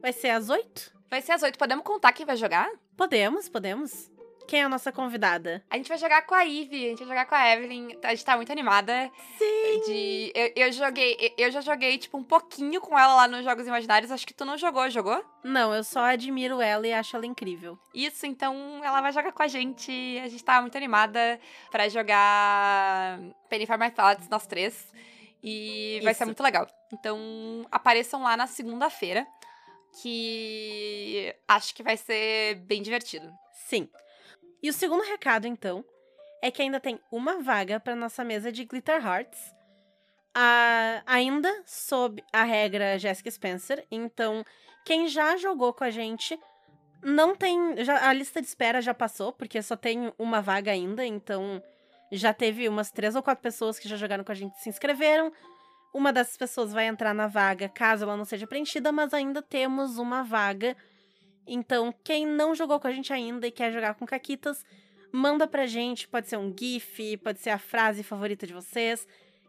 Vai 0.00 0.12
ser 0.12 0.30
às 0.30 0.50
oito? 0.50 0.92
Vai 1.08 1.22
ser 1.22 1.30
às 1.30 1.44
oito. 1.44 1.56
Podemos 1.56 1.84
contar 1.84 2.12
quem 2.12 2.26
vai 2.26 2.36
jogar? 2.36 2.68
Podemos, 2.96 3.48
podemos. 3.48 4.10
Quem 4.46 4.60
é 4.60 4.64
a 4.64 4.68
nossa 4.68 4.92
convidada? 4.92 5.64
A 5.70 5.76
gente 5.76 5.88
vai 5.88 5.96
jogar 5.96 6.22
com 6.26 6.34
a 6.34 6.42
Ivy, 6.42 6.86
a 6.86 6.88
gente 6.90 6.98
vai 6.98 7.08
jogar 7.08 7.26
com 7.26 7.34
a 7.34 7.52
Evelyn. 7.54 7.96
A 8.02 8.10
gente 8.10 8.24
tá 8.24 8.36
muito 8.36 8.52
animada. 8.52 9.10
Sim! 9.38 9.80
De. 9.86 10.32
Eu, 10.34 10.52
eu 10.56 10.72
joguei. 10.72 11.34
eu- 11.38 11.50
já 11.50 11.60
joguei, 11.60 11.96
tipo, 11.96 12.18
um 12.18 12.24
pouquinho 12.24 12.80
com 12.80 12.98
ela 12.98 13.14
lá 13.14 13.28
nos 13.28 13.44
Jogos 13.44 13.66
Imaginários. 13.66 14.10
Acho 14.10 14.26
que 14.26 14.34
tu 14.34 14.44
não 14.44 14.58
jogou, 14.58 14.88
jogou? 14.90 15.24
Não, 15.42 15.74
eu 15.74 15.82
só 15.82 16.00
admiro 16.04 16.60
ela 16.60 16.86
e 16.86 16.92
acho 16.92 17.16
ela 17.16 17.24
incrível. 17.26 17.78
Isso, 17.94 18.26
então 18.26 18.80
ela 18.84 19.00
vai 19.00 19.12
jogar 19.12 19.32
com 19.32 19.42
a 19.42 19.48
gente. 19.48 19.90
A 20.22 20.28
gente 20.28 20.44
tá 20.44 20.60
muito 20.60 20.76
animada 20.76 21.40
pra 21.70 21.88
jogar 21.88 23.18
Penny 23.48 23.66
for 23.66 23.78
My 23.78 23.90
Thoughts, 23.90 24.28
nós 24.28 24.46
três. 24.46 24.92
E 25.42 25.98
vai 26.04 26.14
ser 26.14 26.24
Isso. 26.24 26.26
muito 26.26 26.42
legal. 26.42 26.66
Então 26.92 27.66
apareçam 27.70 28.22
lá 28.22 28.36
na 28.36 28.46
segunda-feira, 28.46 29.26
que 30.02 31.34
acho 31.48 31.74
que 31.74 31.82
vai 31.82 31.96
ser 31.96 32.56
bem 32.66 32.82
divertido. 32.82 33.32
Sim. 33.66 33.88
E 34.62 34.70
o 34.70 34.72
segundo 34.72 35.02
recado, 35.02 35.46
então, 35.46 35.84
é 36.42 36.50
que 36.50 36.62
ainda 36.62 36.78
tem 36.80 37.00
uma 37.10 37.40
vaga 37.42 37.80
para 37.80 37.96
nossa 37.96 38.22
mesa 38.24 38.50
de 38.52 38.64
Glitter 38.64 39.04
Hearts. 39.04 39.38
A- 40.34 41.02
ainda 41.06 41.62
sob 41.66 42.22
a 42.32 42.42
regra 42.44 42.98
Jessica 42.98 43.30
Spencer. 43.30 43.84
Então, 43.90 44.44
quem 44.84 45.06
já 45.08 45.36
jogou 45.36 45.72
com 45.72 45.84
a 45.84 45.90
gente 45.90 46.38
não 47.02 47.34
tem. 47.34 47.84
já- 47.84 48.08
a 48.08 48.12
lista 48.12 48.40
de 48.40 48.46
espera 48.46 48.80
já 48.80 48.94
passou, 48.94 49.32
porque 49.32 49.60
só 49.60 49.76
tem 49.76 50.12
uma 50.18 50.40
vaga 50.40 50.70
ainda. 50.70 51.04
Então, 51.04 51.62
já 52.10 52.32
teve 52.32 52.68
umas 52.68 52.90
três 52.90 53.14
ou 53.16 53.22
quatro 53.22 53.42
pessoas 53.42 53.78
que 53.78 53.88
já 53.88 53.96
jogaram 53.96 54.24
com 54.24 54.32
a 54.32 54.34
gente 54.34 54.58
se 54.60 54.68
inscreveram. 54.68 55.32
Uma 55.92 56.12
dessas 56.12 56.36
pessoas 56.36 56.72
vai 56.72 56.86
entrar 56.86 57.12
na 57.12 57.26
vaga 57.26 57.68
caso 57.68 58.04
ela 58.04 58.16
não 58.16 58.24
seja 58.24 58.46
preenchida, 58.46 58.90
mas 58.92 59.12
ainda 59.12 59.42
temos 59.42 59.98
uma 59.98 60.22
vaga. 60.22 60.74
Então, 61.46 61.94
quem 62.04 62.26
não 62.26 62.54
jogou 62.54 62.78
com 62.78 62.86
a 62.86 62.92
gente 62.92 63.12
ainda 63.12 63.46
e 63.46 63.50
quer 63.50 63.72
jogar 63.72 63.94
com 63.94 64.06
Caquitas, 64.06 64.64
manda 65.12 65.46
pra 65.46 65.66
gente. 65.66 66.08
Pode 66.08 66.28
ser 66.28 66.36
um 66.36 66.54
GIF, 66.56 67.16
pode 67.18 67.40
ser 67.40 67.50
a 67.50 67.58
frase 67.58 68.02
favorita 68.02 68.46
de 68.46 68.52
vocês, 68.52 69.06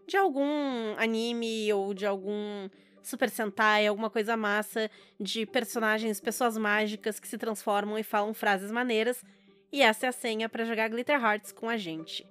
de 0.08 0.18
algum 0.18 0.96
anime 0.98 1.72
ou 1.72 1.94
de 1.94 2.06
algum 2.06 2.70
Super 3.02 3.30
Sentai, 3.30 3.86
alguma 3.86 4.10
coisa 4.10 4.36
massa, 4.36 4.89
de 5.20 5.46
personagens, 5.46 6.20
pessoas 6.20 6.58
mágicas 6.58 7.20
que 7.20 7.28
se 7.28 7.38
transformam 7.38 7.98
e 7.98 8.04
falam 8.04 8.34
frases 8.34 8.72
maneiras. 8.72 9.24
E 9.72 9.82
essa 9.82 10.06
é 10.06 10.10
a 10.10 10.14
senha 10.14 10.48
pra 10.48 10.66
jogar 10.66 10.89
Glitter 10.89 11.22
Hearts 11.22 11.52
com 11.52 11.68
a 11.68 11.78
gente. 11.78 12.26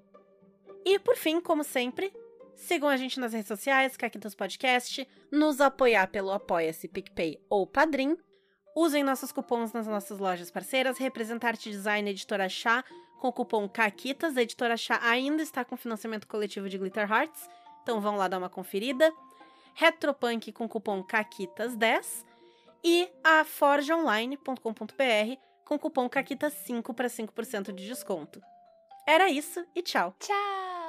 E 0.85 0.99
por 0.99 1.17
fim, 1.17 1.41
como 1.41 1.63
sempre, 1.63 2.13
sigam 2.55 2.89
a 2.89 2.97
gente 2.97 3.21
nas 3.21 3.33
redes 3.33 3.49
sociais, 3.49 3.97
Caquitas 3.97 4.35
Podcast, 4.35 5.07
nos 5.31 5.61
apoiar 5.61 6.09
pelo 6.09 6.31
Apoia-se, 6.31 6.89
PicPay 6.89 7.39
ou 7.49 7.67
Padrim. 7.67 8.17
Usem 8.75 9.05
nossos 9.05 9.31
cupons 9.31 9.73
nas 9.73 9.87
nossas 9.87 10.19
lojas 10.19 10.51
parceiras, 10.51 10.97
Representarte 10.97 11.71
Design 11.71 12.11
Editora 12.11 12.49
Chá, 12.49 12.83
com 13.21 13.29
o 13.29 13.33
cupom 13.33 13.69
CAQUITAS. 13.69 14.37
A 14.37 14.43
Editora 14.43 14.77
Chá 14.77 14.99
ainda 15.03 15.43
está 15.43 15.65
com 15.65 15.77
financiamento 15.77 16.27
coletivo 16.27 16.69
de 16.69 16.79
Glitter 16.79 17.11
Hearts, 17.11 17.49
então 17.83 18.01
vão 18.01 18.17
lá 18.17 18.29
dar 18.29 18.39
uma 18.39 18.49
conferida. 18.49 19.13
Retropunk 19.75 20.53
com 20.53 20.65
o 20.65 20.69
cupom 20.69 21.03
CAQUITAS10 21.05 22.25
e 22.83 23.09
a 23.23 23.45
forjaonline.com.br 23.45 25.37
com 25.65 25.75
o 25.75 25.79
cupom 25.79 26.09
CAQUITAS5 26.09 26.95
para 26.95 27.09
5% 27.09 27.73
de 27.73 27.87
desconto. 27.87 28.41
Era 29.07 29.29
isso 29.31 29.65
e 29.75 29.83
tchau! 29.83 30.15
Tchau! 30.19 30.82